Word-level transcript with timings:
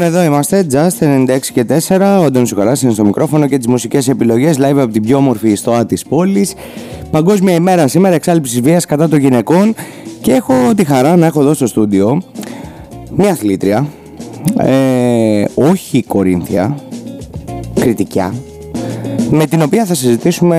Λοιπόν, 0.00 0.14
εδώ 0.14 0.24
είμαστε, 0.24 0.66
Just 0.72 1.06
96 1.06 1.52
και 1.52 1.64
4. 1.64 2.20
Ο 2.24 2.30
Ντόνι 2.30 2.48
είναι 2.82 2.92
στο 2.92 3.04
μικρόφωνο 3.04 3.46
και 3.46 3.56
τις 3.56 3.66
μουσικές 3.66 4.08
επιλογές 4.08 4.56
live 4.58 4.78
από 4.78 4.92
την 4.92 5.02
πιο 5.02 5.16
όμορφη 5.16 5.48
ιστοά 5.48 5.86
της 5.86 6.04
πόλης. 6.04 6.54
Παγκόσμια 7.10 7.54
ημέρα 7.54 7.88
σήμερα, 7.88 8.14
εξάλληψης 8.14 8.60
βίας 8.60 8.84
κατά 8.86 9.08
των 9.08 9.18
γυναικών. 9.18 9.74
Και 10.20 10.32
έχω 10.32 10.54
τη 10.76 10.84
χαρά 10.84 11.16
να 11.16 11.26
έχω 11.26 11.40
εδώ 11.40 11.54
στο 11.54 11.66
στούντιο 11.66 12.22
μια 13.16 13.30
αθλήτρια. 13.30 13.86
Ε, 14.58 15.44
όχι 15.54 16.02
Κορίνθια, 16.02 16.76
κριτικιά. 17.74 18.34
Με 19.30 19.46
την 19.46 19.62
οποία 19.62 19.84
θα 19.84 19.94
συζητήσουμε 19.94 20.58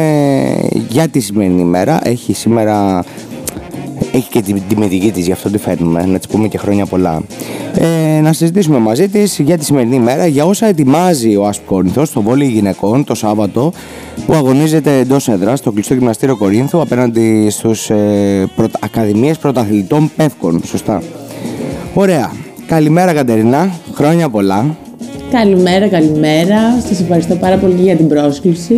για 0.90 1.08
τη 1.08 1.20
σημερινή 1.20 1.62
ημέρα. 1.62 2.00
Έχει 2.04 2.34
σήμερα 2.34 3.04
έχει 4.12 4.30
και 4.30 4.42
την 4.42 4.62
τιμητική 4.68 5.12
της, 5.12 5.26
γι' 5.26 5.32
αυτό 5.32 5.50
τη 5.50 5.58
φέρνουμε, 5.58 6.06
να 6.06 6.18
της 6.18 6.28
πούμε 6.28 6.48
και 6.48 6.58
χρόνια 6.58 6.86
πολλά. 6.86 7.22
Ε, 8.18 8.22
να 8.22 8.34
συζητήσουμε 8.34 8.78
μαζί 8.78 9.10
της 9.10 9.40
για 9.40 9.58
τη 9.58 9.66
σημερινή 9.66 10.00
μέρα, 10.00 10.26
για 10.26 10.46
όσα 10.46 10.66
ετοιμάζει 10.66 11.36
ο 11.36 11.46
Άσπ 11.48 11.66
Κόρινθος 11.66 12.08
στο 12.08 12.22
βόλιο 12.22 12.48
γυναικών 12.48 13.04
το 13.04 13.16
Σάββατο 13.16 13.72
που 14.26 14.34
αγωνίζεται 14.34 14.98
εντός 14.98 15.28
έδρας 15.28 15.60
στο 15.60 15.72
κλειστό 15.72 15.94
γυμναστήριο 15.94 16.38
Κορίνθου 16.38 16.82
απέναντι 16.82 17.50
στους 17.50 17.90
ε, 17.90 18.50
πρωτα, 18.56 18.80
Ακαδημίες 18.82 19.38
Πρωταθλητών 19.38 20.12
Πεύκων. 20.16 20.62
Σωστά. 20.66 21.02
Ωραία. 21.94 22.32
Καλημέρα 22.68 23.14
Κατερίνα, 23.14 23.72
χρόνια 23.94 24.30
πολλά. 24.30 24.76
Καλημέρα, 25.32 25.88
καλημέρα. 25.88 26.82
Σας 26.88 27.00
ευχαριστώ 27.00 27.36
πάρα 27.36 27.58
πολύ 27.58 27.82
για 27.82 27.96
την 27.96 28.08
πρόσκληση. 28.08 28.76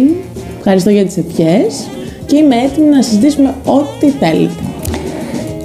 Ευχαριστώ 0.57 0.89
για 0.89 1.05
τις 1.05 1.17
ευχές 1.17 1.87
και 2.25 2.35
είμαι 2.35 2.55
έτοιμη 2.55 2.87
να 2.87 3.01
συζητήσουμε 3.01 3.55
ό,τι 3.65 4.09
θέλετε. 4.09 4.72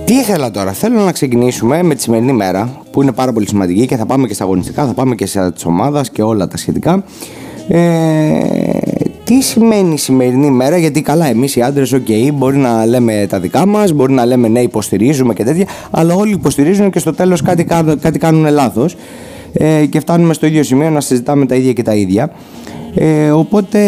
Τι 0.09 0.15
ήθελα 0.15 0.51
τώρα, 0.51 0.73
θέλω 0.73 1.01
να 1.01 1.13
ξεκινήσουμε 1.13 1.83
με 1.83 1.95
τη 1.95 2.03
σημερινή 2.03 2.33
μέρα 2.33 2.83
που 2.91 3.03
είναι 3.03 3.13
πάρα 3.13 3.33
πολύ 3.33 3.49
σημαντική 3.49 3.87
και 3.87 3.97
θα 3.97 4.07
πάμε 4.07 4.27
και 4.27 4.35
στα 4.35 4.45
αγωνιστικά, 4.45 4.87
θα 4.87 4.93
πάμε 4.93 5.15
και 5.15 5.27
σε 5.27 5.51
τη 5.51 5.63
ομάδα 5.67 6.05
και 6.13 6.23
όλα 6.23 6.49
τα 6.49 6.57
σχετικά. 6.57 7.05
Ε, 7.69 8.41
τι 9.25 9.43
σημαίνει 9.43 9.93
η 9.93 9.97
σημερινή 9.97 10.51
μέρα, 10.51 10.77
γιατί 10.77 11.03
καλά, 11.03 11.27
εμείς 11.27 11.57
οι 11.57 11.63
άντρες, 11.63 11.95
OK, 11.95 12.33
μπορεί 12.33 12.57
να 12.57 12.87
λέμε 12.87 13.27
τα 13.29 13.41
δικά 13.41 13.67
μας, 13.67 13.93
μπορεί 13.93 14.13
να 14.13 14.27
λέμε 14.27 14.49
ναι, 14.49 14.61
υποστηρίζουμε 14.61 15.35
και 15.35 15.45
τέτοια, 15.45 15.67
αλλά 15.91 16.15
όλοι 16.15 16.33
υποστηρίζουν 16.33 16.91
και 16.91 16.99
στο 16.99 17.15
τέλος 17.15 17.43
κάτι, 17.43 17.65
κάτι 18.01 18.19
κάνουν 18.19 18.53
λάθος. 18.53 18.97
Ε, 19.53 19.87
και 19.87 20.01
φτάνουμε 20.01 20.35
στο 20.35 20.47
ίδιο 20.47 20.63
σημείο 20.63 20.91
να 20.91 21.01
συζητάμε 21.01 21.47
τα 21.47 21.55
ίδια 21.55 21.73
και 21.73 21.83
τα 21.83 21.95
ίδια. 21.95 22.31
Ε, 22.95 23.31
οπότε 23.31 23.79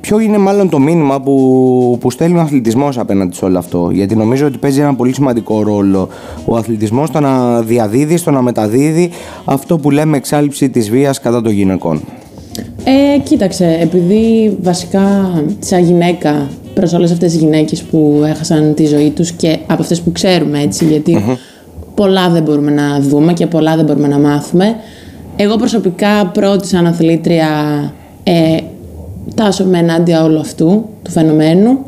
ποιο 0.00 0.20
είναι 0.20 0.38
μάλλον 0.38 0.68
το 0.68 0.78
μήνυμα 0.78 1.20
που, 1.20 1.98
που 2.00 2.10
στέλνει 2.10 2.38
ο 2.38 2.40
αθλητισμός 2.40 2.98
απέναντι 2.98 3.36
σε 3.36 3.44
όλο 3.44 3.58
αυτό; 3.58 3.90
Γιατί 3.92 4.16
νομίζω 4.16 4.46
ότι 4.46 4.58
παίζει 4.58 4.80
ένα 4.80 4.94
πολύ 4.94 5.14
σημαντικό 5.14 5.62
ρόλο 5.62 6.08
ο 6.44 6.56
αθλητισμός 6.56 7.08
στο 7.08 7.20
να 7.20 7.62
διαδίδει, 7.62 8.16
στο 8.16 8.30
να 8.30 8.42
μεταδίδει 8.42 9.10
αυτό 9.44 9.78
που 9.78 9.90
λέμε 9.90 10.16
εξάλληψη 10.16 10.70
της 10.70 10.90
βίας 10.90 11.20
κατά 11.20 11.42
των 11.42 11.52
γυναικών. 11.52 12.00
Ε, 12.84 13.18
κοίταξε, 13.18 13.78
επειδή 13.80 14.56
βασικά 14.62 15.32
σαν 15.58 15.84
γυναίκα 15.84 16.48
προς 16.74 16.92
όλες 16.92 17.12
αυτές 17.12 17.32
τις 17.32 17.40
γυναίκες 17.40 17.82
που 17.82 18.22
έχασαν 18.26 18.74
τη 18.74 18.86
ζωή 18.86 19.10
τους 19.10 19.32
και 19.32 19.58
από 19.66 19.82
αυτές 19.82 20.00
που 20.00 20.12
ξέρουμε 20.12 20.62
έτσι 20.62 20.84
πολλά 21.96 22.28
δεν 22.28 22.42
μπορούμε 22.42 22.70
να 22.70 23.00
δούμε 23.00 23.32
και 23.32 23.46
πολλά 23.46 23.76
δεν 23.76 23.84
μπορούμε 23.84 24.08
να 24.08 24.18
μάθουμε 24.18 24.76
εγώ 25.36 25.56
προσωπικά 25.56 26.26
πρώτη 26.26 26.66
σαν 26.66 26.86
αθλήτρια 26.86 27.48
ε, 28.24 28.56
τάσομαι 29.34 29.78
ενάντια 29.78 30.24
όλου 30.24 30.38
αυτού 30.40 30.88
του 31.02 31.10
φαινομένου 31.10 31.78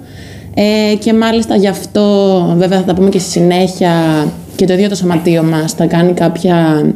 ε, 0.54 0.94
και 0.94 1.12
μάλιστα 1.12 1.56
γι' 1.56 1.68
αυτό 1.68 2.02
βέβαια 2.56 2.78
θα 2.78 2.84
τα 2.84 2.94
πούμε 2.94 3.08
και 3.08 3.18
στη 3.18 3.30
συνέχεια 3.30 3.92
και 4.56 4.66
το 4.66 4.72
ίδιο 4.72 4.88
το 4.88 4.94
σωματείο 4.94 5.42
μας 5.42 5.72
θα 5.72 5.86
κάνει 5.86 6.12
κάποια 6.12 6.86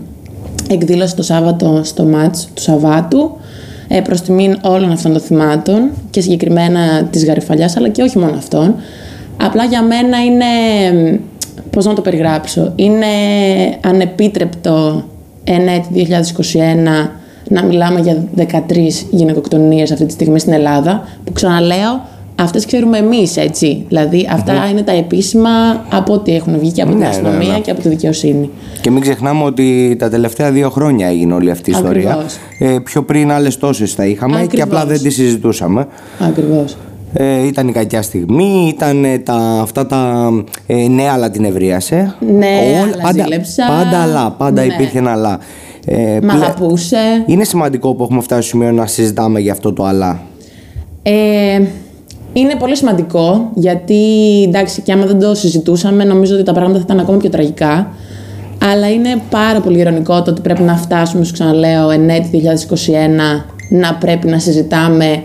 εκδήλωση 0.69 1.17
το 1.17 1.23
Σάββατο 1.23 1.81
στο 1.85 2.05
μάτς 2.05 2.49
του 2.55 2.63
Σαββάτου 2.63 3.31
ε, 3.95 4.01
προς 4.01 4.21
τιμήν 4.21 4.59
όλων 4.63 4.91
αυτών 4.91 5.13
των 5.13 5.21
θυμάτων 5.21 5.91
και 6.11 6.21
συγκεκριμένα 6.21 7.05
της 7.11 7.25
Γαριφαλιάς 7.25 7.77
αλλά 7.77 7.89
και 7.89 8.03
όχι 8.03 8.19
μόνο 8.19 8.37
αυτών. 8.37 8.75
Απλά 9.37 9.65
για 9.65 9.83
μένα 9.83 10.25
είναι, 10.25 10.45
πώς 11.73 11.85
να 11.85 11.95
το 11.95 12.01
περιγράψω, 12.01 12.73
είναι 12.77 13.07
ανεπίτρεπτο 13.81 15.05
έτη 15.45 16.07
2021 17.05 17.09
να 17.49 17.65
μιλάμε 17.65 18.01
για 18.01 18.25
13 18.37 18.45
γυναικοκτονίες 19.11 19.91
αυτή 19.91 20.07
τη 20.07 20.13
στιγμή 20.13 20.39
στην 20.39 20.53
Ελλάδα, 20.53 21.09
που 21.25 21.33
ξαναλέω, 21.33 22.01
αυτές 22.35 22.67
ξέρουμε 22.67 22.99
εμείς, 22.99 23.37
έτσι. 23.37 23.85
Δηλαδή, 23.89 24.29
είναι 24.71 24.83
τα 24.83 24.93
επίσημα 24.93 25.51
από 25.91 26.13
ό,τι 26.13 26.35
έχουν 26.35 26.59
βγει 26.59 26.73
και 26.73 26.83
από 26.83 26.91
την 26.91 26.99
ναι, 26.99 27.05
ναι, 27.05 27.11
αστυνομία 27.11 27.53
ναι. 27.53 27.61
και 27.61 27.71
από 27.71 27.81
τη 27.81 27.89
δικαιοσύνη. 27.89 28.51
Και 28.81 28.91
μην 28.91 29.01
ξεχνάμε 29.01 29.45
ότι 29.45 29.97
τα 29.99 30.11
τελευταία 30.11 30.51
δύο 30.51 30.71
χρόνια 30.71 31.07
έγινε 31.07 31.35
όλη 31.35 31.51
αυτή 31.51 31.71
η 31.71 31.73
ιστορία. 31.77 32.25
Ε, 32.59 32.77
πιο 32.85 33.03
πριν 33.03 33.31
άλλες 33.33 33.59
τόσες 33.59 33.95
τα 33.95 34.07
είχαμε 34.07 34.35
Ακριβώς. 34.35 34.55
και 34.55 34.63
απλά 34.63 34.87
δεν 34.87 35.03
τις 35.03 35.15
συζητούσαμε. 35.15 35.87
Ακριβώς. 36.19 36.77
Ε, 37.13 37.47
ήταν 37.47 37.69
η 37.69 37.73
κακιά 37.73 38.03
στιγμή, 38.03 38.75
ήταν 38.75 39.05
τα, 39.25 39.35
αυτά 39.35 39.87
τα 39.87 40.31
ε, 40.67 40.89
ναι 40.89 41.09
αλλά 41.09 41.31
την 41.31 41.45
ευρίασε. 41.45 42.15
Ναι, 42.39 42.83
αλλά 42.83 43.03
πάντα, 43.03 43.27
πάντα 43.69 44.03
αλλά, 44.03 44.31
πάντα 44.31 44.65
ναι. 44.65 44.73
υπήρχε 44.73 44.99
ένα 44.99 45.13
αλλά. 45.13 45.39
Ε, 45.87 46.19
Μ' 46.23 46.31
αγαπούσε. 46.31 47.25
Είναι 47.27 47.45
σημαντικό 47.45 47.95
που 47.95 48.03
έχουμε 48.03 48.21
φτάσει 48.21 48.49
στο 48.49 48.57
σημείο 48.57 48.73
να 48.73 48.87
συζητάμε 48.87 49.41
για 49.41 49.53
αυτό 49.53 49.73
το 49.73 49.85
αλλά. 49.85 50.21
Ε, 51.03 51.63
είναι 52.33 52.55
πολύ 52.59 52.77
σημαντικό 52.77 53.51
γιατί 53.55 54.03
εντάξει 54.47 54.81
και 54.81 54.93
άμα 54.93 55.07
δεν 55.07 55.19
το 55.19 55.35
συζητούσαμε 55.35 56.05
νομίζω 56.05 56.35
ότι 56.35 56.43
τα 56.43 56.53
πράγματα 56.53 56.79
θα 56.79 56.85
ήταν 56.85 57.01
ακόμα 57.01 57.19
πιο 57.19 57.29
τραγικά. 57.29 57.93
Αλλά 58.71 58.91
είναι 58.91 59.23
πάρα 59.31 59.61
πολύ 59.61 59.79
ηρωνικό 59.79 60.23
το 60.23 60.31
ότι 60.31 60.41
πρέπει 60.41 60.63
να 60.63 60.77
φτάσουμε, 60.77 61.25
σου 61.25 61.33
ξαναλέω, 61.33 61.91
εν 61.91 62.09
έτη 62.09 62.43
2021 62.79 63.45
να 63.69 63.95
πρέπει 63.95 64.27
να 64.27 64.39
συζητάμε 64.39 65.23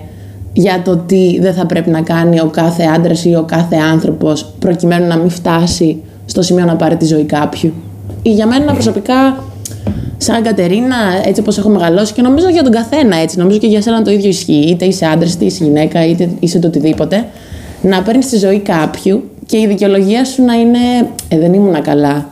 για 0.58 0.82
το 0.86 0.98
τι 0.98 1.40
δεν 1.40 1.54
θα 1.54 1.66
πρέπει 1.66 1.90
να 1.90 2.02
κάνει 2.02 2.40
ο 2.40 2.46
κάθε 2.46 2.84
άντρας 2.84 3.26
ή 3.26 3.36
ο 3.36 3.44
κάθε 3.44 3.76
άνθρωπος 3.76 4.54
προκειμένου 4.60 5.08
να 5.08 5.18
μην 5.18 5.30
φτάσει 5.30 6.04
στο 6.26 6.42
σημείο 6.42 6.66
να 6.66 6.76
πάρει 6.76 6.96
τη 6.96 7.06
ζωή 7.06 7.24
κάποιου. 7.24 7.74
Ή 8.22 8.30
για 8.34 8.48
μένα 8.48 8.74
προσωπικά 8.74 9.44
σαν 10.18 10.44
Κατερίνα, 10.44 10.96
έτσι 11.26 11.42
όπως 11.42 11.58
έχω 11.58 11.70
μεγαλώσει 11.70 12.14
και 12.14 12.22
νομίζω 12.22 12.50
για 12.50 12.64
τον 12.64 12.72
καθένα 12.72 13.16
έτσι, 13.16 13.38
νομίζω 13.38 13.58
και 13.58 13.68
για 13.68 13.82
σένα 13.82 14.02
το 14.02 14.12
ίδιο 14.12 14.30
ισχύει. 14.30 14.66
Είτε 14.70 14.86
είσαι 14.86 15.06
άντρας, 15.06 15.34
είτε 15.34 15.46
είσαι 15.46 15.64
γυναίκα, 15.64 16.06
είτε 16.06 16.30
είσαι 16.40 16.60
το 16.60 16.68
οτιδήποτε. 16.68 17.26
Να 17.82 18.02
παίρνεις 18.02 18.30
τη 18.30 18.38
ζωή 18.38 18.60
κάποιου 18.60 19.24
και 19.46 19.58
η 19.58 19.68
δικαιολογία 19.68 20.26
σου 20.26 20.44
να 20.44 20.54
είναι 20.54 20.80
Ε, 21.30 21.40
δεν 21.40 21.54
ήμουν 21.54 21.82
καλά. 21.82 22.26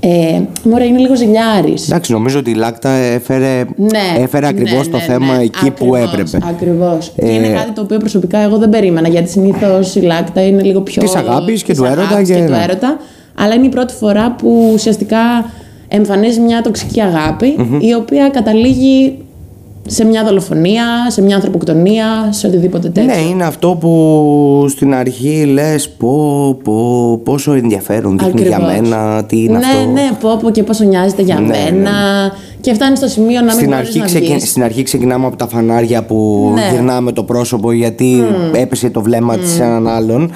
Ε, 0.00 0.40
μωρέ, 0.64 0.84
είναι 0.84 0.98
λίγο 0.98 1.16
ζηλιάρης. 1.16 1.88
Εντάξει, 1.88 2.12
νομίζω 2.12 2.38
ότι 2.38 2.50
η 2.50 2.54
Lacta 2.54 2.90
έφερε, 2.90 3.64
ναι, 3.76 4.22
έφερε 4.22 4.46
ακριβώς 4.46 4.86
ναι, 4.86 4.92
το 4.92 4.96
ναι, 4.96 5.02
θέμα 5.02 5.36
ναι. 5.36 5.42
εκεί 5.42 5.70
που 5.70 5.94
έπρεπε. 5.94 6.38
Ακριβώς. 6.48 7.12
Ε, 7.16 7.24
και 7.24 7.32
είναι 7.32 7.48
κάτι 7.48 7.70
το 7.70 7.80
οποίο 7.80 7.98
προσωπικά 7.98 8.38
εγώ 8.38 8.58
δεν 8.58 8.68
περίμενα 8.68 9.08
γιατί 9.08 9.30
συνήθως 9.30 9.94
η 9.94 10.00
Lacta 10.00 10.46
είναι 10.46 10.62
λίγο 10.62 10.80
πιο. 10.80 11.02
Της 11.02 11.14
αγάπης 11.14 11.62
και 11.62 11.74
του 11.74 11.84
έρωτα. 11.84 12.22
Και, 12.22 12.34
και 12.34 12.44
του 12.46 12.52
έρωτα. 12.52 12.96
Αλλά 13.34 13.54
είναι 13.54 13.66
η 13.66 13.68
πρώτη 13.68 13.94
φορά 13.94 14.32
που 14.32 14.70
ουσιαστικά 14.74 15.50
εμφανίζει 15.88 16.40
μια 16.40 16.60
τοξική 16.60 17.00
η 17.78 17.94
οποία 17.94 18.28
καταλήγει 18.28 19.18
σε 19.86 20.04
μια 20.04 20.24
δολοφονία, 20.24 20.84
σε 21.08 21.22
μια 21.22 21.34
ανθρωποκτονία, 21.34 22.06
σε 22.30 22.46
οτιδήποτε 22.46 22.88
τέτοιο. 22.88 23.14
Ναι, 23.14 23.20
είναι 23.20 23.44
αυτό 23.44 23.76
που 23.80 24.66
στην 24.68 24.94
αρχή 24.94 25.44
λες 25.44 25.90
πω, 25.90 26.58
πω, 26.64 27.20
πόσο 27.24 27.52
ενδιαφέρον 27.52 28.18
δείχνει 28.18 28.42
για 28.42 28.60
μένα, 28.60 29.24
τι 29.24 29.42
είναι 29.42 29.58
ναι, 29.58 29.66
αυτό. 29.66 29.78
Ναι, 29.78 30.00
ναι, 30.00 30.10
πω, 30.20 30.38
πω 30.42 30.50
και 30.50 30.62
πόσο 30.62 30.84
νοιάζεται 30.84 31.22
για 31.22 31.40
ναι, 31.40 31.46
μένα. 31.46 31.90
Ναι. 31.90 32.30
Και 32.60 32.74
φτάνει 32.74 32.96
στο 32.96 33.08
σημείο 33.08 33.40
να 33.40 33.44
μην 33.44 33.54
στην 33.54 33.74
αρχή, 33.74 33.98
να 33.98 34.04
ξεκι... 34.04 34.40
στην 34.40 34.62
αρχή 34.62 34.82
ξεκινάμε 34.82 35.26
από 35.26 35.36
τα 35.36 35.48
φανάρια 35.48 36.02
που 36.02 36.50
ναι. 36.54 36.68
γυρνάμε 36.72 37.12
το 37.12 37.22
πρόσωπο 37.22 37.72
γιατί 37.72 38.24
έπεσε 38.52 38.90
το 38.90 39.02
βλέμμα 39.02 39.34
mm. 39.34 39.38
της 39.38 39.50
σε 39.50 39.62
έναν 39.62 39.88
άλλον. 39.88 40.32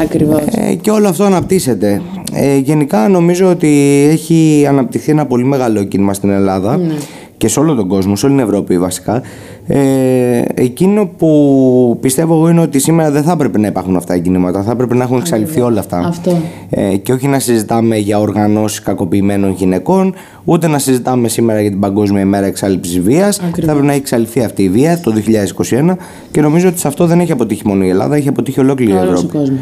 Ακριβώς. 0.00 0.40
Ε, 0.50 0.74
και 0.74 0.90
όλο 0.90 1.08
αυτό 1.08 1.24
αναπτύσσεται. 1.24 2.02
Ε, 2.32 2.56
γενικά 2.56 3.08
νομίζω 3.08 3.50
ότι 3.50 4.06
έχει 4.10 4.66
αναπτυχθεί 4.68 5.10
ένα 5.10 5.26
πολύ 5.26 5.44
μεγάλο 5.44 5.84
κίνημα 5.84 6.14
στην 6.14 6.30
Ελλάδα 6.30 6.76
ναι. 6.76 6.94
Και 7.36 7.48
σε 7.48 7.60
όλο 7.60 7.74
τον 7.74 7.88
κόσμο, 7.88 8.16
σε 8.16 8.26
όλη 8.26 8.34
την 8.34 8.44
Ευρώπη 8.44 8.78
βασικά. 8.78 9.22
Ε, 9.66 10.42
εκείνο 10.54 11.10
που 11.18 11.98
πιστεύω 12.00 12.34
εγώ 12.34 12.48
είναι 12.48 12.60
ότι 12.60 12.78
σήμερα 12.78 13.10
δεν 13.10 13.22
θα 13.22 13.32
έπρεπε 13.32 13.58
να 13.58 13.66
υπάρχουν 13.66 13.96
αυτά 13.96 14.12
τα 14.12 14.18
κινήματα, 14.18 14.62
θα 14.62 14.70
έπρεπε 14.70 14.94
να 14.94 15.04
έχουν 15.04 15.18
εξαλειφθεί 15.18 15.60
όλα 15.60 15.80
αυτά. 15.80 15.98
Αυτό. 15.98 16.36
Ε, 16.70 16.96
και 16.96 17.12
όχι 17.12 17.26
να 17.26 17.38
συζητάμε 17.38 17.96
για 17.96 18.18
οργανώσεις 18.18 18.80
κακοποιημένων 18.80 19.50
γυναικών, 19.50 20.14
ούτε 20.44 20.66
να 20.66 20.78
συζητάμε 20.78 21.28
σήμερα 21.28 21.60
για 21.60 21.70
την 21.70 21.80
Παγκόσμια 21.80 22.20
ημέρα 22.20 22.46
εξάλληψης 22.46 23.00
βίας. 23.00 23.36
Θα 23.36 23.46
έπρεπε 23.46 23.82
να 23.82 23.90
έχει 23.90 24.00
εξαλειφθεί 24.00 24.42
αυτή 24.42 24.62
η 24.62 24.68
βία 24.68 25.00
το 25.00 25.12
2021 25.12 25.96
και 26.30 26.40
νομίζω 26.40 26.68
ότι 26.68 26.78
σε 26.78 26.88
αυτό 26.88 27.06
δεν 27.06 27.20
έχει 27.20 27.32
αποτύχει 27.32 27.62
μόνο 27.64 27.84
η 27.84 27.88
Ελλάδα, 27.88 28.16
έχει 28.16 28.28
αποτύχει 28.28 28.60
ολόκληρη 28.60 28.92
η 28.92 28.96
Ευρώπη. 28.96 29.58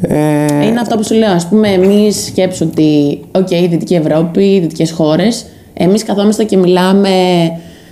Ε... 0.00 0.66
Είναι 0.66 0.80
αυτό 0.80 0.96
που 0.96 1.04
σου 1.04 1.14
λέω. 1.14 1.30
Α 1.30 1.40
πούμε, 1.48 1.68
εμείς 1.68 2.26
σκέψουμε 2.26 2.70
ότι, 2.70 3.20
OK, 3.32 3.50
η 3.50 3.66
Δυτική 3.66 3.94
Ευρώπη, 3.94 4.44
οι 4.44 4.60
δυτικές 4.60 4.90
χώρες, 4.90 5.46
εμείς 5.78 6.04
καθόμαστε 6.04 6.44
και 6.44 6.56
μιλάμε 6.56 7.10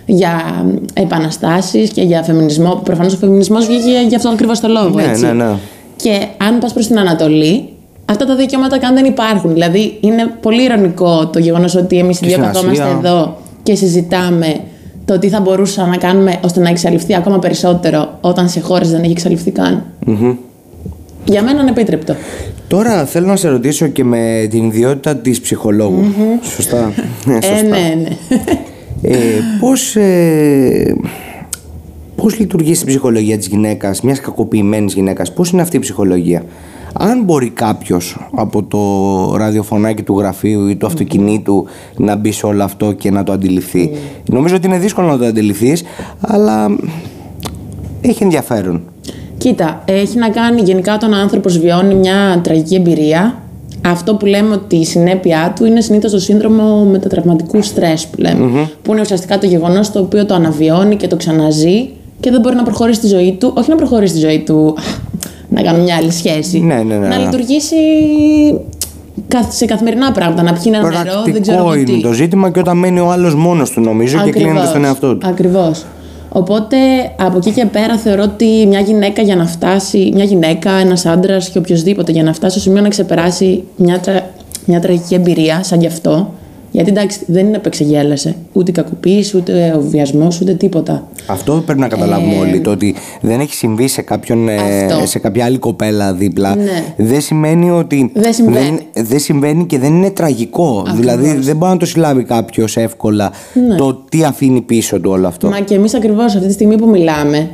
για 0.06 0.64
επαναστάσεις 0.94 1.90
και 1.90 2.02
για 2.02 2.22
φεμινισμό. 2.22 2.80
Προφανώς 2.84 3.14
ο 3.14 3.16
φεμινισμός 3.16 3.66
βγήκε 3.66 4.04
για 4.08 4.16
αυτόν 4.16 4.32
ακριβώς 4.32 4.60
το 4.60 4.68
λόγο. 4.68 4.94
Ναι, 4.94 5.02
έτσι. 5.02 5.24
ναι, 5.24 5.32
ναι. 5.32 5.54
Και 5.96 6.26
αν 6.36 6.58
πας 6.58 6.72
προς 6.72 6.86
την 6.86 6.98
Ανατολή, 6.98 7.68
Αυτά 8.08 8.24
τα 8.24 8.36
δικαιώματα 8.36 8.78
καν 8.78 8.94
δεν 8.94 9.04
υπάρχουν. 9.04 9.52
Δηλαδή, 9.52 9.98
είναι 10.00 10.26
πολύ 10.40 10.62
ηρωνικό 10.62 11.26
το 11.26 11.38
γεγονός 11.38 11.74
ότι 11.74 11.98
εμείς 11.98 12.20
οι 12.20 12.26
δύο 12.26 12.32
στην 12.32 12.44
καθόμαστε 12.44 12.82
Ασία. 12.82 12.96
εδώ 12.98 13.36
και 13.62 13.74
συζητάμε 13.74 14.56
το 15.04 15.18
τι 15.18 15.28
θα 15.28 15.40
μπορούσαμε 15.40 15.88
να 15.88 15.96
κάνουμε 15.96 16.38
ώστε 16.44 16.60
να 16.60 16.68
εξαλειφθεί 16.68 17.14
ακόμα 17.14 17.38
περισσότερο 17.38 18.18
όταν 18.20 18.48
σε 18.48 18.60
χώρες 18.60 18.90
δεν 18.90 19.02
έχει 19.02 19.12
εξαλειφθεί 19.12 19.50
καν. 19.50 19.82
Για 21.26 21.42
μένα 21.42 21.60
ανεπίτρεπτο. 21.60 22.14
Τώρα 22.68 23.04
θέλω 23.04 23.26
να 23.26 23.36
σε 23.36 23.48
ρωτήσω 23.48 23.86
και 23.86 24.04
με 24.04 24.46
την 24.50 24.64
ιδιότητα 24.64 25.16
της 25.16 25.40
ψυχολογου 25.40 26.04
Σωστά. 26.42 26.92
Ε, 27.28 27.30
Ε, 27.30 27.40
σωστά. 27.40 27.62
ναι, 27.62 27.94
ναι. 28.02 28.08
Ε, 29.02 29.16
πώς, 29.60 29.96
ε, 29.96 30.96
πώς 32.16 32.38
λειτουργεί 32.38 32.74
στην 32.74 32.86
ψυχολογία 32.86 33.36
της 33.38 33.46
γυναίκας, 33.46 34.00
μιας 34.00 34.20
κακοποιημένης 34.20 34.94
γυναίκας, 34.94 35.32
πώς 35.32 35.50
είναι 35.50 35.62
αυτή 35.62 35.76
η 35.76 35.78
ψυχολογία; 35.80 36.42
Αν 36.92 37.22
μπορεί 37.24 37.50
κάποιος 37.50 38.28
από 38.34 38.62
το 38.62 38.80
ραδιοφωνάκι 39.36 40.02
του 40.02 40.18
γραφείου 40.18 40.66
ή 40.66 40.76
του 40.76 40.86
αυτοκινήτου 40.86 41.66
να 41.96 42.16
μπει 42.16 42.32
σε 42.32 42.46
όλο 42.46 42.64
αυτό 42.64 42.92
και 42.92 43.10
να 43.10 43.22
το 43.22 43.32
αντιληφθεί. 43.32 43.90
Νομίζω 44.30 44.56
ότι 44.56 44.66
είναι 44.66 44.78
δύσκολο 44.78 45.06
να 45.06 45.18
το 45.18 45.24
αντιληφθείς, 45.24 45.82
αλλά 46.20 46.76
έχει 48.00 48.22
ενδιαφέρον. 48.22 48.82
Κοίτα, 49.46 49.82
έχει 49.84 50.18
να 50.18 50.28
κάνει 50.28 50.60
γενικά 50.60 50.94
όταν 50.94 51.12
ο 51.12 51.16
άνθρωπος 51.16 51.58
βιώνει 51.58 51.94
μια 51.94 52.40
τραγική 52.42 52.74
εμπειρία. 52.74 53.34
Αυτό 53.86 54.14
που 54.14 54.26
λέμε 54.26 54.54
ότι 54.54 54.76
η 54.76 54.84
συνέπειά 54.84 55.52
του 55.56 55.64
είναι 55.64 55.80
συνήθως 55.80 56.10
το 56.10 56.18
σύνδρομο 56.18 56.84
μετατραυματικού 56.84 57.62
στρες 57.62 58.06
που 58.06 58.20
λέμε. 58.20 58.68
Που 58.82 58.92
είναι 58.92 59.00
ουσιαστικά 59.00 59.38
το 59.38 59.46
γεγονός 59.46 59.92
το 59.92 59.98
οποίο 60.00 60.26
το 60.26 60.34
αναβιώνει 60.34 60.96
και 60.96 61.06
το 61.08 61.16
ξαναζεί 61.16 61.90
και 62.20 62.30
δεν 62.30 62.40
μπορεί 62.40 62.54
να 62.56 62.62
προχωρήσει 62.62 63.00
τη 63.00 63.06
ζωή 63.06 63.36
του. 63.40 63.52
Όχι 63.56 63.70
να 63.70 63.76
προχωρήσει 63.76 64.12
τη 64.12 64.18
ζωή 64.20 64.38
του, 64.46 64.76
να 65.48 65.62
κάνουμε 65.62 65.82
μια 65.84 65.96
άλλη 65.96 66.10
σχέση. 66.12 66.58
Ναι, 66.60 66.74
ναι, 66.74 66.82
ναι, 66.96 67.08
Να 67.08 67.16
ναι. 67.16 67.24
λειτουργήσει 67.24 67.76
καθ- 69.28 69.52
σε 69.52 69.64
καθημερινά 69.64 70.12
πράγματα. 70.12 70.42
Να 70.42 70.52
πιει 70.52 70.62
ένα 70.66 70.78
νερό, 70.78 71.22
δεν 71.24 71.42
ξέρω 71.42 71.62
Πρακτικό 71.64 71.72
εγώ 71.74 71.84
τι. 71.84 71.92
είναι 71.92 72.00
το 72.00 72.12
ζήτημα 72.12 72.50
και 72.50 72.58
όταν 72.58 72.76
μένει 72.78 73.00
ο 73.00 73.10
άλλος 73.10 73.34
μόνος 73.34 73.70
του 73.70 73.80
νομίζω 73.80 74.22
και 74.24 74.30
κλείνεται 74.30 74.66
στον 74.66 74.84
εαυτό 74.84 75.16
του. 75.16 75.26
Ακριβώς. 75.28 75.84
Οπότε 76.38 76.76
από 77.16 77.36
εκεί 77.36 77.50
και 77.50 77.66
πέρα 77.66 77.96
θεωρώ 77.96 78.22
ότι 78.22 78.64
μια 78.68 78.80
γυναίκα 78.80 79.22
για 79.22 79.36
να 79.36 79.46
φτάσει, 79.46 80.10
μια 80.14 80.24
γυναίκα, 80.24 80.70
ένας 80.70 81.06
άντρας 81.06 81.48
και 81.48 81.58
οποιοδήποτε 81.58 82.12
για 82.12 82.22
να 82.22 82.32
φτάσει 82.32 82.52
στο 82.52 82.60
σημείο 82.60 82.82
να 82.82 82.88
ξεπεράσει 82.88 83.64
μια, 83.76 84.00
τρα- 84.00 84.30
μια 84.64 84.80
τραγική 84.80 85.14
εμπειρία 85.14 85.62
σαν 85.62 85.80
γι' 85.80 85.86
αυτό. 85.86 86.32
Γιατί 86.76 86.90
εντάξει, 86.90 87.18
δεν 87.26 87.46
είναι 87.46 87.56
που 87.58 87.66
εξεγέλασε. 87.66 88.36
Ούτε 88.52 88.70
η 88.70 88.74
κακοποίηση, 88.74 89.36
ούτε 89.36 89.72
ο 89.76 89.80
βιασμός, 89.80 90.40
ούτε 90.40 90.54
τίποτα. 90.54 91.08
Αυτό 91.26 91.62
πρέπει 91.64 91.80
να 91.80 91.88
καταλάβουμε 91.88 92.38
όλοι. 92.38 92.60
Το 92.60 92.70
ότι 92.70 92.94
δεν 93.20 93.40
έχει 93.40 93.54
συμβεί 93.54 93.88
σε, 93.88 94.02
κάποιον, 94.02 94.48
ε, 94.48 94.54
Αυτό. 94.54 95.06
σε 95.06 95.18
κάποια 95.18 95.44
άλλη 95.44 95.58
κοπέλα 95.58 96.14
δίπλα 96.14 96.54
Ναι. 96.56 96.84
δεν 96.96 97.20
σημαίνει 97.20 97.70
ότι. 97.70 98.10
Δεν 98.14 98.32
συμβαίνει. 98.32 98.88
Δεν, 98.92 99.04
δεν 99.06 99.18
συμβαίνει 99.18 99.66
και 99.66 99.78
δεν 99.78 99.94
είναι 99.94 100.10
τραγικό. 100.10 100.86
Δηλαδή 100.94 101.32
δεν 101.32 101.56
μπορεί 101.56 101.72
να 101.72 101.78
το 101.78 101.86
συλλάβει 101.86 102.24
κάποιος 102.24 102.76
εύκολα 102.76 103.30
το 103.76 103.94
τι 104.08 104.24
αφήνει 104.24 104.60
πίσω 104.60 105.00
του 105.00 105.10
όλο 105.10 105.26
αυτό. 105.26 105.48
Ναι. 105.48 105.54
Μα 105.54 105.60
και 105.60 105.74
εμείς 105.74 105.94
ακριβώς 105.94 106.34
αυτή 106.34 106.46
τη 106.46 106.52
στιγμή 106.52 106.76
που 106.76 106.88
μιλάμε, 106.88 107.48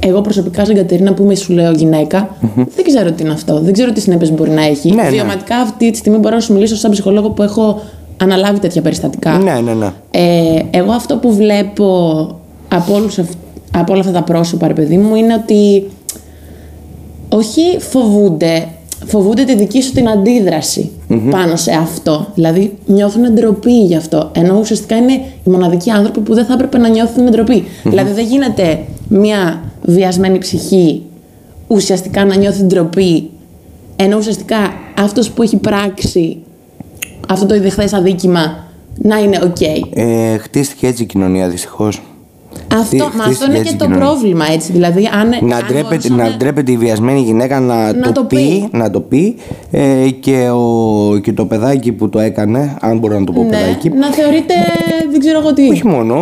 εγώ 0.00 0.20
προσωπικά 0.20 0.64
σαν 0.64 0.74
Κατερίνα 0.74 1.12
που 1.14 1.22
είμαι 1.22 1.34
σου 1.34 1.52
λέω 1.52 1.72
γυναίκα, 1.72 2.36
δεν 2.54 2.84
ξέρω 2.84 3.12
τι 3.12 3.22
είναι 3.22 3.32
αυτό. 3.32 3.60
Δεν 3.60 3.72
ξέρω 3.72 3.92
τι 3.92 4.00
συνέπειες 4.00 4.32
μπορεί 4.32 4.50
να 4.50 4.64
έχει. 4.64 4.94
Ναι, 4.94 5.02
ναι. 5.02 5.08
Βιωματικά 5.08 5.56
αυτή 5.56 5.90
τη 5.90 5.96
στιγμή 5.96 6.18
μπορώ 6.18 6.34
να 6.34 6.40
σου 6.40 6.52
μιλήσω 6.52 6.76
σαν 6.76 6.90
ψυχολόγο 6.90 7.30
που 7.30 7.42
έχω 7.42 7.80
αναλάβει 8.16 8.58
τέτοια 8.58 8.82
περιστατικά. 8.82 9.38
Ναι, 9.38 9.60
ναι, 9.60 9.72
ναι. 9.74 9.92
Ε, 10.10 10.62
εγώ 10.70 10.92
αυτό 10.92 11.16
που 11.16 11.34
βλέπω 11.34 12.26
από, 12.68 12.94
όλους, 12.94 13.18
αυ- 13.18 13.32
από 13.76 13.92
όλα 13.92 14.00
αυτά 14.00 14.12
τα 14.12 14.22
πρόσωπα, 14.22 14.66
ρε 14.66 14.74
παιδί 14.74 14.96
μου, 14.96 15.14
είναι 15.14 15.34
ότι 15.34 15.90
όχι 17.28 17.60
φοβούνται, 17.78 18.66
φοβούνται 19.06 19.44
τη 19.44 19.54
δική 19.56 19.82
σου 19.82 19.92
την 19.92 20.08
αντιδραση 20.08 20.90
πάνω 21.30 21.56
σε 21.56 21.72
αυτό. 21.72 22.26
Δηλαδή 22.34 22.78
νιώθουν 22.86 23.32
ντροπή 23.34 23.84
γι' 23.84 23.96
αυτό. 23.96 24.30
Ενώ 24.34 24.58
ουσιαστικά 24.58 24.96
είναι 24.96 25.12
οι 25.44 25.50
μοναδικοί 25.50 25.90
άνθρωποι 25.90 26.20
που 26.20 26.34
δεν 26.34 26.44
θα 26.44 26.52
έπρεπε 26.52 26.78
να 26.78 26.88
νιώθουν 26.88 27.30
ντροπή. 27.30 27.64
Δηλαδή 27.82 28.12
δεν 28.12 28.24
γίνεται 28.26 28.78
μια 29.08 29.62
βιασμένη 29.82 30.38
ψυχή 30.38 31.02
ουσιαστικά 31.66 32.24
να 32.24 32.36
νιώθει 32.36 32.62
ντροπή. 32.62 33.30
Ενώ 33.96 34.16
ουσιαστικά 34.16 34.56
αυτός 34.98 35.30
που 35.30 35.42
έχει 35.42 35.56
πράξει 35.56 36.36
αυτό 37.28 37.46
το 37.46 37.54
ιδεχθές 37.54 37.92
αδίκημα 37.92 38.64
να 38.94 39.18
είναι 39.18 39.38
οκ. 39.42 39.60
Ε, 39.94 40.36
χτίστηκε 40.36 40.86
έτσι 40.86 41.02
η 41.02 41.06
κοινωνία 41.06 41.48
δυστυχώς. 41.48 42.02
Αυτό, 42.76 42.96
μα 42.96 43.04
αυτό 43.04 43.20
χτίστηκε 43.22 43.50
είναι 43.50 43.58
έτσι 43.58 43.68
και 43.68 43.74
η 43.74 43.78
το 43.78 43.84
κοινωνία. 43.84 44.06
πρόβλημα, 44.06 44.44
έτσι. 44.52 44.72
Δηλαδή, 44.72 45.08
αν, 45.20 45.28
Να 45.48 45.56
αν 45.56 45.62
ντρέπεται, 45.66 45.82
μπορούσαμε- 45.88 46.22
να 46.30 46.36
ντρέπεται 46.36 46.72
η 46.72 46.76
βιασμένη 46.76 47.20
γυναίκα 47.20 47.60
να, 47.60 47.92
Να 47.92 48.00
το, 48.00 48.12
το 48.12 48.24
πει, 48.24 48.36
πει. 48.36 48.68
να 48.78 48.90
το 48.90 49.00
πει 49.00 49.36
ε, 49.70 50.08
και, 50.20 50.48
ο, 50.50 51.18
και 51.22 51.32
το 51.32 51.44
παιδάκι 51.46 51.92
που 51.92 52.08
το 52.08 52.18
έκανε, 52.18 52.76
αν 52.80 52.98
μπορώ 52.98 53.18
να 53.18 53.24
το 53.24 53.32
πω 53.32 53.42
ναι, 53.42 53.48
παιδάκι, 53.48 53.88
να 53.88 54.06
θεωρείται, 54.12 54.54
δεν 55.10 55.20
ξέρω 55.20 55.38
εγώ 55.38 55.52
τι. 55.52 55.68
Όχι 55.68 55.86
μόνο. 55.86 56.14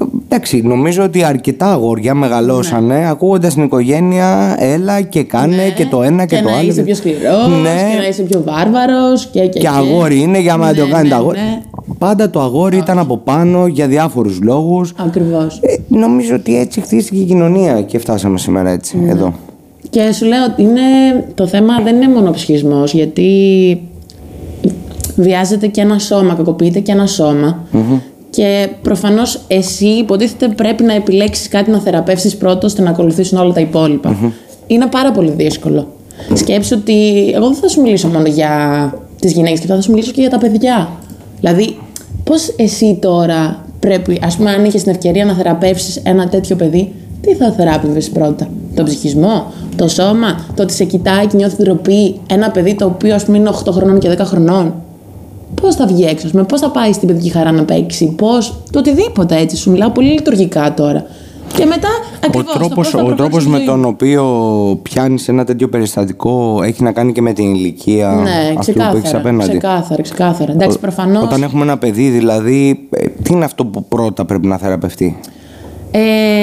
ε, 0.00 0.04
Εντάξει, 0.28 0.60
νομίζω 0.64 1.02
ότι 1.02 1.24
αρκετά 1.24 1.72
αγόρια 1.72 2.14
μεγαλώσανε 2.14 2.98
Ναι. 2.98 3.08
ακούγοντας 3.08 3.54
την 3.54 3.62
οικογένεια, 3.62 4.56
έλα 4.58 5.00
και 5.00 5.22
κάνε 5.22 5.72
και 5.76 5.86
το 5.86 6.02
ένα 6.02 6.24
και, 6.24 6.36
και 6.36 6.42
το 6.42 6.48
να 6.50 6.56
άλλο. 6.56 6.68
είσαι 6.68 6.82
πιο 6.82 6.94
σκληρός 6.94 7.48
Ναι. 7.62 7.90
και 7.92 7.98
να 8.00 8.08
είσαι 8.08 8.22
πιο 8.22 8.42
βάρβαρος 8.46 9.26
και, 9.26 9.40
και, 9.46 9.58
Και 9.58 9.68
αγόρι 9.68 10.20
είναι 10.20 10.38
για 10.40 10.56
να 10.56 10.66
ναι, 10.66 10.78
το 10.78 10.88
κάνει 10.88 11.02
ναι, 11.08 11.14
το 11.14 11.20
αγόρι. 11.20 11.38
Ναι, 11.38 11.60
Πάντα 11.98 12.30
το 12.30 12.40
αγόρι 12.40 12.76
ήταν 12.76 12.98
από 12.98 13.16
πάνω 13.16 13.66
για 13.66 13.86
διάφορους 13.86 14.38
λόγους. 14.42 14.92
ακριβώς. 15.06 15.58
Ε, 15.62 15.75
νομίζω 15.96 16.34
ότι 16.34 16.58
έτσι 16.58 16.80
χτίστηκε 16.80 17.20
η 17.20 17.24
κοινωνία 17.24 17.82
και 17.82 17.98
φτάσαμε 17.98 18.38
σήμερα 18.38 18.70
έτσι, 18.70 18.98
Ναι. 18.98 19.10
εδώ. 19.10 19.34
Και 19.90 20.12
σου 20.12 20.24
λέω 20.24 20.44
ότι 20.44 20.62
είναι, 20.62 20.80
το 21.34 21.46
θέμα 21.46 21.80
δεν 21.84 21.96
είναι 21.96 22.08
μόνο 22.08 22.28
ο 22.28 22.32
ψυχισμός, 22.32 22.92
γιατί 22.92 23.80
βιάζεται 25.16 25.66
και 25.66 25.80
ένα 25.80 25.98
σώμα, 25.98 26.34
κακοποιείται 26.34 26.80
και 26.80 26.92
ένα 26.92 27.06
σώμα. 27.06 27.64
Και 28.30 28.68
προφανώς 28.82 29.40
εσύ 29.48 29.86
υποτίθεται 29.86 30.48
πρέπει 30.48 30.82
να 30.82 30.94
επιλέξεις 30.94 31.48
κάτι 31.48 31.70
να 31.70 31.78
θεραπεύσεις 31.78 32.36
πρώτο 32.36 32.66
ώστε 32.66 32.82
να 32.82 32.90
ακολουθήσουν 32.90 33.38
όλα 33.38 33.52
τα 33.52 33.60
υπόλοιπα. 33.60 34.16
Είναι 34.66 34.86
πάρα 34.86 35.10
πολύ 35.12 35.30
δύσκολο. 35.30 35.86
Σκέψου 36.34 36.76
ότι 36.80 37.30
εγώ 37.34 37.46
δεν 37.46 37.56
θα 37.56 37.68
σου 37.68 37.80
μιλήσω 37.80 38.08
μόνο 38.08 38.26
για 38.26 38.50
τις 39.20 39.32
γυναίκες 39.32 39.60
και 39.60 39.66
θα 39.66 39.80
σου 39.80 39.90
μιλήσω 39.90 40.12
και 40.12 40.20
για 40.20 40.30
τα 40.30 40.38
παιδιά. 40.38 40.90
Δηλαδή, 41.40 41.76
πώς 42.24 42.54
εσύ 42.56 42.98
τώρα 43.00 43.65
πρέπει, 43.88 44.20
ας 44.22 44.36
πούμε 44.36 44.50
αν 44.50 44.64
είχες 44.64 44.82
την 44.82 44.92
ευκαιρία 44.92 45.24
να 45.24 45.32
θεραπεύσεις 45.32 45.96
ένα 45.96 46.28
τέτοιο 46.28 46.56
παιδί, 46.56 46.92
τι 47.20 47.34
θα 47.34 47.52
θεράπευες 47.52 48.10
πρώτα, 48.10 48.48
τον 48.74 48.84
ψυχισμό, 48.84 49.52
το 49.76 49.88
σώμα, 49.88 50.44
το 50.54 50.62
ότι 50.62 50.72
σε 50.72 50.84
κοιτάει 50.84 51.26
και 51.26 51.36
νιώθει 51.36 51.62
ντροπή, 51.62 52.20
ένα 52.30 52.50
παιδί 52.50 52.74
το 52.74 52.84
οποίο 52.84 53.14
ας 53.14 53.24
πούμε 53.24 53.36
είναι 53.38 53.50
8 53.64 53.72
χρονών 53.72 53.98
και 53.98 54.10
10 54.18 54.18
χρονών. 54.18 54.74
Πώς 55.60 55.74
θα 55.74 55.86
βγει 55.86 56.04
έξω, 56.04 56.28
με 56.32 56.42
πώς 56.42 56.60
θα 56.60 56.70
πάει 56.70 56.92
στην 56.92 57.08
παιδική 57.08 57.28
χαρά 57.28 57.52
να 57.52 57.64
παίξει, 57.64 58.14
πώς. 58.16 58.56
Το 58.70 58.78
οτιδήποτε 58.78 59.36
έτσι. 59.36 59.56
Σου 59.56 59.70
μιλάω 59.70 59.90
πολύ 59.90 60.08
λειτουργικά 60.08 60.74
τώρα. 60.74 61.04
Και 61.54 61.64
μετά 61.64 61.88
Ο 61.88 62.26
ακριβώς, 62.26 62.52
το 62.52 62.58
τρόπος, 62.58 62.74
πώς 62.74 62.88
θα 62.88 62.98
ο 62.98 63.02
τρόπος 63.02 63.16
προχωρήσει 63.18 63.48
η 63.48 63.50
με 63.50 63.56
ζωή. 63.56 63.66
τον 63.66 63.84
οποίο 63.84 64.24
πιάνεις 64.82 65.28
ένα 65.28 65.44
τέτοιο 65.44 65.68
περιστατικό 65.68 66.60
έχει 66.62 66.82
να 66.82 66.92
κάνει 66.92 67.12
και 67.12 67.22
με 67.22 67.32
την 67.32 67.54
ηλικία 67.54 68.08
Ναι, 68.22 68.54
αυτού 68.58 68.72
που 68.72 68.80
έχεις 68.80 68.92
ξεκάθαρα. 68.92 69.18
απέναντι. 69.18 69.50
Ξεκάθαρα, 69.50 70.02
ξεκάθαρα. 70.02 70.52
Εντάξει, 70.52 70.78
προφανώ. 70.78 71.20
Όταν 71.20 71.42
έχουμε 71.42 71.62
ένα 71.62 71.78
παιδί, 71.78 72.08
δηλαδή, 72.08 72.88
ε, 72.90 73.06
τι 73.22 73.32
είναι 73.32 73.44
αυτό 73.44 73.64
που 73.64 73.84
πρώτα 73.84 74.24
πρέπει 74.24 74.46
να 74.46 74.56
θεραπευτεί; 74.56 75.18
Ε, 75.90 76.00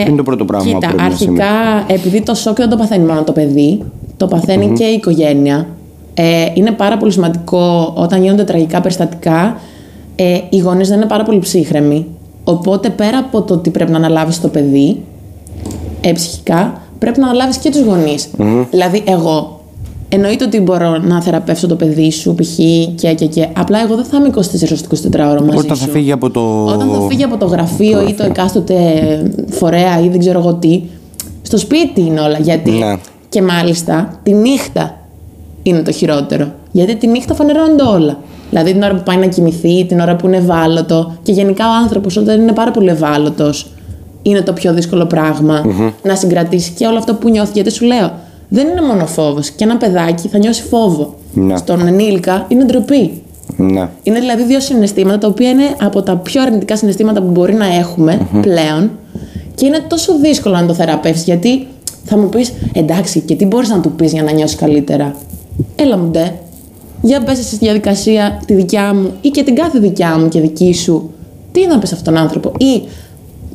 είναι 0.07 0.15
το 0.17 0.23
πρώτο 0.23 0.45
πράγμα 0.45 0.71
που 0.71 0.79
κοίτα, 0.79 0.87
πρέπει 0.87 1.01
να 1.01 1.05
αρχικά, 1.07 1.83
επειδή 1.87 2.21
το 2.21 2.33
σοκ 2.33 2.57
δεν 2.57 2.69
το 2.69 2.75
παθαίνει 2.75 3.05
μόνο 3.05 3.23
το 3.23 3.31
παιδί, 3.31 3.83
το 4.17 4.27
παθαινει 4.27 4.71
και 4.77 4.83
η 4.83 4.93
οικογένεια. 4.93 5.67
Ε, 6.13 6.45
είναι 6.53 6.71
πάρα 6.71 6.97
πολύ 6.97 7.11
σημαντικό 7.11 7.93
όταν 7.95 8.21
γίνονται 8.21 8.43
τραγικά 8.43 8.81
περιστατικά. 8.81 9.57
Ε, 10.15 10.37
οι 10.49 10.57
γονείς 10.57 10.87
δεν 10.87 10.97
είναι 10.97 11.05
πάρα 11.07 11.23
πολύ 11.23 11.39
ψύχρεμοι. 11.39 12.05
Οπότε 12.43 12.89
πέρα 12.89 13.17
από 13.17 13.41
το 13.41 13.53
ότι 13.53 13.69
πρέπει 13.69 13.91
να 13.91 13.97
αναλάβεις 13.97 14.41
το 14.41 14.47
παιδί, 14.47 15.01
ε, 16.01 16.11
ψυχικά, 16.11 16.81
πρέπει 16.99 17.19
να 17.19 17.25
αναλάβεις 17.27 17.57
και 17.57 17.69
τους 17.69 17.81
γονεις 17.81 18.27
Δηλαδή, 18.69 19.03
εγώ 19.07 19.61
εννοείται 20.09 20.43
ότι 20.45 20.59
μπορώ 20.59 20.97
να 20.97 21.21
θεραπεύσω 21.21 21.67
το 21.67 21.75
παιδί 21.75 22.11
σου, 22.11 22.35
π.χ. 22.35 22.49
και, 22.95 23.13
και, 23.13 23.25
και. 23.25 23.47
Απλά 23.57 23.81
εγώ 23.81 23.95
δεν 23.95 24.05
θα 24.05 24.17
είμαι 24.17 24.29
24 24.35 24.39
24 24.39 24.41
ώρα 25.13 25.41
μαζί 25.43 25.57
Όταν 25.57 25.77
θα 25.77 25.85
σου. 25.85 25.89
φύγει 25.91 26.11
από 26.11 26.29
το. 26.29 26.65
Όταν 26.65 26.89
θα 26.89 26.99
φύγει 27.09 27.23
από 27.23 27.37
το 27.37 27.45
γραφείο 27.45 28.07
ή 28.07 28.13
το 28.13 28.23
εκάστοτε 28.23 28.75
φορέα 29.49 29.99
ή 30.03 30.09
δεν 30.09 30.19
ξέρω 30.19 30.39
εγώ 30.39 30.53
τι, 30.53 30.81
στο 31.41 31.57
σπίτι 31.57 32.01
είναι 32.01 32.19
όλα. 32.19 32.37
Γιατί 32.37 32.71
Ναι. 32.71 32.95
και 33.29 33.41
μάλιστα 33.41 34.19
τη 34.23 34.33
νύχτα 34.33 34.97
είναι 35.63 35.81
το 35.81 35.91
χειρότερο. 35.91 36.51
Γιατί 36.71 36.95
τη 36.95 37.07
νύχτα 37.07 37.33
φανερώνονται 37.33 37.83
όλα. 37.83 38.17
Δηλαδή 38.53 38.71
την 38.71 38.83
ώρα 38.83 38.95
που 38.95 39.03
πάει 39.03 39.17
να 39.17 39.25
κοιμηθεί, 39.25 39.85
την 39.85 39.99
ώρα 39.99 40.15
που 40.15 40.27
είναι 40.27 40.37
ευάλωτο. 40.37 41.13
Και 41.23 41.31
γενικά 41.31 41.65
ο 41.65 41.73
άνθρωπος 41.83 42.17
όταν 42.17 42.41
είναι 42.41 42.51
πάρα 42.51 42.71
πολύ 42.71 42.89
ευάλωτος, 42.89 43.71
είναι 44.21 44.41
το 44.41 44.53
πιο 44.53 44.73
δύσκολο 44.73 45.05
πράγμα 45.05 45.65
να 46.03 46.15
συγκρατήσει 46.15 46.71
και 46.71 46.85
όλο 46.85 46.97
αυτό 46.97 47.13
που 47.13 47.29
νιώθει. 47.29 47.51
Γιατί 47.53 47.71
σου 47.71 47.85
λέω, 47.85 48.11
δεν 48.49 48.67
είναι 48.67 48.81
μόνο 48.81 49.05
φόβος. 49.05 49.49
Και 49.49 49.63
ένα 49.63 49.77
παιδάκι 49.77 50.27
θα 50.27 50.37
νιώσει 50.37 50.63
φόβο. 50.63 51.15
Ναι. 51.33 51.57
Στον 51.57 51.87
ενήλικα 51.87 52.45
είναι 52.47 52.63
ντροπή. 52.63 53.21
Ναι. 53.57 53.89
Είναι 54.03 54.19
δηλαδή 54.19 54.43
δύο 54.43 54.59
συναισθήματα 54.59 55.17
τα 55.17 55.27
οποία 55.27 55.49
είναι 55.49 55.75
από 55.81 56.01
τα 56.01 56.15
πιο 56.15 56.41
αρνητικά 56.41 56.77
συναισθήματα 56.77 57.21
που 57.21 57.31
μπορεί 57.31 57.53
να 57.53 57.75
εχουμε 57.75 58.27
πλέον 58.41 58.91
και 59.55 59.65
είναι 59.65 59.79
τόσο 59.87 60.19
δύσκολο 60.19 60.55
να 60.55 60.65
το 60.65 60.73
θεραπεύσεις 60.73 61.23
γιατί 61.23 61.67
θα 62.03 62.17
μου 62.17 62.29
πεις 62.29 62.53
εντάξει 62.73 63.19
και 63.19 63.35
τι 63.35 63.45
μπορείς 63.45 63.69
να 63.69 63.79
του 63.79 63.91
πεις 63.91 64.11
για 64.11 64.23
να 64.23 64.31
νιώσεις 64.31 64.55
καλύτερα; 64.55 65.15
Έλα 65.75 65.97
μου 65.97 66.09
ντε, 66.09 66.31
Για 67.05 67.23
πες 67.23 67.39
εσύ 67.39 67.55
στη 67.55 67.65
διαδικασία 67.65 68.41
τη 68.45 68.53
δικιά 68.53 68.93
μου 68.93 69.11
ή 69.21 69.29
και 69.29 69.43
την 69.43 69.55
κάθε 69.55 69.79
δικιά 69.79 70.17
μου 70.19 70.27
και 70.29 70.39
δική 70.39 70.73
σου. 70.73 71.09
Τι 71.51 71.67
να 71.67 71.79
πες 71.79 71.93
αυτόν 71.93 72.13
τον 72.13 72.23
άνθρωπο. 72.23 72.51
Ή 72.57 72.81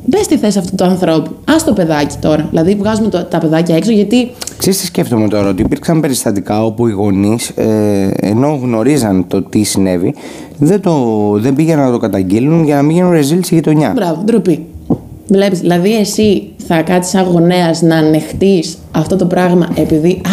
μπες 0.05 0.25
στη 0.25 0.37
θέση 0.37 0.57
αυτού 0.57 0.75
του 0.75 0.83
ανθρώπου. 0.83 1.29
Α 1.29 1.55
το 1.65 1.73
παιδάκι 1.73 2.15
τώρα. 2.21 2.47
Δηλαδή, 2.49 2.75
βγάζουμε 2.75 3.09
το, 3.09 3.23
τα 3.23 3.37
παιδάκια 3.37 3.75
έξω 3.75 3.91
γιατί. 3.91 4.31
Ξέρεις 4.57 4.79
τι 4.79 4.85
σκέφτομαι 4.85 5.27
τώρα, 5.27 5.49
ότι 5.49 5.61
υπήρξαν 5.61 5.99
περιστατικά 5.99 6.65
όπου 6.65 6.87
οι 6.87 6.91
γονείς, 6.91 7.49
ε, 7.49 8.11
ενώ 8.21 8.59
γνωρίζαν 8.61 9.27
το 9.27 9.41
τι 9.41 9.63
συνέβη, 9.63 10.13
δεν, 10.57 10.81
το, 10.81 10.93
δεν 11.39 11.55
πήγαιναν 11.55 11.85
να 11.85 11.91
το 11.91 11.97
καταγγείλουν 11.97 12.63
για 12.63 12.75
να 12.75 12.81
μην 12.81 12.95
γίνουν 12.95 13.11
ρεζίλ 13.11 13.43
στη 13.43 13.55
γειτονιά. 13.55 13.91
Μπράβο, 13.95 14.21
ντροπή. 14.25 14.65
Βλέπεις, 15.27 15.59
δηλαδή 15.59 15.95
εσύ 15.95 16.49
θα 16.67 16.81
κάτσεις 16.81 17.11
σαν 17.11 17.23
γονέας 17.23 17.81
να 17.81 17.95
ανεχτείς 17.95 18.77
αυτό 18.91 19.15
το 19.15 19.25
πράγμα 19.25 19.67
επειδή 19.75 20.21
α, 20.25 20.31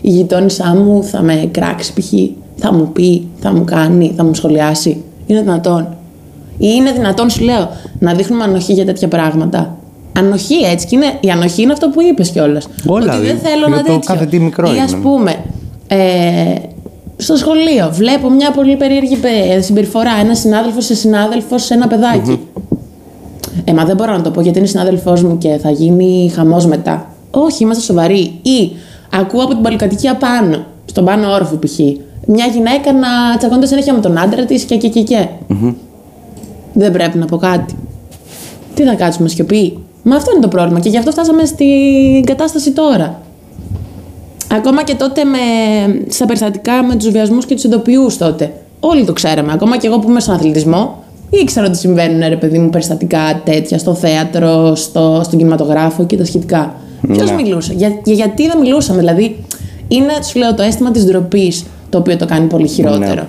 η 0.00 0.10
γειτόνισά 0.10 0.74
μου 0.74 1.02
θα 1.02 1.22
με 1.22 1.48
κράξει 1.52 1.92
π.χ. 1.92 2.12
Θα 2.56 2.72
μου 2.72 2.88
πει, 2.92 3.26
θα 3.40 3.52
μου 3.52 3.64
κάνει, 3.64 4.12
θα 4.16 4.24
μου 4.24 4.34
σχολιάσει. 4.34 5.02
Είναι 5.26 5.40
δυνατόν. 5.40 5.88
Ή 6.58 6.68
είναι 6.76 6.92
δυνατόν, 6.92 7.30
σου 7.30 7.44
λέω, 7.44 7.68
να 7.98 8.14
δείχνουμε 8.14 8.44
ανοχή 8.44 8.72
για 8.72 8.84
τέτοια 8.84 9.08
πράγματα. 9.08 9.76
Ανοχή 10.18 10.54
έτσι. 10.72 10.86
Και 10.86 10.96
είναι, 10.96 11.06
η 11.20 11.30
ανοχή 11.30 11.62
είναι 11.62 11.72
αυτό 11.72 11.88
που 11.88 12.02
είπες 12.02 12.30
κιόλας. 12.30 12.68
Όλα, 12.86 13.16
Ότι 13.16 13.26
δεν 13.26 13.36
ε, 13.36 13.38
θέλω 13.38 13.66
για 13.66 13.76
να 13.76 13.76
το 13.76 13.82
τέτοιο. 13.92 14.00
κάθε 14.06 14.26
τι 14.26 14.38
μικρό 14.38 14.74
Ή 14.74 14.78
ας 14.78 14.90
είναι. 14.92 15.00
πούμε, 15.00 15.36
ε, 15.86 16.54
στο 17.16 17.36
σχολείο 17.36 17.88
βλέπω 17.92 18.30
μια 18.30 18.50
πολύ 18.50 18.76
περίεργη 18.76 19.16
πε- 19.16 19.62
συμπεριφορά. 19.62 20.10
Ένας 20.20 20.38
συνάδελφος 20.38 20.84
σε 20.84 20.94
συνάδελφος 20.94 21.64
σε 21.64 21.74
ένα 21.74 21.86
παιδάκι. 21.86 22.40
Ε, 23.64 23.72
μα 23.72 23.84
δεν 23.84 23.96
μπορώ 23.96 24.12
να 24.16 24.22
το 24.22 24.30
πω 24.30 24.40
γιατί 24.40 24.58
είναι 24.58 24.66
συνάδελφός 24.66 25.22
μου 25.22 25.38
και 25.38 25.58
θα 25.62 25.70
γίνει 25.70 26.32
χαμός 26.34 26.66
μετά. 26.66 27.06
Όχι, 27.30 27.62
είμαστε 27.62 27.82
σοβαροί. 27.82 28.20
Ή 28.42 28.70
ακούω 29.12 29.42
από 29.42 29.52
την 29.52 29.62
πολυκατοικία 29.62 30.14
πάνω, 30.16 30.64
στον 30.84 31.04
πάνω 31.04 31.32
όροφο 31.32 31.56
π.χ. 31.56 31.78
Μια 32.26 32.46
γυναίκα 32.46 32.92
να 32.92 33.36
τσακώνεται 33.38 33.66
συνέχεια 33.66 33.92
με 33.94 34.00
τον 34.00 34.18
άντρα 34.18 34.44
της 34.44 34.62
και 34.64 34.76
και 34.76 34.88
και. 34.88 35.02
και. 35.02 35.26
Δεν 36.72 36.92
πρέπει 36.92 37.18
να 37.18 37.26
πω 37.26 37.36
κάτι. 37.36 37.74
Τι 38.74 38.82
θα 38.82 38.94
κάτσουμε 38.94 39.28
σιωπή; 39.28 39.78
Μα 40.02 40.16
αυτό 40.16 40.30
είναι 40.32 40.40
το 40.40 40.48
πρόβλημα 40.48 40.80
και 40.80 40.88
γι' 40.88 40.98
αυτό 40.98 41.10
φτάσαμε 41.10 41.44
στην 41.44 42.24
κατάσταση 42.24 42.72
τώρα. 42.72 43.20
Ακόμα 44.56 44.84
και 44.84 44.94
τότε 44.94 45.24
με, 45.24 45.38
στα 46.08 46.24
περιστατικά 46.26 46.82
με 46.84 46.96
τους 46.96 47.08
βιασμούς 47.10 47.46
και 47.46 47.54
τους 47.54 47.64
ειδοποιούς 47.64 48.16
τότε. 48.16 48.52
Όλοι 48.80 49.04
το 49.04 49.12
ξέραμε. 49.12 49.52
Ακόμα 49.52 49.76
και 49.78 49.86
εγώ 49.86 49.98
που 49.98 50.10
είμαι 50.10 50.20
στον 50.20 50.34
αθλητισμό, 50.34 51.02
ήξερα 51.30 51.66
ότι 51.66 51.76
συμβαίνουν 51.76 52.28
ρε 52.28 52.36
παιδί 52.36 52.58
μου 52.58 52.70
περιστατικά 52.70 53.40
τέτοια 53.44 53.78
στο 53.78 53.94
θέατρο, 53.94 54.74
στο, 54.74 55.20
στον 55.24 55.38
κινηματογράφο 55.38 56.04
και 56.06 56.16
τα 56.16 56.24
σχετικά. 56.24 56.74
Ποιος 57.12 57.30
Ναι. 57.30 57.36
μιλούσε, 57.42 57.72
για, 57.72 57.88
για- 58.04 58.14
γιατί 58.14 58.46
δεν 58.46 58.58
μιλούσαμε, 58.58 58.98
Δηλαδή, 58.98 59.44
είναι, 59.88 60.12
σου 60.22 60.38
λέω, 60.38 60.54
το 60.54 60.62
αίσθημα 60.62 60.90
της 60.90 61.04
ντροπής 61.04 61.64
το 61.88 61.98
οποίο 61.98 62.16
το 62.16 62.26
κάνει 62.26 62.46
πολύ 62.46 62.68
χειρότερο. 62.68 63.14
Ναι. 63.14 63.26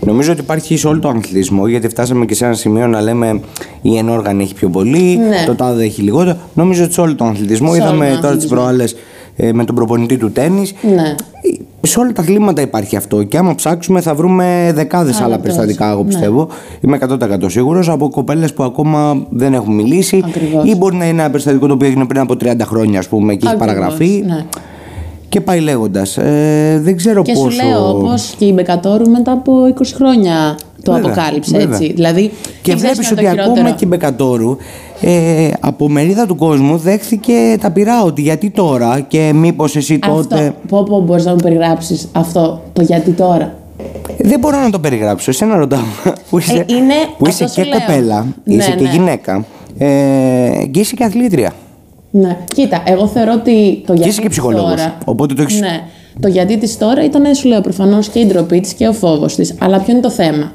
Νομίζω 0.00 0.32
ότι 0.32 0.40
υπάρχει 0.40 0.76
σε 0.76 0.88
όλο 0.88 0.98
τον 0.98 1.16
αθλητισμό, 1.16 1.66
γιατί 1.66 1.88
φτάσαμε 1.88 2.24
και 2.26 2.34
σε 2.34 2.44
ένα 2.44 2.54
σημείο 2.54 2.86
να 2.86 3.00
λέμε 3.00 3.40
η 3.82 3.96
ενόργανη 3.96 4.42
έχει 4.42 4.54
πιο 4.54 4.68
πολύ, 4.68 5.16
Ναι. 5.28 5.44
το 5.46 5.54
τάδε 5.54 5.84
έχει 5.84 6.02
λιγότερο. 6.02 6.36
Νομίζω 6.54 6.84
ότι 6.84 6.92
σε 6.92 7.00
όλο 7.00 7.14
τον 7.14 7.28
αθλητισμό, 7.28 7.72
Σε 7.74 7.80
όλο 7.80 7.82
είδαμε 7.84 8.04
τον 8.04 8.06
τώρα 8.06 8.20
τις 8.20 8.26
αθλητισμό. 8.28 8.56
προάλλες 8.56 8.96
με 9.52 9.64
τον 9.64 9.74
προπονητή 9.74 10.16
του 10.16 10.30
τέννη. 10.32 10.70
Ναι. 10.94 11.14
Σε 11.80 12.00
όλα 12.00 12.12
τα 12.12 12.20
αθλήματα 12.22 12.62
υπάρχει 12.62 12.96
αυτό. 12.96 13.22
Και 13.22 13.38
άμα 13.38 13.54
ψάξουμε, 13.54 14.00
θα 14.00 14.14
βρούμε 14.14 14.72
δεκάδες 14.74 15.16
άλλα 15.16 15.24
Άλλα 15.26 15.38
περιστατικά, 15.38 15.84
τόσο. 15.84 15.92
εγώ 15.92 16.02
Ναι. 16.02 16.08
πιστεύω. 16.08 16.48
Είμαι 16.80 16.96
100% 16.96 17.48
σίγουρος 17.48 17.88
από 17.88 18.08
κοπέλες 18.08 18.52
που 18.52 18.62
ακόμα 18.62 19.26
δεν 19.30 19.54
έχουν 19.54 19.74
μιλήσει. 19.74 20.22
Ακριβώς. 20.26 20.64
Ή 20.70 20.76
μπορεί 20.76 20.96
να 20.96 21.04
είναι 21.08 21.20
ένα 21.20 21.30
περιστατικό 21.30 21.66
το 21.66 21.72
οποίο 21.72 21.86
έγινε 21.88 22.04
πριν 22.06 22.20
από 22.20 22.36
30 22.36 22.64
χρόνια, 22.64 22.98
ας 22.98 23.08
πούμε, 23.08 23.34
και 23.34 23.46
έχει 23.46 23.54
Ακριβώς, 23.54 23.74
παραγραφεί. 23.74 24.22
Ναι. 24.26 24.44
Και 25.28 25.40
πάει 25.40 25.60
λέγοντας. 25.60 26.16
Ε, 26.18 26.80
δεν 26.82 26.96
ξέρω 26.96 27.22
Και 27.22 27.32
πόσο. 27.32 27.50
σου 27.50 27.64
λέω, 27.66 27.88
όπως 27.88 28.34
και 28.38 28.44
η 28.44 28.52
Μπεκατόρου 28.54 29.10
μετά 29.10 29.32
από 29.32 29.52
20 29.78 29.82
χρόνια 29.94 30.56
το 30.82 30.92
Βέβαια, 30.92 31.06
αποκάλυψε, 31.12 31.58
βέβαια. 31.58 31.76
έτσι. 31.78 31.92
Δηλαδή, 31.92 32.22
Και 32.62 32.70
τι 32.72 32.76
ξέρεις 32.76 32.80
βλέπεις 32.80 33.08
ποιο 33.08 33.16
είναι 33.20 33.28
ότι 33.28 33.36
το 33.36 33.42
ακόμα 33.42 33.54
χειρότερο; 33.56 33.76
και 33.78 33.84
η 33.84 33.88
Μπεκατόρου 33.90 34.56
ε, 35.00 35.50
από 35.60 35.88
μερίδα 35.88 36.26
του 36.26 36.36
κόσμου 36.36 36.76
δέχθηκε 36.76 37.32
τα 37.60 37.70
πειρά 37.70 38.02
ότι 38.02 38.22
γιατί 38.22 38.50
τώρα 38.50 39.00
και 39.00 39.32
μήπως 39.34 39.76
εσύ 39.76 39.98
τότε. 39.98 40.34
Αυτό. 40.36 40.54
Πω, 40.68 40.82
πω, 40.82 41.00
μπορείς 41.00 41.24
να 41.24 41.30
μου 41.30 41.36
περιγράψεις 41.42 42.08
αυτό 42.12 42.62
το 42.72 42.82
γιατί 42.82 43.10
τώρα; 43.10 43.54
Δεν 44.18 44.38
μπορώ 44.38 44.58
να 44.60 44.70
το 44.70 44.78
περιγράψω. 44.78 45.30
Εσένα 45.30 45.56
ρωτάω. 45.56 45.80
Που 46.30 46.38
είσαι, 46.38 46.52
Ε, 46.68 46.74
είναι- 46.74 46.94
που 47.18 47.26
είσαι 47.28 47.44
αυτό 47.44 47.60
και 47.60 47.66
σου 47.66 47.76
λέω. 47.76 47.86
κοπέλα, 47.86 48.26
Ναι, 48.44 48.54
είσαι 48.54 48.70
και 48.76 48.82
ναι. 48.82 48.90
γυναίκα 48.90 49.44
ε, 49.78 49.86
και 50.70 50.80
είσαι 50.80 50.94
και 50.94 51.04
αθλήτρια. 51.04 51.52
Ναι. 52.20 52.36
Κοίτα, 52.54 52.82
εγώ 52.86 53.06
θεωρώ 53.06 53.32
ότι 53.32 53.82
το 53.86 53.92
γιατί 53.92 54.08
είσαι 54.08 54.20
και 54.20 54.26
της 54.28 54.36
ψυχολόγος, 54.36 54.70
τώρα... 54.70 54.98
οπότε 55.04 55.34
το 55.34 55.42
έχεις- 55.42 55.60
Ναι. 55.60 55.80
Το 56.20 56.28
γιατί 56.28 56.56
της 56.58 56.78
τώρα 56.78 57.04
ήταν, 57.04 57.34
σου 57.34 57.48
λέω, 57.48 57.60
προφανώς 57.60 58.08
και 58.08 58.18
η 58.18 58.26
ντροπή 58.26 58.60
της 58.60 58.72
και 58.72 58.86
ο 58.88 58.92
φόβος 58.92 59.34
της. 59.34 59.54
Αλλά 59.60 59.78
ποιο 59.80 59.92
είναι 59.92 60.02
το 60.02 60.10
θέμα; 60.10 60.52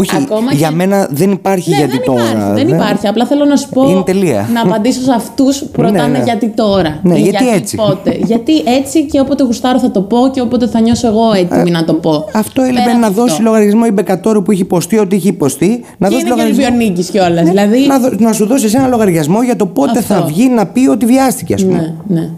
Όχι, 0.00 0.10
Ακόμα 0.16 0.52
για 0.52 0.68
και- 0.68 0.74
μένα 0.74 1.08
δεν 1.10 1.30
υπάρχει 1.30 1.70
Ναι, 1.70 1.76
γιατί 1.76 1.92
δεν 1.92 2.02
τώρα. 2.04 2.20
υπάρχει, 2.30 2.52
δεν 2.64 2.68
υπάρχει. 2.74 3.06
Απλά 3.06 3.26
θέλω 3.26 3.44
να 3.44 3.56
σου 3.56 3.68
πω. 3.68 3.88
Είναι 3.90 4.02
τελεία. 4.02 4.48
Να 4.52 4.60
απαντήσω 4.60 5.00
σε 5.00 5.12
αυτούς 5.16 5.58
που 5.72 5.80
Ναι, 5.82 5.88
ρωτάνε 5.88 6.18
ναι. 6.18 6.24
γιατί 6.24 6.48
τώρα. 6.48 6.98
Ναι, 7.02 7.18
ή 7.18 7.20
γιατί 7.22 7.48
έτσι. 7.48 7.76
Πότε. 7.76 8.18
γιατί 8.30 8.52
έτσι 8.66 9.06
και 9.06 9.20
όποτε 9.20 9.44
γουστάρω 9.44 9.78
θα 9.78 9.90
το 9.90 10.00
πω 10.00 10.16
και 10.32 10.40
όποτε 10.40 10.66
θα 10.66 10.80
νιώσω 10.80 11.06
εγώ 11.08 11.32
έτοιμη 11.32 11.70
να 11.70 11.84
το 11.84 11.94
πω. 11.94 12.24
Αυτό 12.34 12.62
έλειπε 12.62 12.80
Πέρα 12.84 12.98
να 12.98 13.06
από 13.06 13.14
δώσει 13.16 13.30
αυτό. 13.32 13.42
λογαριασμό 13.44 13.82
η 13.86 13.90
Μπεκατόρου 13.92 14.42
που 14.42 14.50
έχει 14.50 14.60
υποστεί 14.60 14.98
ό,τι 14.98 15.16
έχει 15.16 15.28
υποστεί. 15.28 15.84
Να 15.98 16.08
Και 16.08 16.14
δώσει 16.14 16.26
είναι 16.26 16.34
και 16.34 16.40
λογαριασμό. 16.40 16.64
Ολυμπιονίκη 16.64 17.10
κιόλας. 17.10 17.42
Ναι, 17.44 17.50
δηλαδή. 17.50 17.86
να, 17.86 17.98
δω- 17.98 18.12
να 18.18 18.32
σου 18.32 18.46
δώσει 18.46 18.70
ένα 18.74 18.86
λογαριασμό 18.86 19.42
για 19.42 19.56
το 19.56 19.66
πότε 19.66 19.98
Αυτό. 19.98 20.14
θα 20.14 20.22
βγει 20.22 20.48
να 20.48 20.66
πει 20.66 20.88
ότι 20.88 21.06
βιάστηκε, 21.06 21.54
ας 21.54 21.64
πούμε. 21.64 21.94
Ναι, 22.06 22.20
ναι. 22.20 22.28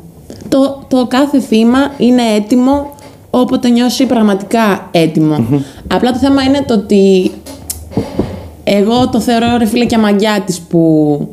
Το, 0.49 0.83
το 0.89 1.07
κάθε 1.09 1.41
θύμα 1.41 1.79
είναι 1.99 2.23
έτοιμο 2.37 2.95
όποτε 3.31 3.69
νιώσει 3.69 4.07
πραγματικά 4.07 4.89
έτοιμο. 4.91 5.47
Απλά 5.95 6.13
το 6.13 6.19
θέμα 6.19 6.43
είναι 6.43 6.63
το 6.67 6.75
ότι 6.75 7.31
εγώ 8.73 9.09
το 9.09 9.21
θεωρώ 9.21 9.57
ρε 9.57 9.67
φίλε 9.67 9.85
και 9.85 9.99
μαγιά 9.99 10.43
της 10.47 10.61
που 10.61 11.29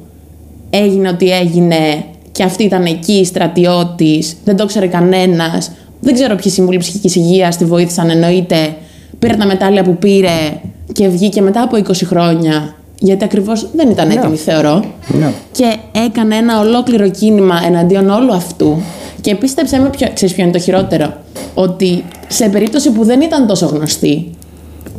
έγινε 0.70 1.10
ό,τι 1.10 1.29
έγινε 1.32 2.03
και 2.32 2.44
αυτή 2.44 2.63
ήταν 2.63 2.86
εκεί, 2.86 3.25
στρατιώτης, 3.25 4.38
δεν 4.44 4.56
το 4.58 4.65
ξέρε 4.65 4.88
κανένας. 4.88 5.72
Δεν 6.00 6.13
ξέρω 6.13 6.36
ποιοι 6.36 6.51
σύμβουλοι 6.51 6.77
ψυχικής 6.77 7.15
υγείας 7.15 7.58
τη 7.58 7.65
βοήθησαν 7.65 8.10
εννοείται. 8.10 8.75
Πήρε 9.20 9.36
τα 9.36 9.46
μετάλλια 9.46 9.84
που 9.84 9.96
πήρε 9.98 10.60
και 10.94 11.08
βγήκε 11.08 11.41
μετά 11.41 11.62
από 11.62 11.77
20 11.77 11.91
χρόνια. 12.06 12.75
Γιατί 13.00 13.24
ακριβώς 13.24 13.67
δεν 13.74 13.89
ήταν 13.89 14.10
έτοιμη, 14.10 14.36
θεωρώ 14.36 14.84
Ναι. 15.08 15.32
και 15.51 15.75
έκανε 16.06 16.36
ένα 16.36 16.60
ολόκληρο 16.60 17.10
κίνημα 17.10 17.62
εναντίον 17.65 18.10
όλου 18.10 18.34
αυτού. 18.34 18.82
Και 19.22 19.36
πίστεψε 19.36 19.79
με, 19.79 19.89
ποιο, 19.89 20.08
ξέρεις 20.13 20.36
ποιο 20.36 20.44
είναι 20.44 20.51
το 20.53 20.60
χειρότερο; 20.60 21.13
Ότι 21.53 22.03
σε 22.27 22.50
περίπτωση 22.50 22.91
που 22.91 23.03
δεν 23.03 23.22
ήταν 23.22 23.48
τόσο 23.48 23.65
γνωστή, 23.65 24.29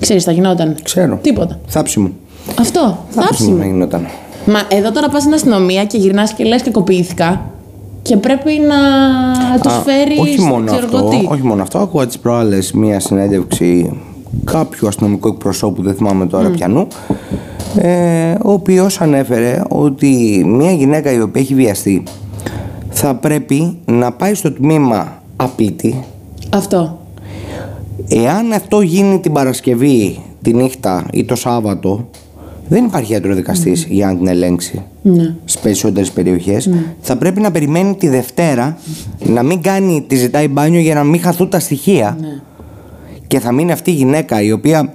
ξέρεις, 0.00 0.25
θα 0.25 0.33
γινόταν. 0.33 0.76
Ξέρω. 0.83 1.18
Τίποτα. 1.23 1.59
Θάψιμο. 1.66 2.11
Αυτό. 2.58 2.80
Θάψιμο 2.80 3.26
Θάψιμο. 3.26 3.56
να 3.56 3.64
γινόταν. 3.66 4.06
Μα 4.46 4.60
εδώ 4.68 4.92
τώρα 4.92 5.08
πας 5.08 5.22
στην 5.22 5.34
αστυνομία 5.34 5.84
και 5.84 5.96
γυρνάς 5.98 6.32
και 6.32 6.44
λες 6.44 6.62
κακοποιήθηκα 6.62 7.40
και 8.02 8.16
πρέπει 8.16 8.50
να 8.68 8.76
τους 9.60 9.72
Α, 9.72 9.80
φέρεις 9.80 10.18
όχι 10.20 10.40
μόνο 10.40 10.66
ξέρω 10.66 10.84
αυτό, 10.84 10.96
εγώ 10.96 11.08
τι. 11.08 11.26
όχι 11.28 11.42
μόνο 11.42 11.62
αυτό. 11.62 11.78
Ακούω 11.78 12.06
τις 12.06 12.18
προάλλες 12.18 12.72
μία 12.72 13.00
συνέντευξη 13.00 14.00
κάποιου 14.44 14.88
αστυνομικού 14.88 15.28
εκπροσώπου, 15.28 15.82
δεν 15.82 15.94
θυμάμαι 15.94 16.26
τώρα 16.26 16.48
πιανού, 16.50 16.86
ε, 17.76 18.34
ο 18.44 18.52
οποίος 18.52 19.00
ανέφερε 19.00 19.62
ότι 19.68 20.42
μία 20.46 20.72
γυναίκα 20.72 21.12
η 21.12 21.20
οποία 21.20 21.40
έχει 21.40 21.54
βιαστεί 21.54 22.02
θα 22.90 23.14
πρέπει 23.14 23.76
να 23.84 24.12
πάει 24.12 24.34
στο 24.34 24.52
τμήμα 24.52 25.22
απίτη. 25.36 26.04
Αυτό. 26.50 26.98
Εάν 28.08 28.52
αυτό 28.52 28.80
γίνει 28.80 29.20
την 29.20 29.32
Παρασκευή, 29.32 30.22
τη 30.42 30.54
νύχτα 30.54 31.06
ή 31.12 31.24
το 31.24 31.34
Σάββατο, 31.34 32.08
δεν 32.68 32.84
υπάρχει 32.84 33.12
ιατροδικαστής 33.12 33.84
για 33.90 34.06
να 34.06 34.16
την 34.16 34.26
ελέγξει 34.26 34.82
Ναι. 35.02 35.34
στις 35.44 35.60
περισσότερες 35.62 36.10
περιοχές. 36.10 36.70
Θα 37.00 37.16
πρέπει 37.16 37.40
να 37.40 37.50
περιμένει 37.50 37.94
τη 37.94 38.08
Δευτέρα 38.08 38.78
να 39.25 39.42
μην 39.42 39.62
κάνει, 39.62 40.04
τη 40.06 40.16
ζητάει 40.16 40.48
μπάνιο 40.48 40.80
για 40.80 40.94
να 40.94 41.04
μην 41.04 41.20
χαθούν 41.20 41.48
τα 41.48 41.58
στοιχεία. 41.58 42.18
Και 43.26 43.38
θα 43.40 43.52
μείνει 43.52 43.72
αυτή 43.72 43.90
η 43.90 43.94
γυναίκα 43.94 44.42
η 44.42 44.52
οποία 44.52 44.92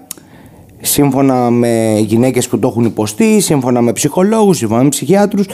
σύμφωνα 0.82 1.50
με 1.50 1.98
γυναίκες 2.06 2.48
που 2.48 2.60
το 2.60 2.68
έχουν 2.68 2.86
υποστεί, 2.86 3.39
σύμφωνα 3.39 3.82
με 3.82 3.92
ψυχολόγους, 3.94 4.58
σύμφωνα 4.58 4.84
με 4.84 4.89
ψυχιάτρους, 4.89 5.46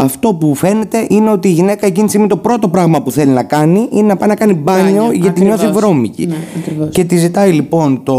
αυτό 0.00 0.34
που 0.34 0.54
φαίνεται 0.54 1.06
είναι 1.08 1.30
ότι 1.30 1.48
η 1.48 1.50
γυναίκα 1.50 1.86
εκείνη 1.86 2.02
τη 2.04 2.08
στιγμή 2.08 2.28
το 2.28 2.36
πρώτο 2.36 2.68
πράγμα 2.68 3.02
που 3.02 3.10
θέλει 3.10 3.30
να 3.30 3.42
κάνει 3.42 3.88
είναι 3.92 4.06
να 4.06 4.16
πάει 4.16 4.28
να 4.28 4.34
κάνει 4.34 4.54
μπάνιο, 4.54 5.02
Μπάνιο, 5.02 5.12
γιατί 5.12 5.40
νιώθει 5.40 5.64
ακριβώς. 5.64 5.82
βρώμικη. 5.82 6.26
Ναι, 6.26 6.34
ακριβώς. 6.58 6.88
και 6.90 7.04
τη 7.04 7.16
ζητάει 7.16 7.52
λοιπόν 7.52 8.02
το, 8.02 8.16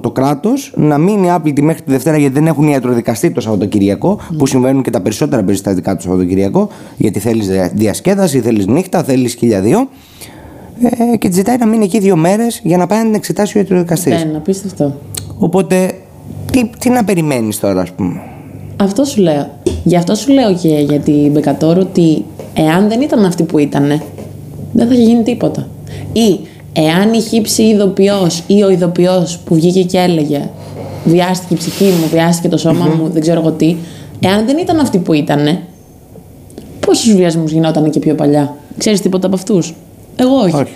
το 0.00 0.10
κράτος 0.10 0.72
να 0.76 0.98
μείνει 0.98 1.30
άπλητη 1.30 1.62
μέχρι 1.62 1.82
τη 1.82 1.90
Δευτέρα 1.90 2.16
γιατί 2.16 2.34
δεν 2.34 2.46
έχουν 2.46 2.68
ιατροδικαστεί 2.68 3.30
το 3.30 3.40
Σαββατοκυριακό, 3.40 4.18
που 4.38 4.46
συμβαίνουν 4.46 4.82
και 4.82 4.90
τα 4.90 5.00
περισσότερα 5.00 5.42
περιστατικά 5.42 5.96
το 5.96 6.02
Σαββατοκυριακό, 6.02 6.68
γιατί 6.96 7.18
θέλεις 7.18 7.48
διασκέδαση, 7.74 8.40
θέλεις 8.40 8.66
νύχτα, 8.66 9.02
θέλεις 9.02 9.34
χίλια 9.34 9.60
δύο. 9.60 9.88
Ε, 11.12 11.16
και 11.16 11.28
τη 11.28 11.34
ζητάει 11.34 11.56
να 11.56 11.66
μείνει 11.66 11.84
εκεί 11.84 11.98
δύο 11.98 12.16
μέρες 12.16 12.60
για 12.64 12.76
να 12.76 12.86
πάει 12.86 12.98
να 12.98 13.04
την 13.04 13.14
εξετάσει 13.14 13.58
ο 13.58 13.60
ιατροδικαστής. 13.60 14.16
Δεν, 14.18 14.36
απίστευτο. 14.36 14.94
Οπότε, 15.38 15.92
τι, 16.52 16.70
τι 16.78 16.90
να 16.90 17.04
περιμένεις 17.04 17.60
τώρα, 17.60 17.80
ας 17.80 17.92
πούμε; 17.92 18.20
Αυτό 18.76 19.04
σου 19.04 19.20
λέω. 19.20 19.46
Γι' 19.84 19.96
αυτό 19.96 20.14
σου 20.14 20.32
λέω 20.32 20.54
και 20.54 20.68
για 20.68 20.98
την 20.98 21.30
Μπεκατόρου 21.30 21.80
ότι 21.80 22.24
εάν 22.54 22.88
δεν 22.88 23.00
ήταν 23.00 23.24
αυτή 23.24 23.42
που 23.42 23.58
ήταν, 23.58 24.02
δεν 24.72 24.88
θα 24.88 24.94
είχε 24.94 25.02
γίνει 25.02 25.22
τίποτα. 25.22 25.68
Ή 26.12 26.40
Εάν 26.72 27.12
η 27.12 27.20
χύψη 27.20 27.62
ηθοποιό 27.62 28.30
ή 28.46 28.62
ο 28.62 28.70
ηθοποιό 28.70 29.26
που 29.44 29.54
βγήκε 29.54 29.82
και 29.82 29.98
έλεγε 29.98 30.48
Βιάστηκε 31.04 31.54
η 31.54 31.56
ψυχή 31.56 31.84
μου, 31.84 32.08
βιάστηκε 32.10 32.48
το 32.48 32.56
σώμα 32.56 32.86
μου, 32.86 33.08
δεν 33.08 33.20
ξέρω 33.22 33.40
εγώ 33.40 33.50
τι. 33.50 33.76
Εάν 34.20 34.46
δεν 34.46 34.58
ήταν 34.58 34.78
αυτοί 34.78 34.98
που 34.98 35.12
ήταν, 35.12 35.58
πόσους 36.80 37.14
βιασμούς 37.14 37.52
γινόταν 37.52 37.90
και 37.90 37.98
πιο 37.98 38.14
παλιά; 38.14 38.54
Ξέρεις 38.78 39.00
τίποτα 39.00 39.26
από 39.26 39.36
αυτούς; 39.36 39.74
Εγώ 40.16 40.34
όχι. 40.36 40.54
Όχι. 40.54 40.72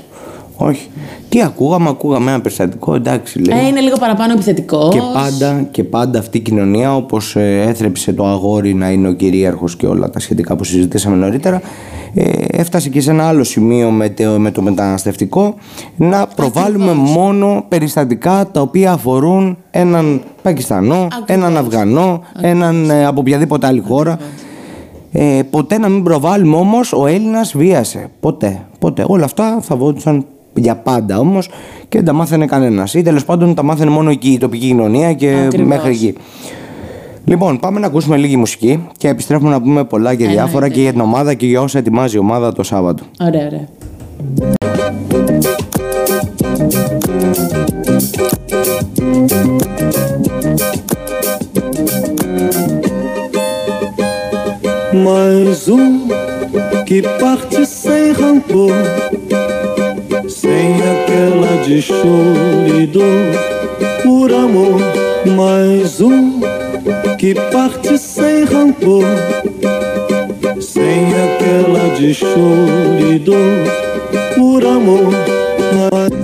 Όχι. 0.57 0.89
Τι 1.29 1.43
ακούγαμε, 1.43 1.89
ακούγαμε 1.89 2.31
ένα 2.31 2.41
περιστατικό, 2.41 2.95
εντάξει 2.95 3.39
λέει. 3.39 3.59
Ε, 3.59 3.67
είναι 3.67 3.81
λίγο 3.81 3.97
παραπάνω 3.97 4.33
επιθετικό. 4.33 4.89
Και 4.93 5.01
πάντα, 5.15 5.67
και 5.71 5.85
πάντα 5.85 6.19
αυτή 6.19 6.37
η 6.37 6.41
κοινωνία, 6.41 6.97
όπως 6.97 7.37
έθρεψε 7.37 8.13
το 8.13 8.27
αγόρι 8.27 8.75
να 8.75 8.91
είναι 8.91 9.09
ο 9.09 9.13
κυρίαρχος 9.13 9.77
και 9.77 9.87
όλα 9.87 10.11
τα 10.11 10.21
σχετικά 10.21 10.57
που 10.57 10.65
συζητήσαμε 10.65 11.17
νωρίτερα, 11.17 11.61
ε, 12.15 12.31
έφτασε 12.47 12.89
και 12.89 13.01
σε 13.01 13.11
ένα 13.11 13.29
άλλο 13.29 13.45
σημείο 13.45 13.91
με 13.91 14.09
το, 14.09 14.39
με 14.39 14.51
το 14.51 14.63
μεταναστευτικό 14.63 15.55
να 15.97 16.27
προβάλλουμε 16.27 16.93
μόνο 16.93 17.65
περιστατικά 17.69 18.49
τα 18.53 18.61
οποία 18.61 18.93
αφορούν 18.93 19.57
έναν 19.71 20.23
Πακιστανό, 20.43 21.09
έναν 21.27 21.57
Αφγανό, 21.57 22.23
έναν 22.41 22.91
ε, 22.91 23.07
από 23.07 23.21
οποιαδήποτε 23.21 23.67
άλλη 23.67 23.81
χώρα. 23.87 24.19
Ε, 25.13 25.41
ποτέ 25.51 25.79
να 25.79 25.89
μην 25.89 26.03
προβάλλουμε 26.03 26.57
όμως 26.57 26.93
ο 26.93 27.07
Έλληνας 27.07 27.57
βίασε. 27.57 28.11
Ποτέ. 28.21 28.67
Ποτέ. 28.79 29.05
Όλα 29.07 29.25
αυτά 29.25 29.59
θα 29.61 29.77
βόντουσαν 29.77 30.27
για 30.55 30.77
πάντα 30.77 31.19
όμως 31.19 31.49
και 31.89 31.97
δεν 31.97 32.05
τα 32.05 32.13
μάθαινε 32.13 32.47
κανένας. 32.47 32.95
Ή 32.95 33.03
τέλος 33.03 33.25
πάντων 33.25 33.55
τα 33.55 33.63
μάθαινε 33.63 33.91
μόνο 33.91 34.11
εκεί 34.11 34.29
η 34.31 34.39
τοπική 34.39 34.67
κοινωνία 34.67 35.13
και 35.13 35.35
Ακριβώς. 35.47 35.67
μέχρι 35.69 35.91
εκεί. 35.91 36.15
Λοιπόν, 37.25 37.59
πάμε 37.61 37.81
να 37.81 37.87
ακούσουμε 37.87 38.17
λίγη 38.17 38.37
μουσική 38.37 38.87
και 38.97 39.09
επιστρέφουμε 39.09 39.51
να 39.51 39.61
πούμε 39.61 39.85
πολλά 39.85 40.15
και 40.15 40.27
διάφορα 40.27 40.47
Εννοείται. 40.47 40.75
και 40.75 40.81
για 40.81 40.91
την 40.93 41.01
ομάδα 41.01 41.35
και 41.35 41.47
για 41.47 41.61
όσα 41.61 41.79
ετοιμάζει 41.79 42.17
η 42.17 42.19
ομάδα 42.19 42.53
το 42.53 42.63
Σάββατο. 42.63 43.05
Ωραία, 43.21 43.47
ωραία. 43.47 43.69
Mais 54.93 55.69
um 55.69 56.09
que 56.87 57.03
parte 57.21 57.65
Sem 60.55 60.77
aquela 60.77 61.65
de 61.65 61.83
chorido 61.83 63.03
por 64.05 64.33
amor, 64.33 64.81
mas 65.37 66.01
um 66.01 66.41
que 67.19 67.35
parte 67.35 67.99
sem 67.99 68.45
rancor, 68.45 69.03
sem 70.61 71.09
aquela 71.09 71.97
de 71.97 72.15
chorido 72.15 73.35
por 74.37 74.65
amor. 74.65 75.13
Mas... 75.91 76.15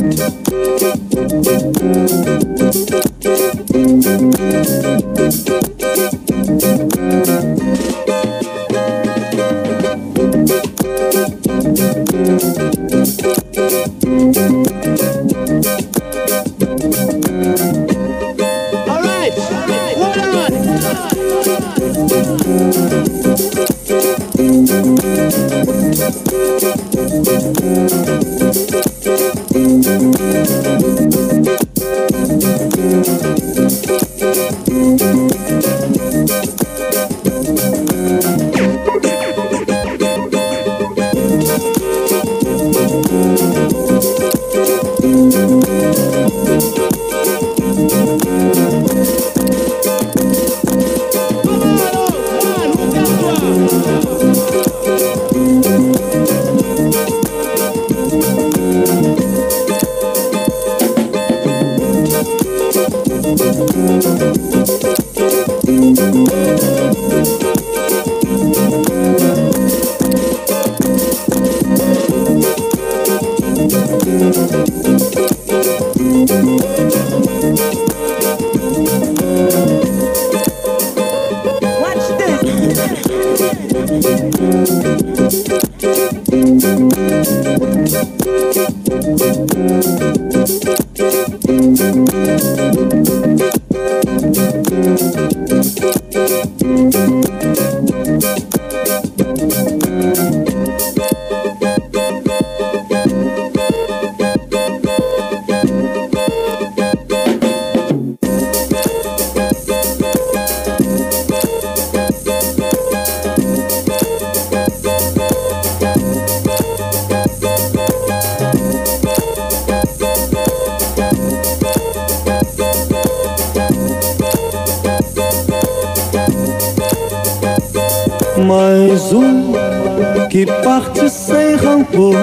que 130.31 130.47
parte 130.47 131.11
sem 131.11 131.57
rancor, 131.57 132.15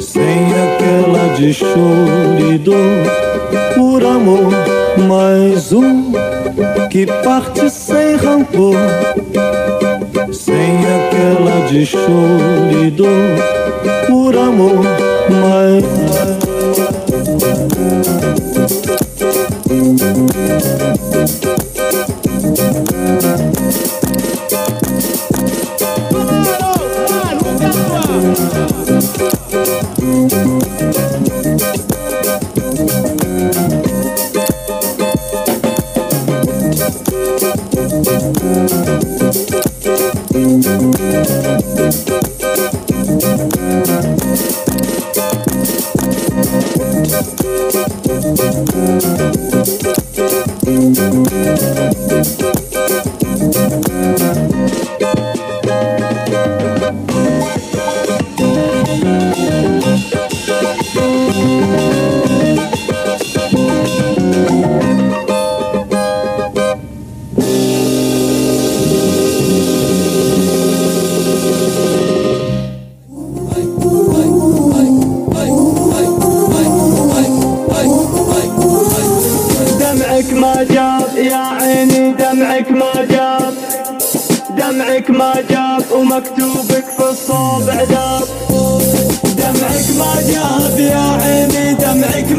sem 0.00 0.46
aquela 0.64 1.34
de 1.36 1.54
choro 1.54 2.52
e 2.52 2.58
dor 2.58 2.74
por 3.76 4.04
amor. 4.04 4.52
Mais 5.06 5.72
um 5.72 6.12
que 6.90 7.06
parte 7.06 7.70
sem 7.70 8.16
rancor, 8.16 8.74
sem 10.32 10.78
aquela 10.78 11.68
de 11.68 11.86
choro 11.86 12.84
e 12.84 12.90
dor 12.90 13.08
por 14.08 14.36
amor. 14.36 14.82
Mais 15.30 15.84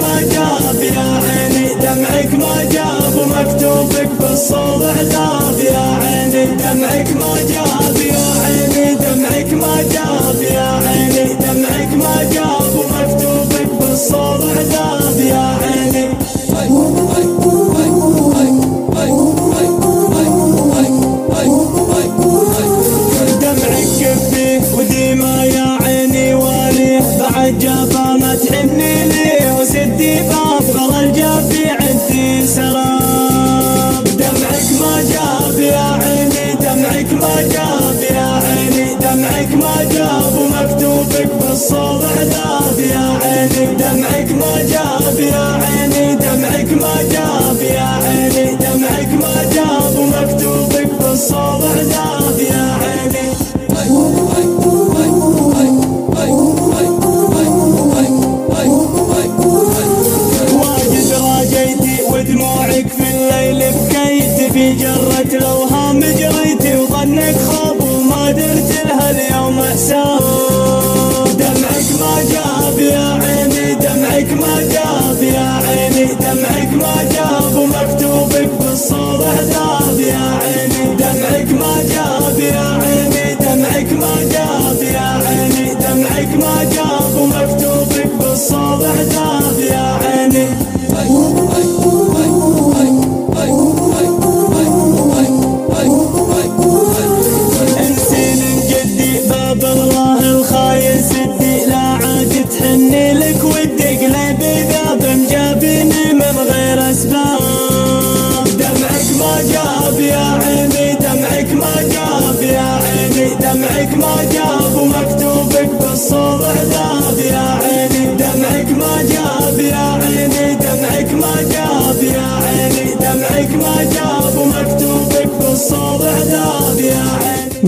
ما 0.02 0.22
جاب 0.34 0.82
يا 0.82 1.08
عيني 1.26 1.74
دمعك 1.84 2.32
ما 2.34 2.64
جاب 2.64 3.14
ومكتوبك 3.20 4.10
في 4.20 4.34
الصوب 4.34 4.84
عذاب. 4.84 5.60
يا 5.60 5.86
عيني 6.02 6.46
دمعك 6.46 7.10
ما 7.22 7.34
جاب 7.52 7.98
يا 7.98 8.24
عيني 8.44 8.96
دمعك 8.96 9.54
ما 9.54 9.76
جاب. 9.94 10.42
يا 10.42 10.68
عيني 10.88 11.34
دمعك 11.34 11.92
ما 12.04 12.24
جاب 12.34 12.72
ومكتوبك 12.80 13.70
في 13.80 13.92
الصوب 13.92 14.42
عذاب. 14.58 15.18
يا 15.20 15.38
عيني 15.38 15.59
اليوم 69.80 70.20
حساب 70.20 71.38
دمعك 71.38 71.90
ما 72.00 72.24
جاب 72.32 72.80
يا 72.80 73.20
عيني 73.24 73.76
دمعك 73.76 74.32
ما 74.34 74.62
جاب 74.74 75.24
يا 75.24 75.62
عيني 75.68 76.06
دمعك 76.06 76.74
ما 76.74 77.04
جاب 77.04 77.56
ومكتوبك 77.56 78.50
بالصوب 78.60 79.22
عذاب 79.22 80.00
يا 80.00 80.40
عيني 80.42 80.96
دمعك 80.96 81.52
ما 81.52 81.84
جاب 81.94 82.40
يا 82.40 82.80
عيني 82.82 83.36
دمعك 83.36 83.94
ما 83.94 84.24
جاب 84.32 84.84
يا 84.84 85.22
عيني 85.28 85.74
دمعك 85.74 86.36
ما 86.44 86.64
جاب 86.64 87.16
ومكتوبك 87.22 88.12
بالصوب 88.20 88.84
عذاب 88.84 89.60
يا 89.60 90.00
عيني. 90.04 91.69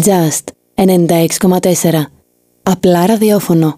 Just 0.03 0.43
96,4 0.75 2.03
Απλά 2.63 3.05
ραδιόφωνο 3.05 3.77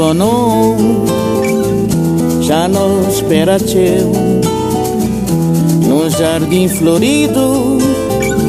bono 0.00 0.76
Já 2.40 2.66
não 2.66 3.06
espera 3.06 3.58
teu. 3.60 4.10
Num 5.86 6.08
jardim 6.08 6.68
florido 6.68 7.76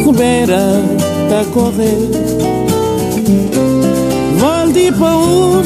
Ribeira 0.06 0.82
tá 1.30 1.44
correr. 1.54 2.10
Val 4.38 4.72
de 4.72 4.92
Paúl 4.94 5.62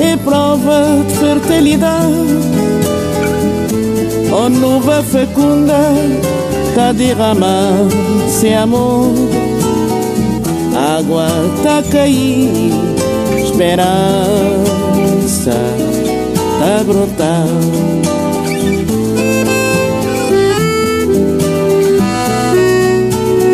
É 0.00 0.16
prova 0.16 1.04
de 1.06 1.14
fertilidade. 1.14 2.40
A 4.44 4.48
nuva 4.48 5.04
fecunda 5.04 5.94
Tá 6.74 6.92
derramar-se 6.92 8.54
amor. 8.54 9.12
Água 10.96 11.26
tá 11.62 11.82
cair, 11.90 12.72
esperança 13.44 14.39
tá 15.44 16.80
a 16.80 16.84
brotar. 16.84 17.46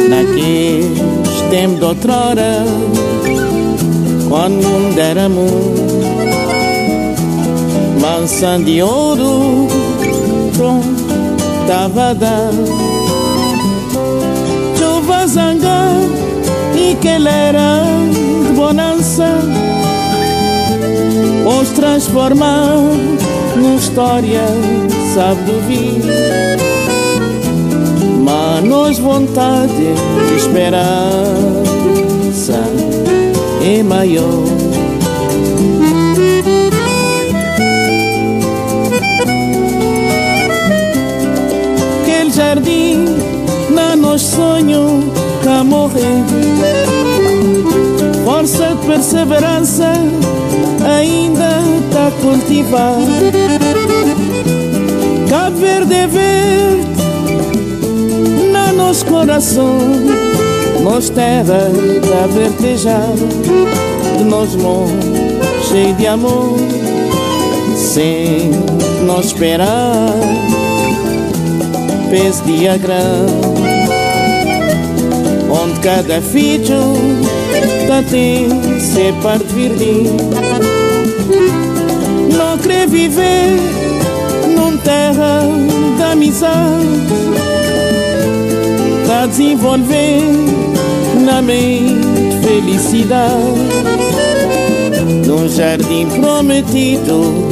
Naqueles 0.09 1.40
tempos 1.51 1.79
de 1.79 1.85
outrora, 1.85 2.64
quando 4.29 4.64
o 4.64 4.68
mundo 4.68 4.99
era 4.99 5.29
mundo, 5.29 5.77
de 8.64 8.83
ouro, 8.83 9.68
pronto, 10.57 10.88
tava 11.68 12.11
a 12.11 12.14
dar. 12.14 12.51
Chuva 14.77 15.27
zangar 15.27 15.94
e 16.75 16.96
que 16.96 17.09
ele 17.09 17.29
era 17.29 17.85
de 18.12 18.53
bonança 18.55 19.65
Os 21.47 21.71
transformar 21.71 22.77
numa 23.57 23.77
história, 23.77 24.45
sabe 25.15 25.43
do 25.43 25.61
vir 25.67 26.03
Manos 28.23 28.99
vontade 28.99 29.73
de 30.29 30.37
esperança 30.37 30.95
é 33.62 33.83
maior. 33.83 34.45
Jardim 42.37 43.03
na 43.71 43.97
nos 43.97 44.21
sonho 44.21 45.11
cá 45.43 45.65
morrer 45.65 46.23
Força 48.37 48.75
de 48.75 48.87
perseverança 48.87 49.92
ainda 50.85 51.49
tá 51.90 52.09
a 52.09 52.11
cultivar 52.20 52.99
Verde 55.55 55.94
é 55.94 56.07
verde 56.07 56.87
na 58.53 58.75
nosso 58.75 59.07
coração 59.07 59.79
Nos 60.83 61.09
terra 61.09 61.70
tá 62.11 62.27
vertejar 62.27 63.14
De 64.18 64.25
nós 64.25 64.55
mão 64.55 64.87
cheio 65.70 65.94
de 65.94 66.07
amor 66.07 66.59
Sem 67.75 68.51
nós 69.07 69.27
esperar. 69.29 70.12
Pés 72.11 72.42
diagrama 72.44 73.57
onde 75.51 75.81
cada 75.81 76.20
filho 76.20 77.15
tem 78.11 78.49
ser 78.81 79.12
parte 79.22 79.44
verde. 79.53 80.03
Não 82.37 82.59
quer 82.59 82.88
viver 82.88 83.57
num 84.55 84.77
terra 84.79 85.42
da 85.99 86.12
amizade, 86.12 86.87
tá 89.07 89.27
desenvolver 89.27 90.22
na 91.25 91.40
mente 91.40 92.37
felicidade. 92.42 93.35
no 95.27 95.49
jardim 95.49 96.07
prometido 96.20 97.49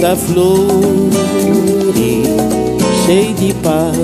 da 0.00 0.16
flor 0.16 0.66
cheio 3.08 3.34
de 3.34 3.54
paz. 3.54 3.96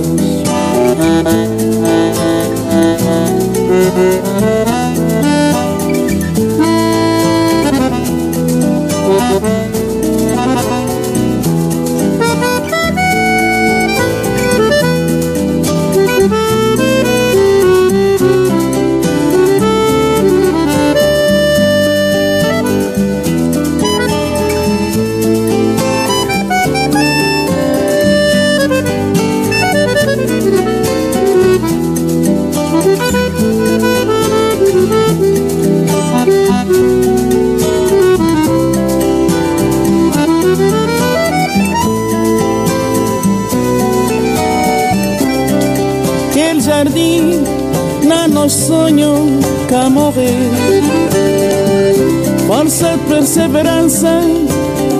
Força, 52.47 52.99
perseverança 53.09 54.21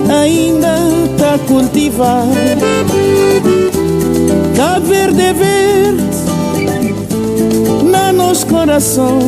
ainda 0.09 0.77
tá 1.17 1.37
cultivar. 1.47 2.25
Cá 4.55 4.79
verde 4.79 5.33
verde 5.33 6.03
na 7.83 8.11
nosso 8.11 8.47
coração, 8.47 9.19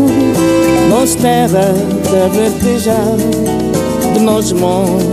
nos 0.89 1.13
terra 1.15 1.73
da 2.11 2.27
verdejar, 2.27 3.15
de 4.13 4.19
nós 4.19 4.51
mãos 4.53 5.03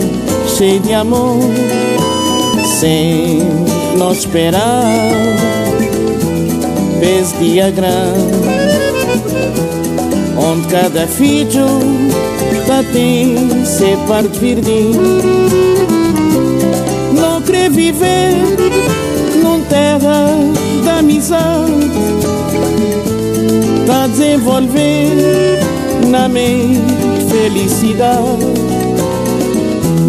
cheio 0.56 0.80
de 0.80 0.94
amor, 0.94 1.40
sem 2.80 3.42
nós 3.98 4.18
esperar. 4.18 4.84
Vez 7.00 7.34
dia 7.38 7.70
grande 7.70 8.74
onde 10.44 10.68
cada 10.68 11.06
filho 11.06 11.66
tem 12.92 13.64
ser 13.64 13.96
parte 14.06 14.38
verde. 14.38 14.90
Não 17.12 17.40
quer 17.42 17.70
viver 17.70 18.34
num 19.42 19.60
terra 19.62 20.36
da 20.84 20.98
amizade, 20.98 21.90
tá 23.86 24.06
desenvolver 24.08 25.60
na 26.08 26.28
mente 26.28 27.24
felicidade, 27.30 28.44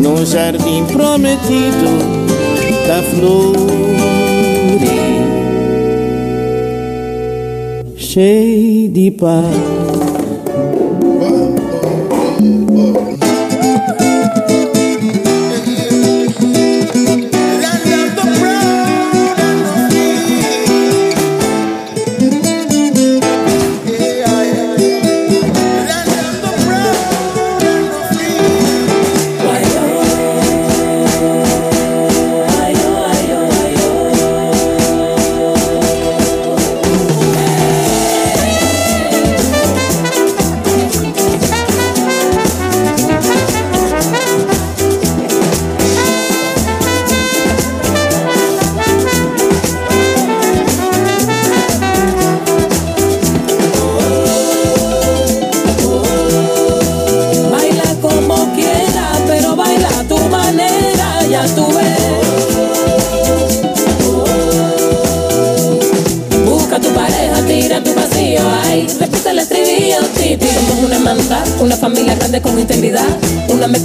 no 0.01 0.25
jardim 0.25 0.85
prometido 0.85 2.25
da 2.87 3.01
flor. 3.03 3.75
cheio 8.15 8.87
de 8.93 9.11
paz. 9.11 9.84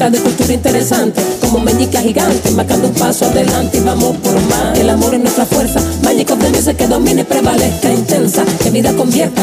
De 0.08 0.18
cultura 0.18 0.52
interesante, 0.52 1.20
como 1.40 1.58
meñica 1.58 2.00
gigante, 2.00 2.50
marcando 2.52 2.88
un 2.88 2.94
paso 2.94 3.26
adelante 3.26 3.78
y 3.78 3.80
vamos 3.80 4.16
por 4.16 4.34
más. 4.42 4.78
El 4.78 4.88
amor 4.88 5.14
es 5.14 5.20
nuestra 5.20 5.44
fuerza, 5.44 5.80
Magic 6.02 6.30
of 6.30 6.38
the 6.38 6.74
que 6.74 6.86
domine, 6.86 7.24
prevalezca, 7.24 7.92
intensa, 7.92 8.44
que 8.62 8.70
vida 8.70 8.92
convierta. 8.94 9.42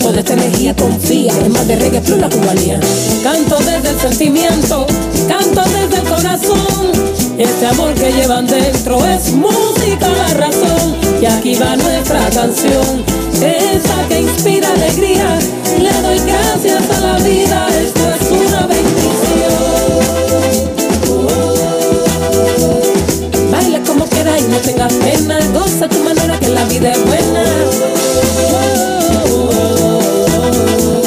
Toda 0.00 0.18
esta 0.18 0.34
energía 0.34 0.74
confía 0.74 1.32
en 1.44 1.52
más 1.52 1.66
de 1.68 1.76
reggae 1.76 2.00
plus 2.00 2.18
la 2.18 2.28
cubanía. 2.28 2.80
Canto 3.22 3.58
desde 3.58 3.90
el 3.90 4.00
sentimiento, 4.00 4.86
canto 5.28 5.62
desde 5.62 6.02
el 6.02 6.08
corazón. 6.08 6.92
Este 7.38 7.66
amor 7.66 7.94
que 7.94 8.12
llevan 8.12 8.46
dentro 8.46 9.04
es 9.06 9.32
música, 9.32 10.08
la 10.08 10.34
razón. 10.34 10.95
Y 11.20 11.26
aquí 11.26 11.54
va 11.54 11.76
nuestra 11.76 12.28
canción, 12.30 13.04
esa 13.34 14.08
que 14.08 14.20
inspira 14.20 14.68
alegría. 14.70 15.38
Le 15.78 15.92
doy 16.02 16.18
gracias 16.18 16.90
a 16.90 17.00
la 17.00 17.18
vida, 17.18 17.68
esto 17.68 18.00
es 18.20 18.30
una 18.30 18.66
bendición. 18.66 19.96
y 24.38 24.42
no 24.50 24.58
tengas 24.58 24.92
pena. 24.94 25.38
Goza 25.52 25.88
tu 25.88 26.02
manera 26.02 26.38
que 26.38 26.48
la 26.48 26.64
vida 26.64 26.92
es 26.92 27.04
buena. 27.04 27.44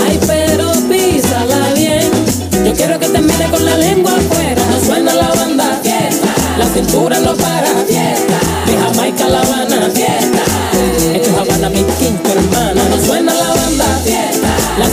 Ay, 0.06 0.19
pero 0.26 0.72
písala 0.89 1.74
bien. 1.76 2.10
Yo 2.65 2.74
quiero 2.74 3.00
que 3.00 3.08
te 3.08 3.19
mire 3.19 3.45
con 3.52 3.65
la 3.65 3.78
lengua 3.78 4.12
afuera. 4.15 4.62
No 4.72 4.86
suena 4.86 5.13
la 5.13 5.30
banda. 5.34 5.82
La 6.58 6.65
cintura 6.65 7.19
no 7.19 7.36
para, 7.36 7.68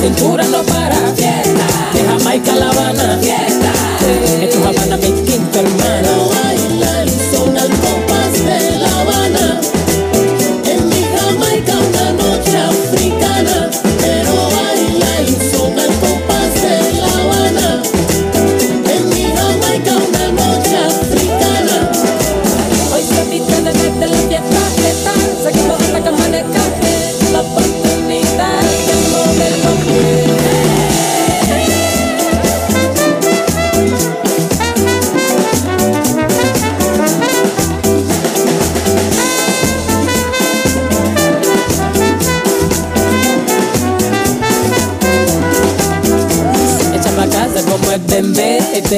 cintura 0.07 0.45
no 0.45 0.62
para, 0.62 0.95
fiesta. 1.16 1.66
De 1.92 2.05
Jamaica 2.05 2.55
La 2.55 2.69
Habana, 2.71 3.19
fiesta. 3.21 3.73
Esto 4.40 4.59
es 4.61 4.66
Habana, 4.66 4.97
mi 4.99 5.26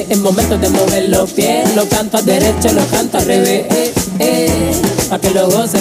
este 0.01 0.15
es 0.15 0.21
momento 0.21 0.57
de 0.57 0.69
mover 0.69 1.09
los 1.09 1.33
pies. 1.33 1.75
Lo 1.75 1.89
canto 1.89 2.19
a 2.19 2.23
derecha, 2.23 2.73
lo 2.73 2.87
canto 2.87 3.19
al 3.19 3.25
revés. 3.25 3.67
Eh, 4.21 4.73
pa' 5.09 5.19
que 5.19 5.31
lo 5.31 5.49
gocen 5.51 5.78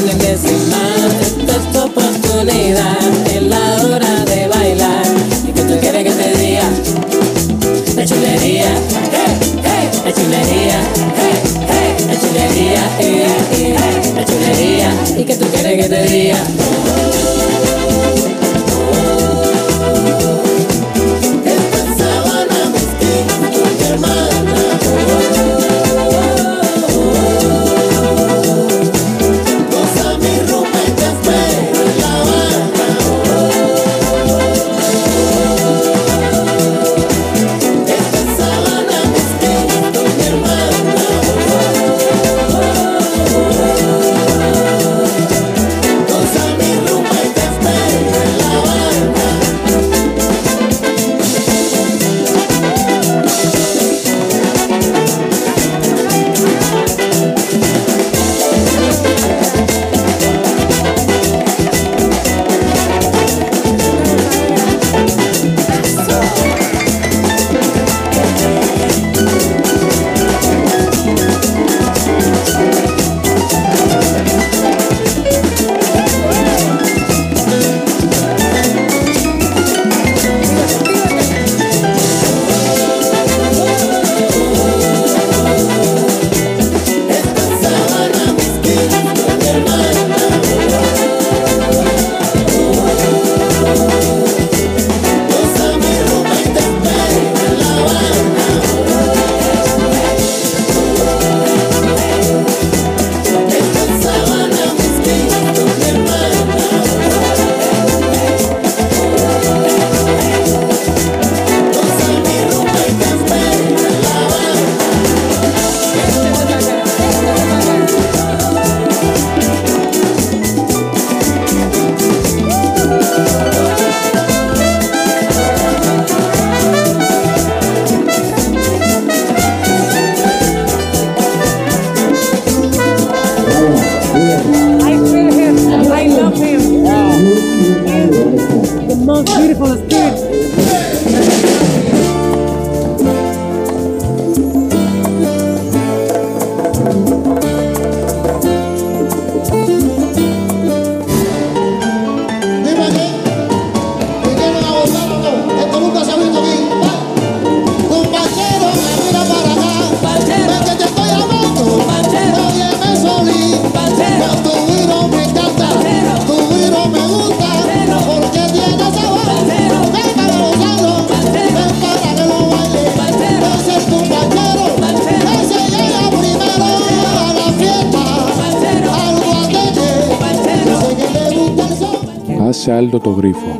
Άσε 182.67 182.77
άλλο 182.77 182.99
το 182.99 183.09
γρίφο. 183.09 183.59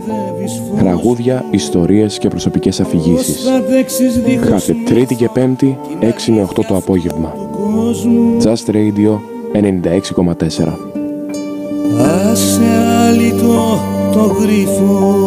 Τραγούδια, 0.77 1.45
ιστορίες 1.51 2.17
και 2.17 2.27
προσωπικές 2.27 2.79
αφηγήσεις. 2.79 3.43
θα 3.43 3.61
δέξεις 3.61 4.19
δίχως 4.19 4.49
Κάθε 4.49 4.75
Τρίτη 4.85 5.15
και 5.15 5.29
Πέμπτη, 5.33 5.77
6 5.99 6.31
με 6.31 6.41
8 6.41 6.63
το 6.67 6.75
απόγευμα. 6.75 7.33
κόσμο 7.51 8.37
Just 8.43 8.71
Radio 8.71 9.19
96,4. 9.53 10.77
Άσε 12.31 12.63
άλυτο 13.07 13.79
το 14.11 14.19
γρίφο 14.19 15.17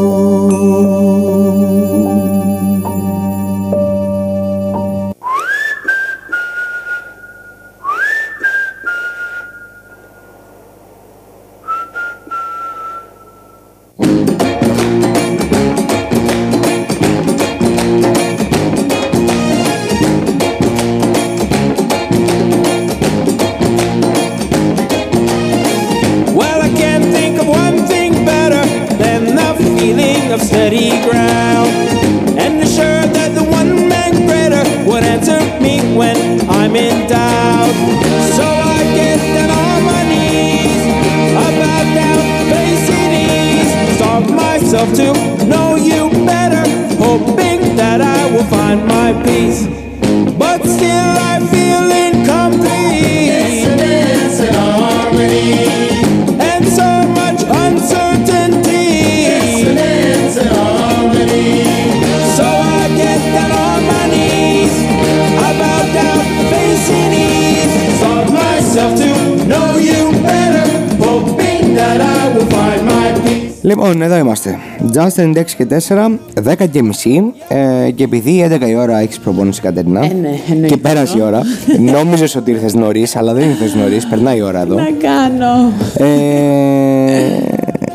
Λοιπόν, 73.71 74.02
εδώ 74.02 74.16
είμαστε. 74.16 74.58
Just 74.94 75.23
96 75.23 75.44
και 75.56 75.66
4, 75.88 76.18
10 76.44 76.66
και 76.71 76.83
μισή. 76.83 77.23
Ε, 77.48 77.90
και 77.90 78.04
επειδή 78.04 78.48
11 78.62 78.68
η 78.68 78.75
ώρα 78.77 78.98
έχεις 78.98 79.18
προπόνηση 79.18 79.60
Κατερίνα. 79.60 80.04
Ε, 80.04 80.12
ναι, 80.21 80.29
εννοείται 80.50 80.66
και 80.75 80.77
πέρασε 80.77 81.18
η 81.18 81.21
αυτό. 81.21 81.25
ώρα. 81.27 81.40
Νόμιζες 81.79 82.37
ότι 82.37 82.50
ήρθες 82.50 82.75
νωρίς, 82.75 83.16
αλλά 83.16 83.33
δεν 83.35 83.48
ήρθες 83.48 83.75
νωρίς. 83.75 84.06
Περνάει 84.06 84.38
η 84.38 84.42
ώρα 84.42 84.60
εδώ. 84.60 84.75
Να 84.75 84.88
κάνω. 85.02 85.73
Ε, 85.96 87.38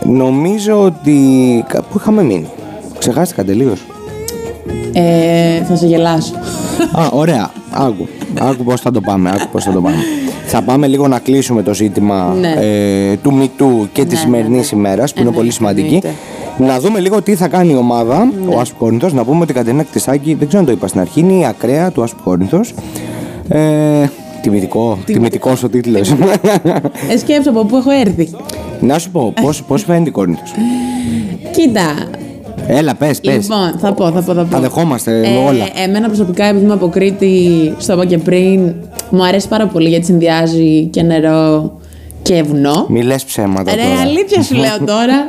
νομίζω 0.04 0.82
ότι. 0.84 1.20
κα- 1.68 1.82
Πού 1.82 1.98
είχαμε 2.00 2.24
μείνει; 2.24 2.48
Ξεχάστηκα 3.00 3.44
τελείω. 3.44 3.74
Ε, 4.94 5.64
θα 5.64 5.76
σε 5.76 5.86
γελάσω. 5.86 6.34
Α, 6.92 7.08
ωραία. 7.12 7.52
Άκου. 7.72 8.08
Άκου 8.40 8.64
πώς 8.64 8.82
θα 8.82 8.92
το 8.92 9.02
πάμε. 9.02 9.30
Άκου 9.30 9.48
πώς 9.52 9.64
θα 9.64 9.72
το 9.72 9.82
πάμε. 9.82 9.98
Θα 10.48 10.62
πάμε 10.62 10.88
λίγο 10.88 11.08
να 11.08 11.20
κλείσουμε 11.20 11.64
το 11.64 11.74
ζήτημα 11.74 12.36
Ναι. 12.40 12.54
ε, 12.60 13.16
του 13.16 13.34
Μητού 13.34 13.88
και 13.92 14.04
της 14.04 14.14
Ναι, 14.14 14.20
σημερινής 14.20 14.72
ναι, 14.72 14.80
ναι. 14.82 14.88
ημέρας 14.88 15.14
που 15.14 15.20
είναι 15.20 15.28
Εννοείται, 15.30 15.38
πολύ 15.38 15.52
σημαντική. 15.52 15.86
εννοείται. 15.88 16.14
Να 16.58 16.80
δούμε 16.80 17.00
λίγο 17.00 17.22
τι 17.22 17.36
θα 17.36 17.48
κάνει 17.48 17.72
η 17.74 17.76
ομάδα, 17.76 18.28
ο 18.56 18.60
Άσπου 18.60 18.78
Κόρινθος. 18.78 19.14
Να 19.14 19.24
πούμε 19.24 19.42
ότι 19.42 19.52
η 19.52 19.56
Κατερίνα 19.56 19.84
Κτισάκη, 19.84 20.34
δεν 20.34 20.48
ξέρω 20.48 20.60
αν 20.62 20.66
το 20.68 20.72
είπα 20.76 20.88
στην 20.88 21.00
αρχή, 21.00 21.20
είναι 21.20 21.34
η 21.34 21.46
ακραία 21.46 21.92
του 21.92 22.04
Άσπου 22.04 22.24
Κόρινθος. 22.24 22.74
Ε, 23.48 24.06
τιμητικό, 24.42 24.98
τιμητικός 25.06 25.64
ο 25.64 25.70
τίτλος. 25.70 26.10
Ε, 27.10 27.18
σκέψω 27.18 27.50
από 27.50 27.66
πού 27.66 27.76
έχω 27.78 27.92
έρθει. 27.92 28.30
Να 28.80 29.00
σου 29.00 29.12
πω, 29.12 29.34
πώς, 29.42 29.64
πώς 29.64 29.84
φαίνεται 29.84 30.10
η 30.10 30.12
Κόρινθος. 30.12 30.52
Κοίτα. 31.52 31.82
Έλα, 32.68 32.96
πες, 32.96 33.20
πες. 33.20 33.34
Λοιπόν, 33.34 33.74
θα 33.80 33.94
πω, 33.94 34.06
θα 34.12 34.22
πω. 34.22 34.34
Θα, 34.34 34.44
πω. 34.44 34.52
Τα 34.52 34.60
δεχόμαστε 34.60 35.20
Ε, 35.20 35.38
όλα. 35.48 35.66
Εμένα 35.86 36.08
προσωπικά, 36.08 36.46
επειδή 36.46 36.64
είμαι 36.64 36.74
από 36.74 36.88
Κρήτη, 36.90 37.74
στο 37.78 37.94
είπα 37.94 38.06
και 38.06 38.18
πριν, 38.18 38.74
μου 39.10 39.26
αρέσει 39.26 39.48
πάρα 39.48 39.68
πολύ 39.68 39.90
γιατί 39.90 40.06
συνδυάζει 40.06 40.84
και 40.86 41.02
νερό 41.02 41.72
και 42.22 42.44
βουνό. 42.44 42.86
Μη 42.90 43.02
λες 43.04 43.24
ψέματα 43.24 43.76
Ρε, 43.76 43.82
τώρα. 43.82 44.00
αλήθεια 44.02 44.42
σου 44.44 44.56
λέω 44.56 44.78
τώρα. 44.86 45.28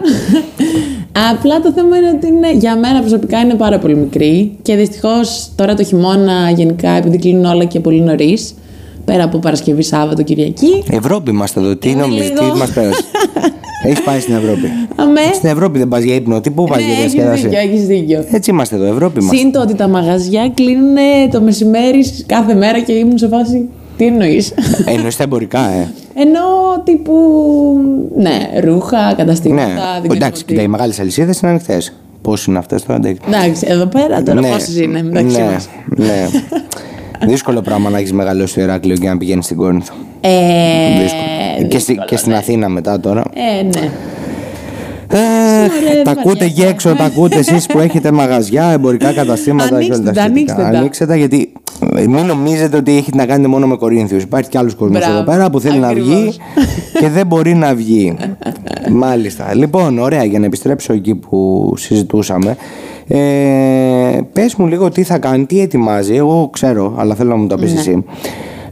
Απλά 1.33 1.61
το 1.61 1.73
θέμα 1.73 1.97
είναι 1.97 2.09
ότι 2.17 2.27
είναι, 2.27 2.53
για 2.53 2.77
μένα 2.77 3.01
προσωπικά 3.01 3.41
είναι 3.41 3.55
πάρα 3.55 3.79
πολύ 3.79 3.97
μικρή 3.97 4.57
και 4.63 4.75
δυστυχώς 4.77 5.51
τώρα 5.57 5.75
το 5.75 5.85
χειμώνα 5.85 6.51
γενικά 6.51 6.91
επειδή 6.91 7.19
κλείνουν 7.19 7.45
όλα 7.45 7.65
και 7.65 7.81
πολύ 7.81 8.01
νωρίς, 8.01 8.55
πέρα 9.07 9.25
από 9.25 9.39
Παρασκευή, 9.39 9.83
Σάββατο, 9.83 10.23
Κυριακή. 10.23 10.85
Ευρώπη 10.91 11.31
είμαστε 11.31 11.61
εδώ. 11.61 11.77
Τι 11.77 11.91
Είναι 11.91 12.01
νομίζεις, 12.01 12.31
τι 12.33 12.43
λίγο. 12.45 12.57
μας 12.57 12.71
πέρασε; 12.73 13.05
Έχεις 13.87 14.03
πάει 14.03 14.21
στην 14.21 14.35
Ευρώπη. 14.35 14.69
Αμέ. 14.97 15.21
Στην 15.35 15.49
Ευρώπη 15.49 15.79
δεν 15.79 15.89
πας 15.89 16.03
για 16.03 16.15
ύπνο. 16.15 16.41
Τι 16.41 16.51
πού 16.51 16.65
πας 16.65 16.79
για 16.79 16.87
Ναι, 16.87 16.93
έχεις 16.93 17.13
διασκέδαση; 17.13 17.43
δίκιο, 17.49 17.59
έχεις 17.59 17.87
δίκιο. 17.87 18.25
Έτσι 18.31 18.51
είμαστε 18.51 18.75
εδώ, 18.77 18.85
Ευρώπη 18.85 19.21
είμαστε. 19.21 19.37
Συν 19.37 19.53
το 19.53 19.61
ότι 19.61 19.75
τα 19.75 19.89
μαγαζιά 19.89 20.49
κλείνουν 20.55 20.97
το 21.31 21.41
μεσημέρι 21.41 22.05
κάθε 22.27 22.55
μέρα 22.55 22.81
και 22.81 22.93
ήμουν 22.93 23.19
σε 23.19 23.29
φάση. 23.29 23.69
Τι 23.97 24.07
εννοείς; 24.07 24.55
Εννοείς 24.85 25.17
τα 25.17 25.23
εμπορικά, 25.23 25.71
ε. 25.71 25.89
Ενώ 26.23 26.41
τύπου. 26.85 27.15
Ναι, 28.17 28.61
ρούχα, 28.61 29.15
καταστήματα. 29.17 29.67
Ναι, 29.67 29.75
δεν 29.75 30.01
ξέρω 30.03 30.15
εντάξει, 30.15 30.45
τι. 30.45 30.53
κοίτα, 30.53 30.63
οι 30.63 30.69
μεγάλες 30.69 31.01
αλυσίδες 31.01 31.41
είναι 31.41 31.51
ανοιχτές. 31.51 31.93
Πώς 32.23 32.45
είναι 32.47 32.59
αυτές 32.59 32.83
τώρα, 32.83 32.99
εντάξει. 32.99 33.21
Εντάξει, 33.29 33.65
εδώ 33.69 33.87
πέρα 33.87 34.23
τώρα 34.23 34.41
Ναι, 34.41 34.49
πόσες 34.51 34.77
είναι 34.79 35.03
μεταξύ 35.03 35.37
ναι, 35.37 35.45
μας. 35.53 35.69
ναι. 35.97 36.29
Δύσκολο 37.27 37.61
πράγμα 37.61 37.91
να 37.91 37.99
έχεις 37.99 38.13
μεγαλώσει 38.13 38.55
το 38.55 38.61
Ηράκλειο 38.61 38.97
και 38.97 39.09
να 39.09 39.17
πηγαίνεις 39.19 39.45
στην 39.45 39.57
Κόρινθο. 39.57 39.95
Ε, 40.21 40.31
Δύσκολο. 41.03 41.69
και, 41.69 41.79
στη- 41.79 41.93
δύσκολο, 41.93 42.07
και 42.07 42.17
στην 42.17 42.31
ναι. 42.33 42.39
Αθήνα 42.39 42.69
μετά 42.69 43.01
τώρα. 43.01 43.23
Ε, 43.35 43.63
ναι. 43.63 43.91
Ε, 45.11 45.19
Ωραία, 45.19 46.03
τα 46.03 46.13
δεν 46.13 46.19
ακούτε 46.19 46.39
βαριέσαι. 46.39 46.61
και 46.63 46.67
έξω, 46.67 46.95
τα 46.95 47.05
ακούτε 47.05 47.39
εσείς 47.39 47.67
που 47.67 47.79
έχετε 47.79 48.13
μαγαζιά, 48.13 48.65
εμπορικά 48.71 49.13
καταστήματα 49.13 49.69
και 49.69 49.75
όλα 49.75 49.85
Ανοίξτε 49.95 50.03
τα 50.05 50.13
τα, 50.13 50.21
σχετικά. 50.21 50.53
ανοίξτε 50.55 50.63
τα. 50.73 50.79
Ανοίξτε 50.79 51.07
τα 51.07 51.17
γιατί 51.17 51.53
ε, 51.97 52.07
μην 52.07 52.25
νομίζετε 52.27 52.77
ότι 52.77 52.97
έχετε 52.97 53.17
να 53.17 53.27
κάνετε 53.27 53.49
μόνο 53.49 53.67
με 53.67 53.77
Κορίνθιους. 53.77 54.23
Υπάρχει 54.23 54.49
κι 54.51 54.59
άλλος 54.59 54.75
κόσμος 54.75 54.99
Μπράβο. 54.99 55.15
εδώ 55.17 55.25
πέρα 55.25 55.51
που 55.51 55.61
θέλει 55.61 55.79
να 55.79 55.89
Ακριβώς. 55.89 56.09
βγει 56.15 56.33
και 57.01 57.09
δεν 57.09 57.27
μπορεί 57.27 57.55
να 57.55 57.75
βγει. 57.75 58.17
Μάλιστα. 58.91 59.55
Λοιπόν, 59.55 59.99
ωραία, 59.99 60.25
για 60.25 60.39
να 60.39 60.47
επιστρέψω 60.47 60.93
εκεί 60.93 61.15
που 61.15 61.73
συζητούσαμε. 61.77 62.57
Ε, 63.09 64.21
πες 64.33 64.55
μου 64.55 64.67
λίγο 64.67 64.91
τι 64.91 65.03
θα 65.03 65.19
κάνει, 65.19 65.45
τι 65.47 65.61
ετοιμάζει. 65.61 66.15
Εγώ 66.15 66.49
ξέρω, 66.53 66.95
αλλά 66.97 67.15
θέλω 67.15 67.31
να 67.31 67.37
μου 67.37 67.47
το 67.47 67.57
πεις 67.57 67.73
Ναι. 67.73 67.79
εσύ. 67.81 68.05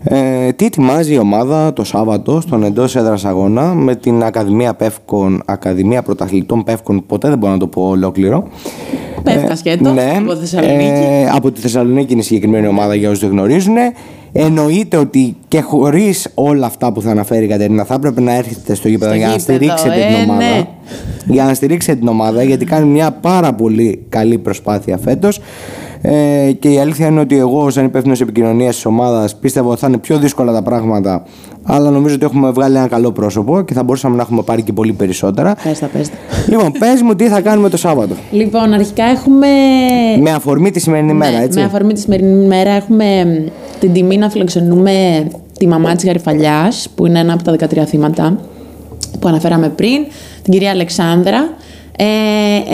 Ε, 0.09 0.53
τι 0.53 0.65
ετοιμάζει 0.65 1.15
η 1.15 1.19
ομάδα 1.19 1.73
το 1.73 1.85
Σάββατο 1.85 2.41
στον 2.41 2.63
εντός 2.65 2.97
έδρας 2.97 3.25
αγώνα 3.25 3.63
με 3.75 3.95
την 3.97 4.23
Ακαδημία 4.23 4.75
Πεύκων, 4.75 5.43
Ακαδημία 5.45 6.03
Πρωταθλητών 6.03 6.65
Πεύκων, 6.65 7.07
ποτέ 7.07 7.29
δεν 7.29 7.39
μπορώ 7.39 7.53
να 7.53 7.59
το 7.59 7.67
πω 7.67 7.83
ολόκληρο. 7.89 8.49
Πέφκα 9.23 9.57
σκέτο 9.57 9.93
ναι, 9.93 10.13
από 10.19 10.35
Θεσσαλονίκη. 10.37 10.83
ε, 10.85 11.29
από 11.35 11.51
τη 11.53 11.61
Θεσσαλονίκη 11.61 12.13
είναι 12.13 12.21
η 12.21 12.25
συγκεκριμένη 12.25 12.67
ομάδα 12.67 12.95
για 12.95 13.11
όσου 13.11 13.21
δεν 13.21 13.31
γνωρίζουν. 13.31 13.75
Εννοείται 14.37 14.97
ότι 14.97 15.37
και 15.49 15.61
χωρίς 15.61 16.29
όλα 16.35 16.67
αυτά 16.67 16.93
που 16.93 17.03
θα 17.03 17.11
αναφέρει 17.11 17.45
η 17.45 17.49
Κατερίνα, 17.49 17.85
θα 17.85 17.95
έπρεπε 17.95 18.21
να 18.21 18.35
έρθετε 18.35 18.75
στο 18.75 18.89
γήπεδο 18.89 19.11
Στο 19.11 19.19
για 19.19 19.27
να 19.29 19.35
γήπεδο, 19.37 19.57
στηρίξετε 19.59 20.01
ε, 20.01 20.07
την 20.07 20.31
ομάδα. 20.31 20.45
ναι. 20.45 20.67
Για 21.27 21.45
να 21.45 21.55
στηρίξετε 21.55 21.99
την 21.99 22.09
ομάδα, 22.09 22.43
γιατί 22.43 22.65
κάνει 22.65 22.87
μια 22.87 23.11
πάρα 23.13 23.53
πολύ 23.55 24.05
καλή 24.09 24.39
προσπάθεια 24.39 24.99
φέτος. 24.99 25.41
Ε, 26.07 26.53
και 26.53 26.69
η 26.69 26.79
αλήθεια 26.79 27.07
είναι 27.07 27.21
ότι 27.21 27.39
εγώ, 27.39 27.71
σαν 27.71 27.85
υπεύθυνο 27.85 28.15
επικοινωνίας 28.21 28.75
της 28.75 28.85
ομάδας, 28.85 29.37
πίστευα 29.37 29.71
ότι 29.71 29.81
θα 29.81 29.87
είναι 29.87 29.99
πιο 29.99 30.19
δύσκολα 30.19 30.53
τα 30.53 30.63
πράγματα. 30.63 31.23
Αλλά 31.63 31.91
νομίζω 31.91 32.15
ότι 32.15 32.25
έχουμε 32.25 32.51
βγάλει 32.51 32.77
ένα 32.77 32.89
καλό 32.89 33.13
πρόσωπο 33.13 33.63
και 33.63 33.75
θα 33.75 33.83
μπορούσαμε 33.83 34.17
να 34.17 34.23
έχουμε 34.23 34.43
πάρει 34.43 34.63
και 34.63 34.73
πολύ 34.73 34.93
περισσότερα. 34.93 35.57
Πες 35.63 35.79
τα, 35.79 35.87
πες 35.87 36.09
τα. 36.09 36.17
λοιπόν, 36.49 36.73
πες 36.73 37.03
μου 37.03 37.15
τι 37.15 37.29
θα 37.29 37.41
κάνουμε 37.41 37.69
το 37.69 37.77
Σάββατο. 37.77 38.15
Λοιπόν, 38.31 38.73
αρχικά 38.73 39.05
έχουμε. 39.05 39.47
Με 40.21 40.31
αφορμή 40.31 40.71
τη 40.71 40.81
σημερινή 40.81 41.13
μέρα, 41.13 41.39
έτσι. 41.39 41.59
Με 41.59 41.65
αφορμή 41.65 41.93
τη 41.93 42.01
σημερινή 42.01 42.47
μέρα 42.47 42.71
έχουμε 42.71 43.25
μ, 43.25 43.51
την 43.81 43.93
τιμή 43.93 44.17
να 44.17 44.31
φιλοξενούμε 44.31 45.27
τη 45.59 45.67
μαμά 45.67 45.95
της 45.95 46.05
Γαριφαλιάς, 46.05 46.89
που 46.95 47.07
είναι 47.07 47.19
ένα 47.19 47.33
από 47.33 47.43
τα 47.43 47.57
13 47.83 47.85
θύματα 47.87 48.39
που 49.19 49.29
αναφέραμε 49.29 49.69
πριν, 49.69 50.07
την 50.43 50.53
κυρία 50.53 50.71
Αλεξάνδρα. 50.71 51.49
Ε, 51.99 52.05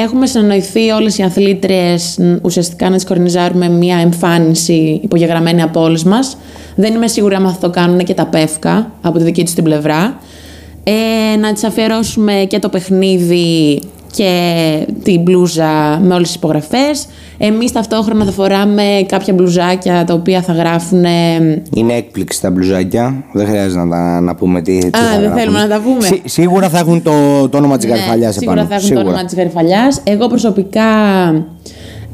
έχουμε 0.00 0.26
συνεννοηθεί 0.26 0.90
όλες 0.90 1.18
οι 1.18 1.22
αθλήτριες 1.22 2.16
μ, 2.18 2.36
ουσιαστικά 2.42 2.88
να 2.88 2.94
τις 2.94 3.04
κορνιζάρουμε 3.04 3.68
μια 3.68 3.96
εμφάνιση 3.96 5.00
υπογεγραμμένη 5.02 5.62
από 5.62 5.82
όλες 5.82 6.04
μας. 6.04 6.36
Δεν 6.74 6.94
είμαι 6.94 7.08
σίγουρη 7.08 7.34
αν 7.34 7.48
θα 7.48 7.58
το 7.60 7.70
κάνουν 7.70 7.98
και 7.98 8.14
τα 8.14 8.26
πεύκα 8.26 8.92
από 9.00 9.18
τη 9.18 9.24
δική 9.24 9.44
τους 9.44 9.54
την 9.54 9.64
πλευρά. 9.64 10.20
Ε, 10.84 11.36
να 11.36 11.52
τις 11.52 11.64
αφιερώσουμε 11.64 12.32
και 12.48 12.58
το 12.58 12.68
παιχνίδι 12.68 13.80
και 14.10 14.32
την 15.02 15.22
μπλούζα 15.22 15.98
με 16.02 16.14
όλες 16.14 16.26
τις 16.26 16.34
υπογραφές. 16.36 17.06
Εμείς 17.38 17.72
ταυτόχρονα 17.72 18.24
θα 18.24 18.30
φοράμε 18.32 18.82
κάποια 19.06 19.32
μπλουζάκια 19.34 20.04
τα 20.04 20.14
οποία 20.14 20.42
θα 20.42 20.52
γράφουν... 20.52 21.04
Είναι 21.74 21.92
έκπληξη 21.96 22.40
τα 22.40 22.50
μπλουζάκια. 22.50 23.24
Δεν 23.32 23.46
χρειάζεται 23.46 23.84
να, 23.84 23.88
τα, 23.88 24.20
να 24.20 24.34
πούμε 24.34 24.62
τι, 24.62 24.78
τι 24.78 24.86
Α, 24.86 24.90
θα 25.02 25.10
δεν 25.10 25.20
γράφουν. 25.20 25.38
θέλουμε 25.38 25.58
να 25.58 25.68
τα 25.68 25.80
πούμε. 25.80 26.00
Σί- 26.06 26.22
σίγουρα 26.28 26.68
θα 26.68 26.78
έχουν 26.78 27.02
το, 27.02 27.48
το 27.48 27.56
όνομα 27.58 27.76
της 27.76 27.86
Ναι, 27.86 27.94
Γαριφαλιάς 27.94 28.34
Σίγουρα 28.34 28.60
επάνω. 28.60 28.68
θα 28.68 28.74
έχουν 28.86 28.94
το 28.94 29.08
όνομα 29.08 29.24
της 29.24 29.34
Γαριφαλιάς. 29.34 30.00
Εγώ 30.04 30.26
προσωπικά 30.26 30.82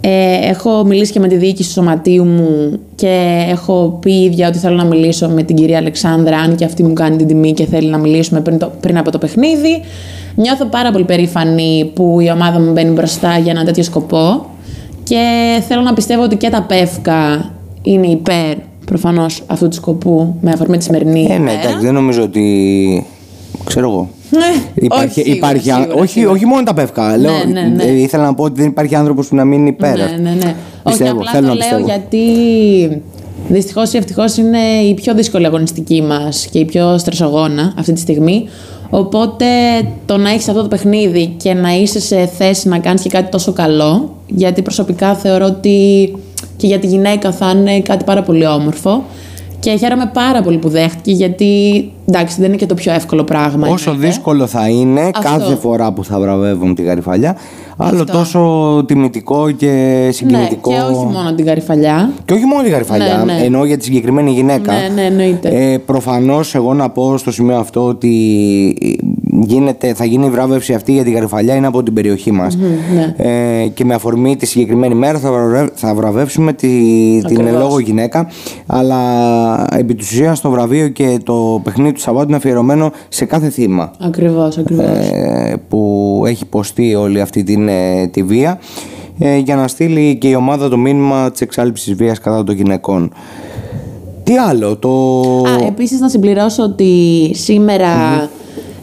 ε, 0.00 0.48
έχω 0.48 0.84
μιλήσει 0.84 1.12
και 1.12 1.20
με 1.20 1.28
τη 1.28 1.36
διοίκηση 1.36 1.68
του 1.68 1.74
σωματείου 1.74 2.24
μου 2.24 2.78
και 2.94 3.44
έχω 3.50 3.98
πει 4.00 4.12
ίδια 4.22 4.48
ότι 4.48 4.58
θέλω 4.58 4.76
να 4.76 4.84
μιλήσω 4.84 5.28
με 5.28 5.42
την 5.42 5.56
κυρία 5.56 5.78
Αλεξάνδρα, 5.78 6.36
αν 6.36 6.54
και 6.54 6.64
αυτή 6.64 6.82
μου 6.82 6.92
κάνει 6.92 7.16
την 7.16 7.26
τιμή 7.26 7.52
και 7.52 7.66
θέλει 7.66 7.88
να 7.88 7.98
μιλήσουμε 7.98 8.40
πριν, 8.40 8.58
το, 8.58 8.72
πριν 8.80 8.98
από 8.98 9.10
το 9.10 9.18
παιχνίδι. 9.18 9.82
Νιώθω 10.38 10.64
πάρα 10.64 10.90
πολύ 10.90 11.04
περήφανη 11.04 11.90
που 11.94 12.20
η 12.20 12.30
ομάδα 12.30 12.60
μου 12.60 12.72
μπαίνει 12.72 12.90
μπροστά 12.90 13.38
για 13.38 13.50
ένα 13.52 13.64
τέτοιο 13.64 13.82
σκοπό 13.82 14.46
και 15.02 15.20
θέλω 15.68 15.80
να 15.80 15.92
πιστεύω 15.92 16.22
ότι 16.22 16.36
και 16.36 16.48
τα 16.48 16.62
πεύκα 16.62 17.50
είναι 17.82 18.06
υπέρ 18.06 18.54
προφανώς 18.86 19.42
αυτού 19.46 19.68
του 19.68 19.74
σκοπού 19.74 20.34
με 20.40 20.50
αφορμή 20.50 20.76
τη 20.76 20.84
σημερινή 20.84 21.24
Ε, 21.24 21.28
ναι, 21.28 21.34
ημέρα. 21.34 21.58
εντάξει, 21.60 21.84
δεν 21.84 21.94
νομίζω 21.94 22.22
ότι. 22.22 23.06
ξέρω 23.64 23.88
εγώ. 23.90 24.08
Ναι, 24.30 24.62
Υπάρχει, 24.74 25.04
όχι, 25.04 25.12
σίγουρα, 25.20 25.36
υπάρχει, 25.36 25.70
αν- 25.70 25.80
σίγουρα, 25.82 26.00
όχι, 26.00 26.12
σίγουρα. 26.12 26.32
όχι 26.32 26.46
μόνο 26.46 26.62
τα 26.62 26.74
πεύκα. 26.74 27.16
Λέω, 27.16 27.32
ναι, 27.52 27.60
ναι. 27.60 27.82
ε, 27.84 27.92
ήθελα 28.00 28.24
να 28.24 28.34
πω 28.34 28.42
ότι 28.44 28.60
δεν 28.60 28.70
υπάρχει 28.70 28.94
άνθρωπος 28.94 29.28
που 29.28 29.34
να 29.34 29.44
μην 29.44 29.58
είναι 29.60 29.68
υπέρ. 29.68 29.96
Ναι, 29.98 30.16
ναι, 30.22 30.30
ναι. 30.30 30.54
Πιστεύω, 30.84 31.10
Όχι, 31.10 31.18
απλά 31.18 31.30
θέλω 31.30 31.46
το 31.46 31.48
να 31.48 31.54
λέω 31.54 31.56
πιστεύω. 31.56 31.84
γιατί 31.84 33.02
δυστυχώς 33.48 33.92
ή 33.92 33.96
ευτυχώς 33.96 34.36
είναι 34.36 34.58
η 34.88 34.94
πιο 34.94 35.14
δύσκολη 35.14 35.46
αγωνιστική 35.46 36.02
μας 36.02 36.46
και 36.50 36.58
η 36.58 36.64
πιο 36.64 36.98
στρεσογόνα 36.98 37.74
αυτή 37.78 37.92
τη 37.92 38.00
στιγμή. 38.00 38.48
Οπότε 38.90 39.46
το 40.06 40.16
να 40.16 40.30
έχεις 40.30 40.48
αυτό 40.48 40.62
το 40.62 40.68
παιχνίδι 40.68 41.34
και 41.36 41.54
να 41.54 41.74
είσαι 41.74 42.00
σε 42.00 42.26
θέση 42.26 42.68
να 42.68 42.78
κάνεις 42.78 43.02
και 43.02 43.08
κάτι 43.08 43.30
τόσο 43.30 43.52
καλό, 43.52 44.14
γιατί 44.26 44.62
προσωπικά 44.62 45.14
θεωρώ 45.14 45.46
ότι 45.46 46.16
και 46.56 46.66
για 46.66 46.78
τη 46.78 46.86
γυναίκα 46.86 47.32
θα 47.32 47.50
είναι 47.50 47.80
κάτι 47.80 48.04
πάρα 48.04 48.22
πολύ 48.22 48.46
όμορφο. 48.46 49.04
Και 49.60 49.76
χαίρομαι 49.76 50.10
πάρα 50.12 50.42
πολύ 50.42 50.58
που 50.58 50.68
δέχτηκε, 50.68 51.10
γιατί 51.12 51.84
εντάξει, 52.08 52.36
δεν 52.40 52.48
είναι 52.48 52.56
και 52.56 52.66
το 52.66 52.74
πιο 52.74 52.92
εύκολο 52.92 53.24
πράγμα. 53.24 53.68
Όσο 53.68 53.90
εννοείται. 53.90 54.08
δύσκολο 54.12 54.46
θα 54.46 54.68
είναι 54.68 55.00
Αυτό. 55.00 55.20
κάθε 55.22 55.54
φορά 55.54 55.92
που 55.92 56.04
θα 56.04 56.20
βραβεύουν 56.20 56.74
τη 56.74 56.82
γαριφαλιά, 56.82 57.36
άλλο 57.76 58.00
Αυτό. 58.00 58.12
τόσο 58.12 58.82
τιμητικό 58.86 59.50
και 59.50 59.66
Ναι, 60.06 60.12
συγκινητικό. 60.12 60.70
και 60.70 60.78
όχι 60.80 61.04
μόνο 61.04 61.34
την 61.34 61.44
καρυφαλιά. 61.44 62.10
Και 62.24 62.32
όχι 62.32 62.44
μόνο 62.44 62.62
τη 62.62 62.68
γαριφαλιά, 62.70 63.22
Ναι, 63.26 63.32
ναι. 63.32 63.40
εννοώ 63.44 63.64
για 63.64 63.76
τη 63.76 63.84
συγκεκριμένη 63.84 64.30
γυναίκα. 64.30 64.72
Ναι, 64.72 64.88
ναι, 64.94 65.02
εννοείται. 65.06 65.48
Ε, 65.72 65.78
Προφανώς, 65.78 66.54
εγώ 66.54 66.74
να 66.74 66.90
πω 66.90 67.16
στο 67.16 67.30
σημείο 67.32 67.56
αυτό 67.56 67.84
ότι 67.86 68.12
γίνεται, 69.42 69.94
θα 69.94 70.04
γίνει 70.04 70.26
η 70.26 70.30
βράβευση 70.30 70.74
αυτή 70.74 70.92
για 70.92 71.04
τη 71.04 71.10
γαριφαλιά 71.10 71.54
είναι 71.54 71.66
από 71.66 71.82
την 71.82 71.94
περιοχή 71.94 72.32
μας. 72.32 72.56
ναι. 72.94 73.14
ε, 73.16 73.66
και 73.66 73.84
με 73.84 73.94
αφορμή 73.94 74.36
τη 74.36 74.46
συγκεκριμένη 74.46 74.94
μέρα 74.94 75.18
θα, 75.18 75.32
βραβε- 75.32 75.72
θα 75.74 75.94
βραβεύσουμε 75.94 76.52
τη, 76.52 76.68
την 77.26 77.36
Ακριβώς. 77.36 77.46
εν 77.52 77.58
λόγω 77.58 77.78
γυναίκα. 77.78 78.28
Αλλά 78.66 78.98
επί 79.76 79.94
της 79.94 80.10
ουσίας 80.10 80.40
το 80.40 80.50
βραβείο 80.50 80.88
και 80.88 81.18
το 81.24 81.60
παιχνίδι 81.64 81.92
του 81.92 82.00
Σαββάτου 82.00 82.26
είναι 82.28 82.36
αφιερωμένο 82.36 82.90
σε 83.08 83.24
κάθε 83.24 83.48
θύμα 83.48 83.90
Ακριβώς, 84.00 84.58
ακριβώς. 84.58 84.84
ε, 84.86 85.56
που 85.68 86.22
έχει 86.26 86.42
υποστεί 86.42 86.94
όλη 86.94 87.20
αυτή 87.20 87.42
την, 87.42 87.68
ε, 87.68 88.06
τη 88.06 88.22
βία 88.22 88.58
ε, 89.18 89.36
για 89.36 89.56
να 89.56 89.68
στείλει 89.68 90.16
και 90.16 90.28
η 90.28 90.34
ομάδα 90.34 90.68
το 90.68 90.76
μήνυμα 90.76 91.30
της 91.30 91.40
εξάλληψης 91.40 91.94
βίας 91.94 92.18
κατά 92.20 92.44
των 92.44 92.54
γυναικών. 92.54 93.12
Τι 94.24 94.36
άλλο, 94.36 94.76
το... 94.76 94.90
Α, 95.48 95.66
επίσης 95.66 96.00
να 96.00 96.08
συμπληρώσω 96.08 96.62
ότι 96.62 96.90
σήμερα 97.34 97.88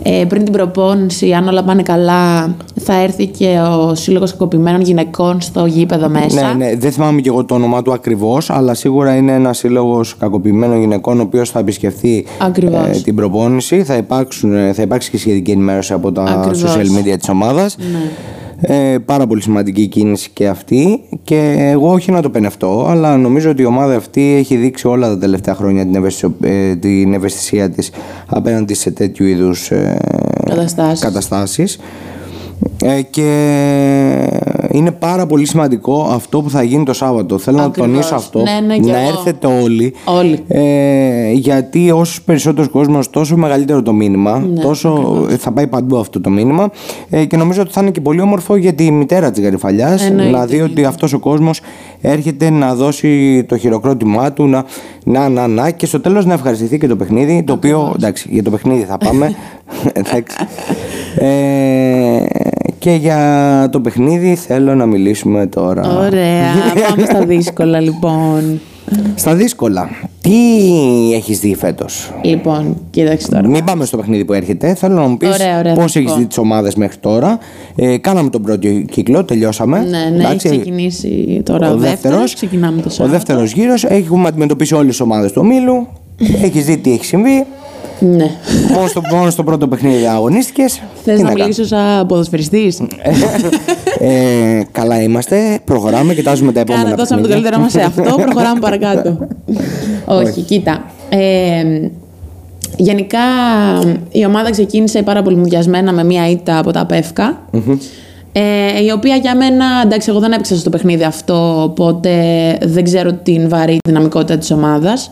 ε, 0.03 0.25
πριν 0.25 0.43
την 0.43 0.53
προπόνηση, 0.53 1.31
αν 1.33 1.47
όλα 1.47 1.63
πάνε 1.63 1.81
καλά, 1.81 2.55
θα 2.79 2.93
έρθει 3.01 3.27
και 3.27 3.59
ο 3.79 3.95
Σύλλογος 3.95 4.31
Κακοποιημένων 4.31 4.81
Γυναικών 4.81 5.41
στο 5.41 5.65
γήπεδο 5.65 6.09
μέσα. 6.09 6.53
Ναι, 6.53 6.65
ναι, 6.65 6.75
δεν 6.75 6.91
θυμάμαι 6.91 7.21
και 7.21 7.29
εγώ 7.29 7.45
το 7.45 7.53
όνομά 7.55 7.81
του 7.81 7.93
ακριβώς, 7.93 8.49
αλλά 8.49 8.73
σίγουρα 8.73 9.15
είναι 9.15 9.31
ένα 9.33 9.53
σύλλογος 9.53 10.15
κακοποιημένων 10.17 10.79
γυναικών, 10.79 11.19
ο 11.19 11.21
οποίος 11.21 11.49
θα 11.49 11.59
επισκεφθεί 11.59 12.25
Ακριβώς. 12.37 12.87
ε, 12.97 13.01
την 13.03 13.15
προπόνηση. 13.15 13.83
Θα, 13.83 13.95
υπάρξουν, 13.95 14.55
ε, 14.55 14.73
θα 14.73 14.81
υπάρξει 14.81 15.09
και 15.09 15.17
σχετική 15.17 15.51
ενημέρωση 15.51 15.93
από 15.93 16.11
τα 16.11 16.23
Ακριβώς. 16.23 16.63
social 16.63 16.99
media 16.99 17.17
της 17.17 17.29
ομάδας. 17.29 17.75
Ναι. 17.79 18.11
Ε, 18.61 18.97
πάρα 19.05 19.27
πολύ 19.27 19.41
σημαντική 19.41 19.87
κίνηση 19.87 20.29
και 20.33 20.47
αυτή 20.47 20.99
και 21.23 21.55
εγώ 21.59 21.91
όχι 21.91 22.11
να 22.11 22.21
το 22.21 22.29
πενευτώ 22.29 22.85
αλλά 22.89 23.17
νομίζω 23.17 23.49
ότι 23.49 23.61
η 23.61 23.65
ομάδα 23.65 23.95
αυτή 23.95 24.33
έχει 24.37 24.55
δείξει 24.55 24.87
όλα 24.87 25.07
τα 25.07 25.17
τελευταία 25.17 25.55
χρόνια 25.55 25.83
την, 25.85 25.95
ευαισθησιο- 25.95 26.35
ε, 26.41 26.75
την 26.75 27.13
ευαισθησία 27.13 27.69
της 27.69 27.91
απέναντι 28.27 28.73
σε 28.73 28.91
τέτοιου 28.91 29.25
είδους 29.25 29.71
ε, 29.71 29.97
Καταστάσεις. 30.45 30.99
καταστάσεις. 30.99 31.79
Ε, 32.83 33.01
και 33.01 33.21
είναι 34.71 34.91
πάρα 34.91 35.25
πολύ 35.25 35.45
σημαντικό 35.45 36.07
αυτό 36.11 36.41
που 36.41 36.49
θα 36.49 36.63
γίνει 36.63 36.83
το 36.83 36.93
Σάββατο. 36.93 37.37
Θέλω 37.37 37.57
να 37.57 37.63
Ακριβώς. 37.63 37.89
τονίσω 37.91 38.15
αυτό. 38.15 38.41
Ναι, 38.41 38.67
ναι, 38.67 38.77
και 38.77 38.91
να 38.91 38.99
εγώ. 38.99 39.07
έρθετε 39.07 39.47
όλοι. 39.47 39.93
Όλοι. 40.05 40.43
Ε, 40.47 41.31
γιατί 41.31 41.91
όσος 41.91 42.21
περισσότερος 42.21 42.69
κόσμος, 42.69 43.09
τόσο 43.09 43.37
μεγαλύτερο 43.37 43.81
το 43.81 43.93
μήνυμα. 43.93 44.39
Ναι, 44.39 44.61
τόσο 44.61 45.17
θα 45.39 45.51
πάει 45.51 45.67
παντού 45.67 45.97
αυτό 45.97 46.21
το 46.21 46.29
μήνυμα. 46.29 46.69
Ε, 47.09 47.25
και 47.25 47.37
νομίζω 47.37 47.61
ότι 47.61 47.71
θα 47.71 47.81
είναι 47.81 47.91
και 47.91 48.01
πολύ 48.01 48.21
όμορφο 48.21 48.55
για 48.55 48.73
τη 48.73 48.91
μητέρα 48.91 49.31
της 49.31 49.43
Γαριφαλιάς 49.43 50.05
Εννοείται. 50.05 50.31
να 50.31 50.45
δει 50.45 50.61
ότι 50.61 50.85
αυτός 50.85 51.13
ο 51.13 51.19
κόσμος 51.19 51.61
έρχεται 52.01 52.49
να 52.49 52.75
δώσει 52.75 53.43
το 53.47 53.57
χειροκρότημά 53.57 54.31
του. 54.33 54.47
Να, 54.47 54.65
να, 55.03 55.29
να, 55.29 55.47
να 55.47 55.69
και 55.69 55.85
στο 55.85 55.99
τέλος 55.99 56.25
να 56.25 56.33
ευχαριστηθεί 56.33 56.77
και 56.77 56.87
το 56.87 56.95
παιχνίδι. 56.95 57.43
Το 57.43 57.53
οποίο 57.53 57.91
εντάξει, 57.95 58.27
για 58.31 58.43
το 58.43 58.49
παιχνίδι 58.49 58.83
θα 58.83 58.97
πάμε. 58.97 59.35
εντάξει. 59.93 60.37
Ε, 61.15 62.23
και 62.83 62.91
για 62.91 63.69
το 63.71 63.79
παιχνίδι 63.79 64.35
θέλω 64.35 64.75
να 64.75 64.85
μιλήσουμε 64.85 65.47
τώρα. 65.47 65.97
Ωραία. 65.97 66.45
Πάμε 66.89 67.05
στα 67.05 67.25
δύσκολα 67.25 67.79
λοιπόν. 67.79 68.59
Στα 69.15 69.35
δύσκολα. 69.35 69.89
Τι 70.21 70.33
έχεις 71.13 71.39
δει 71.39 71.55
φέτος; 71.55 72.11
Λοιπόν, 72.21 72.77
κοίταξε 72.89 73.27
τώρα. 73.29 73.47
Μην 73.47 73.63
πάμε 73.63 73.85
στο 73.85 73.97
παιχνίδι 73.97 74.25
που 74.25 74.33
έρχεται. 74.33 74.73
Θέλω 74.75 74.95
να 74.95 75.07
μου 75.07 75.17
πεις 75.17 75.29
Ωραία, 75.33 75.59
ωραία, 75.59 75.73
θα 75.73 75.81
πώς 75.81 75.91
σου 75.91 75.99
έχεις 75.99 76.11
πω. 76.11 76.17
δει 76.17 76.25
τις 76.25 76.37
ομάδες 76.37 76.75
μέχρι 76.75 76.97
τώρα. 76.97 77.37
Ε, 77.75 77.97
κάναμε 77.97 78.29
τον 78.29 78.41
πρώτο 78.41 78.67
κύκλο, 78.67 79.23
τελειώσαμε. 79.23 79.79
Ναι, 79.79 79.85
ναι, 79.87 79.97
έχει 80.05 80.15
Εντάξει, 80.15 80.49
ξεκινήσει 80.49 81.41
τώρα 81.45 81.71
ο, 81.71 81.77
δεύτερος. 81.77 82.33
Ξεκινάμε 82.33 82.81
το 82.81 82.87
Ο 82.87 82.91
Σάββατο. 82.91 83.17
δεύτερος 83.17 83.51
γύρος. 83.51 83.83
Έχουμε 83.83 84.27
αντιμετωπίσει 84.27 84.73
όλες 84.73 84.87
τις 84.89 84.99
ομάδες 84.99 85.31
του 85.31 85.41
ομίλου. 85.43 85.87
έχεις 86.45 86.65
δει 86.65 86.77
τι 86.77 86.91
έχει 86.91 87.05
συμβεί. 87.05 87.45
Ναι. 88.03 88.31
μόνος, 88.73 88.89
στο, 88.89 89.01
μόνος 89.11 89.33
στο 89.33 89.43
πρώτο 89.43 89.67
παιχνίδι 89.67 90.05
αγωνίστηκες. 90.05 90.81
Θες 91.03 91.15
Τι 91.15 91.21
να 91.21 91.27
κάνεις; 91.27 91.41
μιλήσω 91.43 91.65
σαν 91.65 92.05
ποδοσφαιριστής; 92.05 92.79
ε, 93.99 94.61
καλά 94.71 95.01
είμαστε, 95.01 95.59
προχωράμε, 95.65 96.13
κοιτάζουμε 96.13 96.51
τα 96.51 96.59
επόμενα 96.59 96.83
Κάνα 96.83 96.95
δώσαμε 96.95 97.21
το 97.21 97.27
παιχνίδια. 97.27 97.49
καλύτερό 97.51 97.63
μας 97.63 97.71
σε 97.71 98.03
αυτό, 98.03 98.15
προχωράμε 98.25 98.59
παρακάτω. 98.59 99.17
Όχι, 100.05 100.41
κοίτα. 100.41 100.83
Ε, 101.09 101.89
γενικά 102.77 103.19
η 104.11 104.25
ομάδα 104.25 104.49
ξεκίνησε 104.49 105.01
πάρα 105.01 105.21
πολύ 105.21 105.35
μουδιασμένα 105.35 105.91
με 105.93 106.03
μία 106.03 106.29
ήττα 106.29 106.57
από 106.57 106.71
τα 106.71 106.85
πευκα 106.85 107.41
Ε, 108.31 108.83
η 108.83 108.91
οποία 108.91 109.15
για 109.15 109.35
μένα, 109.35 109.65
εντάξει, 109.85 110.09
εγώ 110.09 110.19
δεν 110.19 110.31
έπαιξα 110.31 110.55
στο 110.55 110.69
παιχνίδι 110.69 111.03
αυτό, 111.03 111.63
οπότε 111.63 112.11
δεν 112.61 112.83
ξέρω 112.83 113.13
την 113.13 113.49
βαρύ 113.49 113.77
δυναμικότητα 113.87 114.37
της 114.37 114.51
ομάδας. 114.51 115.11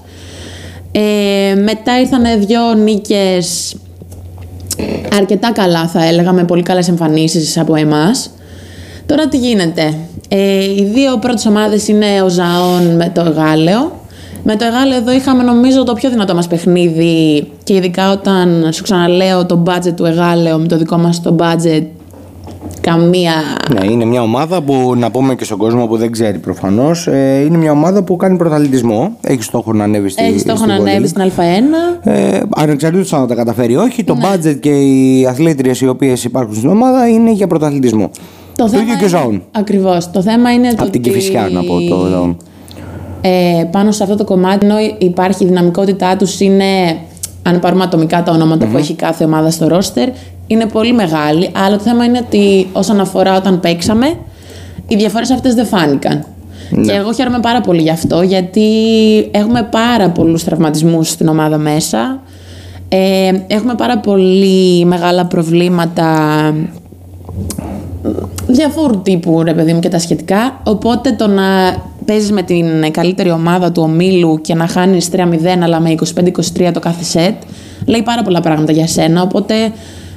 Ε, 0.92 1.56
μετά 1.56 2.00
ήρθαν 2.00 2.24
δύο 2.40 2.74
νίκες 2.74 3.76
αρκετά 5.18 5.52
καλά 5.52 5.88
θα 5.88 6.06
έλεγα, 6.06 6.32
με 6.32 6.44
πολύ 6.44 6.62
καλές 6.62 6.88
εμφανίσεις 6.88 7.58
από 7.58 7.76
εμάς. 7.76 8.30
Τώρα 9.06 9.28
τι 9.28 9.38
γίνεται. 9.38 9.94
Ε, 10.28 10.64
οι 10.64 10.92
δύο 10.94 11.18
πρώτες 11.18 11.46
ομάδες 11.46 11.88
είναι 11.88 12.22
ο 12.22 12.30
Ζαόν 12.30 12.96
με 12.96 13.12
το 13.14 13.22
Εγάλεο. 13.22 14.00
Με 14.44 14.56
το 14.56 14.66
Εγάλεο 14.66 14.98
εδώ 14.98 15.12
είχαμε 15.12 15.44
νομίζω 15.44 15.84
το 15.84 15.94
πιο 15.94 16.10
δυνατό 16.10 16.36
μας 16.36 16.48
παιχνίδι 16.48 17.48
και 17.64 17.74
ειδικά 17.74 18.12
όταν 18.12 18.70
σου 18.72 18.84
ξαναλέω 18.84 19.46
το 19.46 19.64
budget 19.68 19.94
του 19.96 20.06
Εγάλεο 20.06 20.58
με 20.58 20.68
το 20.68 20.78
δικό 20.78 20.98
μας 20.98 21.22
το 21.22 21.36
budget 21.40 21.86
καμία... 22.82 23.34
Ναι, 23.74 23.86
είναι 23.92 24.06
μια 24.06 24.22
ομάδα 24.22 24.62
που 24.62 24.94
να 24.98 25.12
πούμε 25.12 25.36
και 25.36 25.44
στον 25.44 25.58
κόσμο 25.58 25.88
που 25.88 25.98
δεν 25.98 26.12
ξέρει 26.12 26.38
προφανώς. 26.38 27.08
Ε, 27.08 27.44
είναι 27.46 27.58
μια 27.58 27.72
ομάδα 27.72 28.04
που 28.04 28.16
κάνει 28.16 28.38
πρωταθλητισμό. 28.38 29.12
Έχει 29.22 29.44
στόχο 29.44 29.74
να 29.74 29.84
ανέβει 29.84 30.10
στη 30.10 30.24
Έχει 30.24 30.40
στόχο 30.40 30.58
στην 30.58 30.70
να 30.70 30.78
Βολή. 30.78 30.90
ανέβει 30.90 31.08
στην 31.08 31.22
Α1. 31.22 32.08
Ε, 32.10 32.40
ανεξαρτήτως 32.56 33.14
αν 33.14 33.28
τα 33.28 33.36
καταφέρει 33.36 33.74
ή 33.74 33.76
όχι, 33.76 34.04
το 34.04 34.16
Ναι. 34.16 34.22
budget 34.26 34.58
και 34.60 34.70
οι 34.70 35.26
αθλήτριες 35.26 35.82
οι 35.82 35.88
οποίες 35.88 36.24
υπάρχουν 36.24 36.56
στην 36.56 36.70
ομάδα 36.70 37.08
είναι 37.08 37.32
για 37.32 37.48
πρωταθλητισμό. 37.48 38.10
Το, 38.56 38.66
ίδιο 38.66 38.96
και 39.00 39.06
ο 39.06 39.08
Ζαόν. 39.08 39.44
Ακριβώς. 39.52 40.12
Το 40.12 40.22
θέμα 40.22 40.54
είναι 40.54 40.68
το 40.74 40.76
Από 40.84 40.92
την 40.92 41.02
ότι- 41.02 41.10
Κηφισιά 41.10 41.50
να 41.52 41.64
πω 41.64 41.80
το 41.90 42.06
Ζαόν. 42.10 42.38
ε, 43.22 43.64
πάνω 43.72 43.92
σε 43.92 44.04
αυτό 44.04 44.16
το 44.16 44.24
κομμάτι, 44.24 44.66
ενώ 44.66 44.76
υπάρχει 44.98 45.44
η 45.44 45.48
δυναμικότητά 45.48 46.16
τους 46.18 46.40
είναι, 46.40 46.98
αν 47.44 47.60
πάρουμε 47.60 47.84
ατομικά 47.84 48.24
τα 48.24 48.32
ονοματα 48.32 48.66
που 48.66 48.78
έχει 48.78 48.94
κάθε 48.94 49.24
ομάδα 49.24 49.52
στο 49.52 49.68
ρόστερ, 49.68 50.10
είναι 50.52 50.66
πολύ 50.66 50.94
μεγάλη. 50.94 51.52
Αλλά 51.66 51.78
το 51.78 51.84
θέμα 51.84 52.06
είναι 52.06 52.18
ότι 52.18 52.68
όσον 52.74 53.00
αφορά 53.00 53.36
όταν 53.36 53.60
παίξαμε, 53.60 54.14
οι 54.88 54.96
διαφορές 54.96 55.32
αυτές 55.32 55.54
δεν 55.54 55.66
φάνηκαν. 55.66 56.26
Και 56.86 56.92
εγώ 56.92 57.14
χαίρομαι 57.14 57.40
πάρα 57.40 57.62
πολύ 57.62 57.82
γι' 57.82 57.90
αυτό, 57.90 58.22
γιατί 58.22 58.70
έχουμε 59.32 59.68
πάρα 59.72 60.10
πολλούς 60.10 60.44
τραυματισμούς 60.44 61.10
στην 61.10 61.28
ομάδα 61.28 61.58
μέσα. 61.58 62.22
Ε, 62.90 63.32
έχουμε 63.48 63.76
πάρα 63.76 63.98
πολύ 63.98 64.86
μεγάλα 64.86 65.26
προβλήματα 65.26 66.08
διαφόρου 68.48 69.02
τύπου 69.02 69.44
ρε 69.44 69.54
παιδί 69.54 69.74
μου 69.74 69.80
και 69.80 69.90
τα 69.90 70.00
σχετικά. 70.00 70.62
Οπότε 70.64 71.12
το 71.12 71.28
να 71.28 71.44
παίζεις 72.06 72.32
με 72.32 72.42
την 72.42 72.92
καλύτερη 72.92 73.32
ομάδα 73.32 73.72
του 73.72 73.82
ομίλου 73.86 74.42
και 74.42 74.56
να 74.56 74.68
χάνεις 74.68 75.10
3-0 75.12 75.18
αλλά 75.64 75.80
με 75.80 75.96
25-23 76.58 76.70
το 76.74 76.80
κάθε 76.80 77.04
σετ, 77.04 77.36
λέει 77.86 78.02
πάρα 78.02 78.22
πολλά 78.22 78.42
πράγματα 78.42 78.72
για 78.72 78.88
σένα. 78.88 79.22
Οπότε 79.22 79.56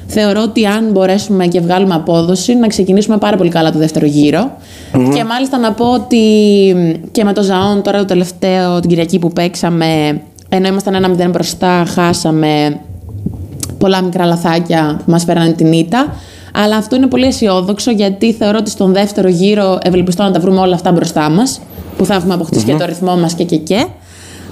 θεωρώ 0.06 0.42
ότι 0.42 0.66
αν 0.66 0.90
μπορέσουμε 0.90 1.46
και 1.46 1.60
βγάλουμε 1.60 1.94
απόδοση, 1.94 2.54
να 2.54 2.66
ξεκινήσουμε 2.66 3.16
πάρα 3.16 3.36
πολύ 3.36 3.50
καλά 3.50 3.72
το 3.72 3.78
δεύτερο 3.78 4.06
γύρο. 4.06 4.50
Και 5.14 5.24
μάλιστα 5.24 5.58
να 5.58 5.72
πω 5.72 5.92
ότι 5.92 6.18
και 7.12 7.24
με 7.24 7.32
το 7.32 7.42
Ζαόν 7.42 7.82
τώρα 7.82 7.98
το 7.98 8.04
τελευταίο, 8.04 8.80
την 8.80 8.88
Κυριακή 8.90 9.18
που 9.18 9.28
παίξαμε, 9.28 10.20
ενώ 10.48 10.68
ήμασταν 10.68 10.94
ένα 10.94 11.26
0 11.26 11.30
μπροστά, 11.30 11.84
χάσαμε 11.86 12.80
πολλά 13.78 14.02
μικρά 14.02 14.24
λαθάκια 14.24 15.00
που 15.04 15.10
μας 15.10 15.24
φέρανε 15.24 15.52
την 15.52 15.72
ήττα. 15.72 16.14
Αλλά 16.54 16.76
αυτό 16.76 16.96
είναι 16.96 17.06
πολύ 17.06 17.26
αισιόδοξο 17.26 17.90
γιατί 17.90 18.32
θεωρώ 18.32 18.58
ότι 18.60 18.70
στον 18.70 18.92
δεύτερο 18.92 19.28
γύρο 19.28 19.78
ευελπιστώ 19.82 20.22
να 20.22 20.30
τα 20.30 20.40
βρούμε 20.40 20.60
όλα 20.60 20.74
αυτά 20.74 20.92
μπροστά 20.92 21.30
μας 21.30 21.60
που 21.96 22.04
θα 22.04 22.14
έχουμε 22.14 22.34
αποκτήσει 22.34 22.64
και 22.64 22.74
το 22.74 22.84
ρυθμό 22.84 23.16
μας 23.16 23.34
και 23.34 23.44
και 23.44 23.56
και. 23.56 23.86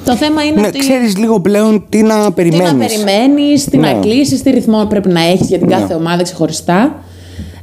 Το 0.04 0.16
θέμα 0.16 0.42
είναι 0.44 0.60
Ναι, 0.60 0.66
ότι 0.66 0.78
ξέρεις 0.78 1.16
λίγο 1.16 1.40
πλέον 1.40 1.84
τι 1.88 2.02
να 2.02 2.24
τι 2.26 2.32
περιμένεις. 2.32 2.72
να 2.72 2.86
περιμένεις, 2.86 3.64
τι 3.64 3.76
να 3.76 3.92
Ναι. 3.92 3.98
κλείσεις, 4.00 4.42
τι 4.42 4.50
ρυθμό 4.50 4.84
πρέπει 4.84 5.08
να 5.08 5.20
έχεις 5.20 5.48
για 5.48 5.58
την 5.58 5.68
κάθε 5.68 5.94
ομάδα 5.94 6.22
ξεχωριστά. 6.22 6.94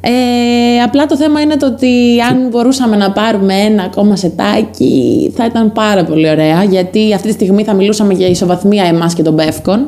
Ε, 0.02 0.82
απλά 0.84 1.06
το 1.06 1.18
θέμα 1.18 1.42
είναι 1.42 1.56
το 1.58 1.66
ότι 1.66 1.92
αν 2.30 2.48
μπορούσαμε 2.50 2.96
να 2.96 3.12
πάρουμε 3.12 3.54
ένα 3.54 3.84
ακόμα 3.84 4.16
σετάκι 4.16 5.32
θα 5.36 5.46
ήταν 5.46 5.72
πάρα 5.72 6.04
πολύ 6.04 6.30
ωραία 6.30 6.64
γιατί 6.64 7.14
αυτή 7.14 7.28
τη 7.28 7.34
στιγμή 7.34 7.64
θα 7.64 7.74
μιλούσαμε 7.74 8.14
για 8.14 8.28
ισοβαθμία 8.28 8.84
εμάς 8.84 9.14
και 9.14 9.24
των 9.24 9.34
Μπεύκων 9.34 9.88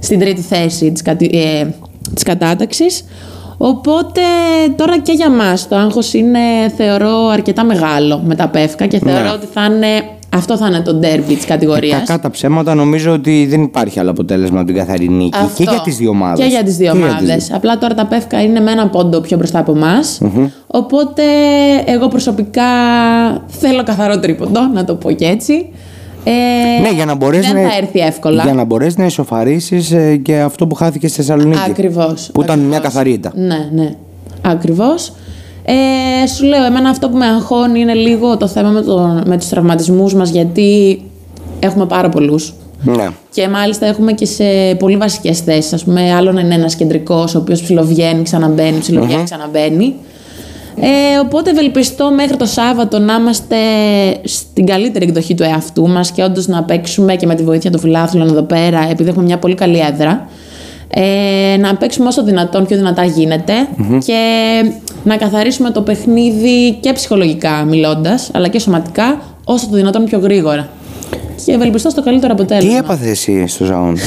στην 0.00 0.18
τρίτη 0.18 0.40
θέση 0.40 0.92
της, 0.92 1.02
κατη, 1.02 1.30
ε, 1.32 1.66
της 2.14 2.22
κατάταξης. 2.22 3.04
Οπότε 3.56 4.20
τώρα 4.76 4.98
και 4.98 5.12
για 5.12 5.30
μας 5.30 5.68
το 5.68 5.76
άγχος 5.76 6.14
είναι 6.14 6.38
θεωρώ 6.76 7.26
αρκετά 7.26 7.64
μεγάλο 7.64 8.22
με 8.24 8.34
τα 8.34 8.48
Πεύκα 8.48 8.86
και 8.86 8.98
θεωρώ 8.98 9.22
Ναι. 9.24 9.30
ότι 9.30 9.46
θα 9.52 9.64
είναι, 9.64 9.88
αυτό 10.34 10.56
θα 10.56 10.66
είναι 10.66 10.80
το 10.80 10.94
ντέρμπι 10.94 11.34
της 11.34 11.44
κατηγορίας. 11.44 11.98
Κακά 11.98 12.18
τα 12.20 12.30
ψέματα 12.30 12.74
νομίζω 12.74 13.12
ότι 13.12 13.46
δεν 13.50 13.62
υπάρχει 13.62 13.98
άλλο 14.00 14.10
αποτέλεσμα 14.10 14.58
από 14.58 14.66
την 14.66 14.76
καθαρή 14.76 15.08
νίκη. 15.08 15.38
Αυτό. 15.38 15.62
Και 15.62 15.70
για 15.70 15.80
τις 15.80 15.96
δύο 15.96 16.10
ομάδες. 16.10 16.44
Και 16.44 16.50
για 16.50 16.62
τις 16.62 16.76
δύο 16.76 16.92
Και 16.92 16.98
για 16.98 17.06
ομάδες. 17.06 17.34
τις 17.34 17.46
δύο. 17.46 17.56
Απλά 17.56 17.78
τώρα 17.78 17.94
τα 17.94 18.06
Πεύκα 18.06 18.42
είναι 18.42 18.60
με 18.60 18.70
ένα 18.70 18.86
πόντο 18.88 19.20
πιο 19.20 19.36
μπροστά 19.36 19.58
από 19.58 19.72
εμάς. 19.76 20.20
Οπότε 20.66 21.22
εγώ 21.86 22.08
προσωπικά 22.08 22.62
θέλω 23.46 23.82
καθαρό 23.82 24.18
τρίποντο, 24.20 24.60
να 24.74 24.84
το 24.84 24.94
πω 24.94 25.10
και 25.12 25.24
έτσι. 25.24 25.68
Ε, 26.24 26.80
Ναι, 26.82 26.90
για 26.94 27.04
να 27.04 27.14
μπορέσει 27.14 27.52
δεν 27.52 27.62
να, 27.62 27.68
θα 27.68 27.76
έρθει 27.76 27.98
εύκολα. 27.98 28.42
Για 28.42 28.54
να 28.54 28.64
μπορέσει 28.64 28.94
να 28.98 29.04
ισοφαρίσεις 29.04 29.90
ε, 29.92 30.16
και 30.16 30.38
αυτό 30.40 30.66
που 30.66 30.74
χάθηκε 30.74 31.08
στη 31.08 31.16
Θεσσαλονίκη. 31.16 31.60
Ακριβώς. 31.68 32.30
Που 32.32 32.42
ήταν 32.42 32.58
μια 32.58 32.76
ακριβώς. 32.76 32.92
καθαρήτα. 32.94 33.32
Ναι, 33.34 33.68
ναι. 33.72 33.94
Ακριβώς. 34.42 35.12
Ε, 35.64 36.26
σου 36.26 36.44
λέω, 36.44 36.64
εμένα 36.64 36.88
αυτό 36.88 37.08
που 37.08 37.16
με 37.16 37.26
αγχώνει 37.26 37.80
είναι 37.80 37.94
λίγο 37.94 38.36
το 38.36 38.46
θέμα 38.46 38.70
με, 38.70 38.82
το, 38.82 39.22
με 39.26 39.38
τους 39.38 39.48
τραυματισμούς 39.48 40.14
μας, 40.14 40.30
γιατί 40.30 41.02
έχουμε 41.58 41.86
πάρα 41.86 42.08
πολλούς. 42.08 42.54
Ναι. 42.84 43.08
Και 43.30 43.48
μάλιστα 43.48 43.86
έχουμε 43.86 44.12
και 44.12 44.26
σε 44.26 44.44
πολύ 44.78 44.96
βασικές 44.96 45.40
θέσεις. 45.40 45.72
Ας 45.72 45.84
πούμε, 45.84 46.12
άλλο 46.14 46.32
να 46.32 46.40
είναι 46.40 46.54
ένας 46.54 46.74
κεντρικός, 46.74 47.34
ο 47.34 47.38
οποίος 47.38 47.62
ψιλοβγαίνει, 47.62 48.22
ξαναμπαίνει, 48.22 48.78
ψιλοβγαίνει, 48.78 49.24
ξαναμπαίνει. 49.24 49.94
Ε, 50.76 51.18
οπότε 51.18 51.50
ευελπιστώ 51.50 52.10
μέχρι 52.10 52.36
το 52.36 52.46
Σάββατο 52.46 52.98
να 52.98 53.14
είμαστε 53.14 53.56
στην 54.22 54.66
καλύτερη 54.66 55.04
εκδοχή 55.04 55.34
του 55.34 55.42
εαυτού 55.42 55.88
μας 55.88 56.10
και 56.10 56.22
όντως 56.22 56.46
να 56.46 56.62
παίξουμε 56.62 57.16
και 57.16 57.26
με 57.26 57.34
τη 57.34 57.42
βοήθεια 57.42 57.70
των 57.70 57.80
φιλάθλων 57.80 58.28
εδώ 58.28 58.42
πέρα, 58.42 58.88
επειδή 58.90 59.08
έχουμε 59.08 59.24
μια 59.24 59.38
πολύ 59.38 59.54
καλή 59.54 59.78
έδρα, 59.78 60.28
ε, 60.94 61.56
να 61.58 61.76
παίξουμε 61.76 62.08
όσο 62.08 62.24
δυνατόν 62.24 62.66
πιο 62.66 62.76
δυνατά 62.76 63.04
γίνεται 63.04 63.52
και 64.04 64.20
να 65.04 65.16
καθαρίσουμε 65.16 65.70
το 65.70 65.82
παιχνίδι 65.82 66.72
και 66.80 66.92
ψυχολογικά 66.92 67.64
μιλώντας, 67.64 68.30
αλλά 68.34 68.48
και 68.48 68.58
σωματικά, 68.58 69.20
όσο 69.44 69.68
το 69.68 69.76
δυνατόν 69.76 70.04
πιο 70.04 70.18
γρήγορα. 70.18 70.68
Και 71.44 71.52
ευελπιστώ 71.52 71.90
στο 71.90 72.02
καλύτερο 72.02 72.32
αποτέλεσμα. 72.32 72.70
Τι 72.70 72.76
έπαθε 72.76 73.10
εσύ 73.10 73.46
στο 73.46 73.64
ζαόν. 73.64 73.96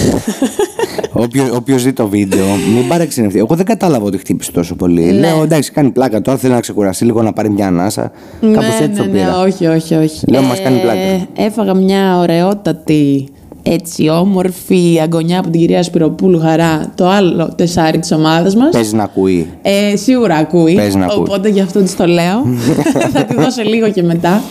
Όποιο 1.53 1.77
δει 1.77 1.93
το 1.93 2.07
βίντεο, 2.07 2.45
μην 2.75 2.87
παρεξενευτεί. 2.87 3.37
Εγώ 3.37 3.55
δεν 3.55 3.65
κατάλαβα 3.65 4.05
ότι 4.05 4.17
χτύπησε 4.17 4.51
τόσο 4.51 4.75
πολύ. 4.75 5.03
Ναι. 5.03 5.11
Λέω 5.11 5.43
εντάξει, 5.43 5.71
κάνει 5.71 5.89
πλάκα 5.89 6.21
τώρα, 6.21 6.37
θέλει 6.37 6.53
να 6.53 6.59
ξεκουραστεί 6.59 7.05
λίγο 7.05 7.21
να 7.21 7.33
πάρει 7.33 7.49
μια 7.49 7.67
ανάσα. 7.67 8.11
Κάπως 8.41 8.59
ναι, 8.59 8.67
έτσι 8.67 8.87
ναι, 8.87 8.95
το 8.95 9.03
ναι, 9.03 9.09
πήρα. 9.09 9.39
όχι, 9.39 9.65
όχι, 9.65 9.95
όχι. 9.95 10.25
Λέω, 10.27 10.41
μας 10.41 10.61
κάνει 10.61 10.79
πλάκα. 10.79 11.27
Έφαγα 11.35 11.73
μια 11.73 12.17
ωραιότατη, 12.17 13.29
έτσι 13.67 14.09
όμορφη 14.09 14.99
αγωνιά 15.01 15.39
από 15.39 15.49
την 15.49 15.59
κυρία 15.59 15.83
Σπυροπούλου 15.83 16.39
Χαρά, 16.39 16.91
το 16.95 17.09
άλλο 17.09 17.53
τεσάρι 17.55 17.99
της 17.99 18.11
ομάδας 18.11 18.55
μας. 18.55 18.69
Παίζει 18.71 18.95
να 18.95 19.03
ακούει. 19.03 19.49
Ε, 19.61 19.95
σίγουρα 19.95 20.35
ακούει. 20.35 20.73
Παίζει 20.75 20.97
να 20.97 21.05
ακούει. 21.05 21.17
οπότε 21.19 21.49
γι' 21.49 21.61
αυτό 21.61 21.81
της 21.81 21.95
το 21.95 22.05
λέω. 22.05 22.45
Θα 23.13 23.25
τη 23.25 23.35
δώσω 23.35 23.61
λίγο 23.63 23.89
και 23.91 24.03
μετά. 24.03 24.41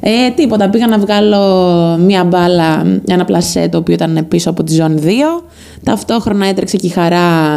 Ε, 0.00 0.30
τίποτα, 0.34 0.68
πήγα 0.68 0.86
να 0.86 0.98
βγάλω 0.98 1.38
μία 1.98 2.24
μπάλα, 2.24 3.00
ένα 3.08 3.24
πλασέ 3.24 3.68
το 3.68 3.78
οποίο 3.78 3.94
ήταν 3.94 4.26
πίσω 4.28 4.50
από 4.50 4.64
τη 4.64 4.74
ζώνη 4.74 5.00
2. 5.04 5.08
Ταυτόχρονα 5.84 6.46
έτρεξε 6.46 6.76
και 6.76 6.86
η 6.86 6.90
χαρά 6.90 7.56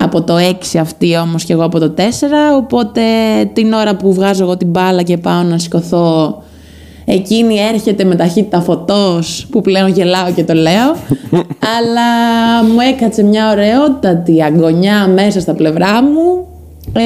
από 0.00 0.22
το 0.22 0.34
6 0.74 0.78
αυτή 0.80 1.16
όμως 1.16 1.44
και 1.44 1.52
εγώ 1.52 1.64
από 1.64 1.78
το 1.78 1.94
4. 1.96 2.00
Οπότε 2.56 3.00
την 3.52 3.72
ώρα 3.72 3.96
που 3.96 4.14
βγάζω 4.14 4.42
εγώ 4.42 4.56
την 4.56 4.68
μπάλα 4.68 5.02
και 5.02 5.16
πάω 5.16 5.42
να 5.42 5.58
σηκωθώ 5.58 6.42
Εκείνη 7.04 7.54
έρχεται 7.72 8.04
με 8.04 8.14
ταχύτητα 8.14 8.60
φωτός 8.60 9.46
που 9.50 9.60
πλέον 9.60 9.88
γελάω 9.88 10.32
και 10.34 10.44
το 10.44 10.54
λέω 10.54 10.90
αλλά 11.78 12.08
μου 12.72 12.80
έκατσε 12.92 13.22
μια 13.22 13.50
ωραιότατη 13.50 14.42
αγωνιά 14.42 15.06
μέσα 15.06 15.40
στα 15.40 15.54
πλευρά 15.54 16.02
μου 16.02 16.46
ε, 16.92 17.02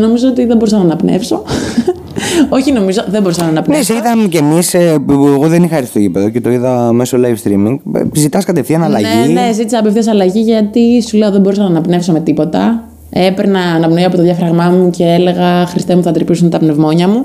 νομίζω 0.00 0.28
ότι 0.28 0.44
δεν 0.44 0.56
μπορούσα 0.56 0.76
να 0.76 0.82
αναπνεύσω 0.82 1.42
όχι 2.56 2.72
νομίζω, 2.72 3.04
δεν 3.08 3.22
μπορούσα 3.22 3.40
να 3.40 3.46
Ναι, 3.46 3.52
αναπνεύσω 3.52 3.84
σε 3.84 3.94
είδαμε 3.94 4.28
κι 4.28 4.36
εμείς. 4.36 4.74
Εγώ 4.74 5.48
δεν 5.48 5.62
είχα 5.62 5.76
έρθει 5.76 5.88
στο 5.88 5.98
γήπεδο 5.98 6.28
και 6.28 6.40
το 6.40 6.50
είδα 6.50 6.92
μέσω 6.92 7.18
live 7.20 7.48
streaming. 7.48 7.76
Ζητάς 8.14 8.44
κατευθείαν 8.44 8.82
αλλαγή; 8.82 9.32
Ναι, 9.32 9.40
ναι, 9.40 9.52
ζήτησα 9.52 9.78
απευθείας 9.78 10.06
αλλαγή 10.06 10.40
γιατί 10.40 11.02
σου 11.08 11.16
λέω 11.16 11.30
δεν 11.30 11.40
μπορούσα 11.40 11.62
να 11.62 11.68
αναπνεύσω 11.68 12.12
με 12.12 12.20
τίποτα. 12.20 12.84
Έπαιρνα 13.10 13.60
αναπνοή 13.60 14.04
από 14.04 14.16
το 14.16 14.22
διάφραγμά 14.22 14.64
μου 14.64 14.90
και 14.90 15.04
έλεγα 15.04 15.66
Χριστέ 15.66 15.96
μου 15.96 16.02
θα 16.02 16.12
τρυπήσουν 16.12 16.50
τα 16.50 16.58
πνευμόνια 16.58 17.08
μου. 17.08 17.24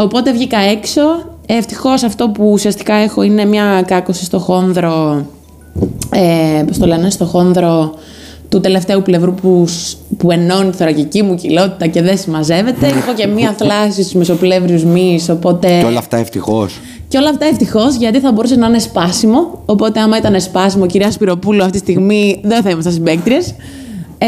Οπότε 0.00 0.32
βγήκα 0.32 0.58
έξω. 0.58 1.00
Ευτυχώς 1.46 2.02
αυτό 2.02 2.28
που 2.28 2.50
ουσιαστικά 2.52 2.94
έχω 2.94 3.22
είναι 3.22 3.44
μια 3.44 3.82
κάκωση 3.86 4.24
στο 4.24 4.38
χόνδρο. 4.38 5.24
Ε, 6.12 6.62
πώς 6.66 6.78
το 6.78 6.86
λένε, 6.86 7.10
στο 7.10 7.24
χόνδρο 7.24 7.94
του 8.48 8.60
τελευταίου 8.60 9.02
πλευρού 9.02 9.34
που, 9.34 9.64
σ- 9.66 9.96
που 10.18 10.30
ενώνει 10.30 10.70
τη 10.70 10.76
θωρακική 10.76 11.22
μου 11.22 11.34
κοιλότητα 11.34 11.86
και 11.86 12.02
δεν 12.02 12.18
συμμαζεύεται. 12.18 12.86
έχω 12.86 13.14
και 13.16 13.26
μία 13.26 13.54
θλάση 13.58 14.02
στους 14.02 14.12
μεσοπλεύριου 14.14 14.88
μυς, 14.88 15.28
οπότε. 15.28 15.78
Και 15.80 15.84
όλα 15.86 15.98
αυτά 15.98 16.16
ευτυχώς. 16.16 16.78
Και 17.08 17.18
όλα 17.18 17.28
αυτά 17.28 17.46
ευτυχώς 17.46 17.94
γιατί 17.96 18.20
θα 18.20 18.32
μπορούσε 18.32 18.56
να 18.56 18.66
είναι 18.66 18.78
σπάσιμο. 18.78 19.62
Οπότε, 19.66 20.00
άμα 20.00 20.16
ήταν 20.16 20.40
σπάσιμο, 20.40 20.86
κυρία 20.86 21.10
Σπυροπούλου, 21.10 21.60
αυτή 21.62 21.72
τη 21.72 21.78
στιγμή 21.78 22.40
δεν 22.44 22.62
θα 22.62 22.70
ήμασταν 22.70 22.92
συμπαίκτριες. 22.92 23.54
Ε, 24.18 24.26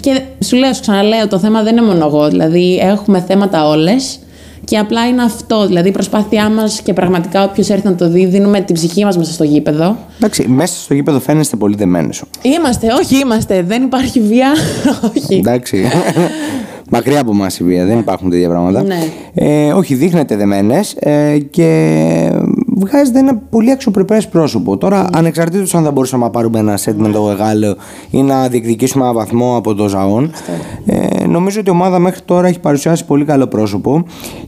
και 0.00 0.20
σου 0.44 0.56
λέω, 0.56 0.72
σου 0.72 0.80
ξαναλέω, 0.80 1.28
το 1.28 1.38
θέμα 1.38 1.62
δεν 1.62 1.76
είναι 1.76 1.86
μόνο 1.86 2.06
εγώ. 2.06 2.28
Δηλαδή, 2.28 2.78
έχουμε 2.82 3.24
θέματα 3.28 3.68
όλες. 3.68 4.18
Και 4.64 4.78
απλά 4.78 5.06
είναι 5.08 5.22
αυτό. 5.22 5.66
Δηλαδή, 5.66 5.88
η 5.88 5.92
προσπάθειά 5.92 6.50
μας 6.50 6.80
και 6.80 6.92
πραγματικά 6.92 7.44
όποιος 7.44 7.68
έρθει 7.68 7.86
να 7.86 7.94
το 7.94 8.08
δει, 8.08 8.26
δίνουμε 8.26 8.60
την 8.60 8.74
ψυχή 8.74 9.04
μας 9.04 9.16
μέσα 9.16 9.32
στο 9.32 9.44
γήπεδο. 9.44 9.96
Εντάξει, 10.16 10.48
μέσα 10.48 10.74
στο 10.76 10.94
γήπεδο 10.94 11.20
φαίνεστε 11.20 11.56
πολύ 11.56 11.76
δεμένε. 11.76 12.08
Είμαστε, 12.42 12.86
όχι 12.92 13.16
είμαστε. 13.16 13.62
Δεν 13.62 13.82
υπάρχει 13.82 14.20
βία. 14.20 14.52
όχι. 15.16 15.34
Εντάξει. 15.34 15.84
Μακριά 16.90 17.20
από 17.20 17.30
εμάς 17.30 17.58
η 17.58 17.64
βία, 17.64 17.84
δεν 17.84 17.98
υπάρχουν 17.98 18.30
τέτοια 18.30 18.48
πράγματα. 18.48 18.82
Ναι. 18.82 18.98
Ε, 19.34 19.72
όχι, 19.72 19.94
δείχνετε 19.94 20.36
δεμένες 20.36 20.94
ε, 20.98 21.38
και 21.38 22.30
βγάζετε 22.76 23.18
ένα 23.18 23.36
πολύ 23.36 23.70
αξιοπρεπές 23.70 24.28
πρόσωπο. 24.28 24.76
Τώρα, 24.76 25.08
ανεξαρτήτως 25.12 25.74
αν 25.74 25.84
θα 25.84 25.90
μπορούσαμε 25.90 26.24
να 26.24 26.30
πάρουμε 26.30 26.58
ένα 26.58 26.76
σετ 26.76 26.98
με 26.98 27.08
το 27.08 27.28
Γεγάλεο 27.28 27.74
ή 28.10 28.22
να 28.22 28.48
διεκδικήσουμε 28.48 29.04
ένα 29.04 29.12
βαθμό 29.12 29.56
από 29.56 29.74
το 29.74 29.88
Ζαόν, 29.88 30.30
ε, 30.86 31.26
νομίζω 31.26 31.60
ότι 31.60 31.68
η 31.68 31.72
ομάδα 31.72 31.98
μέχρι 31.98 32.20
τώρα 32.24 32.48
έχει 32.48 32.60
παρουσιάσει 32.60 33.04
πολύ 33.04 33.24
καλό 33.24 33.46
πρόσωπο 33.46 34.04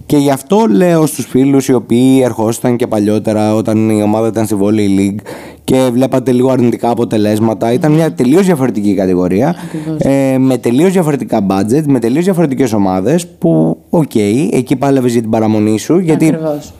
και 0.06 0.16
γι' 0.16 0.30
αυτό 0.30 0.66
λέω 0.70 1.06
στους 1.06 1.26
φίλους 1.26 1.68
οι 1.68 1.72
οποίοι 1.72 2.20
ερχόσασταν 2.24 2.76
και 2.76 2.86
παλιότερα 2.86 3.54
όταν 3.54 3.90
η 3.90 4.02
ομάδα 4.02 4.28
ήταν 4.28 4.46
στη 4.46 4.56
Volley 4.60 5.00
League 5.00 5.20
και 5.64 5.88
βλέπατε 5.92 6.32
λίγο 6.32 6.50
αρνητικά 6.50 6.90
αποτελέσματα. 6.90 7.72
Ήταν 7.72 7.92
μια 7.92 8.12
τελείως 8.12 8.44
διαφορετική 8.46 8.94
κατηγορία. 8.94 9.54
Ε, 9.98 10.38
με 10.38 10.58
τελείως 10.58 10.92
διαφορετικά 10.92 11.46
budget, 11.48 11.82
με 11.86 11.98
τελείως 11.98 12.24
διαφορετικές 12.24 12.72
ομάδες. 12.72 13.26
Που, 13.26 13.78
οκ, 13.90 14.14
εκεί 14.50 14.76
πάλευες 14.76 15.12
για 15.12 15.20
την 15.20 15.30
παραμονή 15.30 15.78
σου. 15.78 15.98
Γιατί 15.98 16.26
Ακριβώς. 16.26 16.72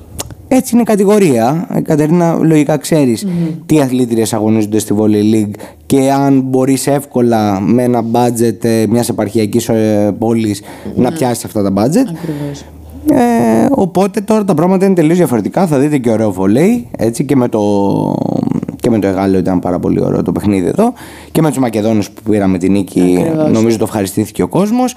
Έτσι 0.49 0.71
είναι 0.73 0.83
η 0.83 0.85
κατηγορία. 0.85 1.69
Η 1.79 1.83
Κατερίνα, 1.83 2.39
λογικά 2.43 2.77
ξέρεις 2.77 3.27
τι 3.67 3.81
αθλήτριες 3.81 4.33
αγωνίζονται 4.33 4.79
στη 4.79 4.95
Volley 4.99 5.35
League 5.35 5.55
και 5.87 6.11
αν 6.13 6.41
μπορείς 6.41 6.87
εύκολα 6.87 7.61
με 7.61 7.83
ένα 7.83 8.05
budget 8.13 8.65
ε, 8.65 8.87
μιας 8.89 9.09
επαρχιακής 9.09 9.69
ε, 9.69 10.15
πόλης 10.19 10.63
να 10.97 11.13
πιάσεις 11.13 11.45
αυτά 11.45 11.63
τα 11.63 11.71
budget. 11.71 12.09
Ακριβώς. 12.09 12.65
Ε, 13.11 13.67
οπότε 13.71 14.21
τώρα 14.21 14.45
τα 14.45 14.55
πράγματα 14.55 14.87
είναι 14.87 14.95
τελείως 14.95 15.17
διαφορετικά. 15.17 15.67
Θα 15.67 15.79
δείτε 15.79 15.99
και 15.99 16.11
ωραίο 16.11 16.33
βολέι. 16.33 16.89
Έτσι 16.99 17.25
και 17.25 17.37
με 17.37 17.49
το, 17.49 17.61
και 18.81 18.91
με 18.91 18.99
το 18.99 19.07
Εγάλεο 19.07 19.41
ήταν 19.41 19.59
πάρα 19.59 19.79
πολύ 19.79 20.01
ωραίο 20.03 20.23
το 20.23 20.33
παιχνίδι 20.33 20.67
εδώ. 20.67 20.93
Και 21.33 21.43
με 21.43 21.49
τους 21.49 21.59
Μακεδόνους 21.59 22.11
που 22.11 22.31
πήραμε 22.31 22.59
την 22.59 22.73
νίκη, 22.73 23.17
Ακριβώς. 23.21 23.51
νομίζω 23.51 23.77
το 23.77 23.85
ευχαριστήθηκε 23.85 24.43
ο 24.43 24.49
κόσμος. 24.49 24.95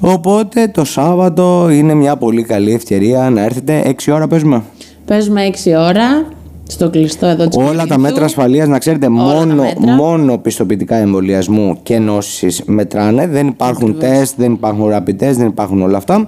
Οπότε 0.00 0.68
το 0.68 0.84
Σάββατο 0.84 1.68
είναι 1.70 1.94
μια 1.94 2.16
πολύ 2.16 2.42
καλή 2.42 2.72
ευκαιρία 2.72 3.30
να 3.30 3.42
έρθετε 3.42 3.94
6 4.04 4.12
ώρα 4.12 4.26
παίζουμε. 4.26 4.62
Παίζουμε 5.04 5.50
6 5.64 5.70
ώρα 5.78 6.24
στο 6.66 6.90
κλειστό 6.90 7.26
εδώ 7.26 7.48
της 7.48 7.56
Όλα 7.56 7.86
τα 7.86 7.98
μέτρα 7.98 8.24
ασφαλείας 8.24 8.68
να 8.68 8.78
ξέρετε 8.78 9.06
τα 9.06 9.12
μόνο, 9.12 9.54
μέτρα. 9.54 9.94
μόνο 9.94 10.38
πιστοποιητικά 10.38 10.96
εμβολιασμού 10.96 11.78
και 11.82 11.98
νόσης 11.98 12.62
μετράνε. 12.66 13.26
Δεν 13.26 13.46
υπάρχουν 13.46 13.98
τεστ, 13.98 14.34
δεν 14.36 14.52
υπάρχουν 14.52 14.88
rapid 14.92 15.10
test, 15.24 15.32
δεν 15.36 15.46
υπάρχουν 15.46 15.82
όλα 15.82 15.96
αυτά. 15.96 16.26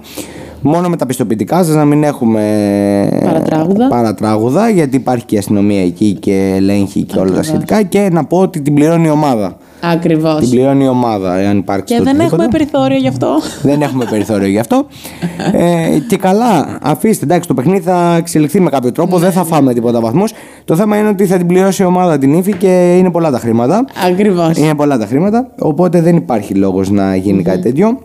Μόνο 0.61 0.89
με 0.89 0.95
τα 0.97 1.05
πιστοποιητικά 1.05 1.63
σας 1.63 1.75
να 1.75 1.85
μην 1.85 2.03
έχουμε 2.03 2.41
Παρατράγουδα. 3.23 3.87
παρατράγουδα, 3.87 4.69
γιατί 4.69 4.95
υπάρχει 4.95 5.25
και 5.25 5.37
αστυνομία 5.37 5.83
εκεί 5.83 6.13
και 6.19 6.53
ελέγχει 6.55 7.01
και 7.03 7.13
όλα 7.19 7.23
τα 7.23 7.39
Ακριβώς. 7.39 7.45
σχετικά 7.45 7.83
και 7.83 8.09
να 8.11 8.25
πω 8.25 8.37
ότι 8.37 8.61
την 8.61 8.73
πληρώνει 8.73 9.07
η 9.07 9.09
ομάδα. 9.09 9.57
Ακριβώς. 9.91 10.39
Την 10.39 10.49
πληρώνει 10.49 10.83
η 10.83 10.87
ομάδα 10.87 11.35
εάν 11.35 11.57
υπάρξει 11.57 11.95
Και 11.95 12.01
δεν 12.03 12.07
οτιδήποτε. 12.15 12.25
έχουμε 12.43 12.47
περιθώριο 12.57 12.97
γι' 12.97 13.07
αυτό. 13.07 13.27
Δεν 13.61 13.81
έχουμε 13.81 14.05
περιθώριο 14.05 14.47
γι' 14.47 14.59
αυτό. 14.59 14.85
Ε, 15.53 15.99
και 16.07 16.17
καλά, 16.17 16.77
αφήστε. 16.81 17.25
Εντάξει, 17.25 17.47
το 17.47 17.53
παιχνίδι 17.53 17.81
θα 17.81 18.15
εξελιχθεί 18.15 18.59
με 18.59 18.69
κάποιο 18.69 18.91
τρόπο. 18.91 19.17
Δεν 19.17 19.31
θα 19.31 19.43
φάμε 19.43 19.73
τίποτα 19.73 19.99
βαθμούς. 20.01 20.31
Το 20.65 20.75
θέμα 20.75 20.97
είναι 20.97 21.07
ότι 21.07 21.25
θα 21.25 21.37
την 21.37 21.47
πληρώσει 21.47 21.83
η 21.83 21.85
ομάδα 21.85 22.17
την 22.17 22.33
ύφη 22.33 22.53
και 22.53 22.95
είναι 22.97 23.11
πολλά 23.11 23.31
τα 23.31 23.39
χρήματα. 23.39 23.85
Ακριβώς. 24.07 24.57
Είναι 24.57 24.75
πολλά 24.75 24.97
τα 24.97 25.05
χρήματα. 25.05 25.47
Οπότε 25.59 26.01
δεν 26.01 26.15
υπάρχει 26.15 26.53
λόγος 26.53 26.89
να 26.89 27.15
γίνει 27.15 27.43
κάτι 27.43 27.61
τέτοιο. 27.61 27.99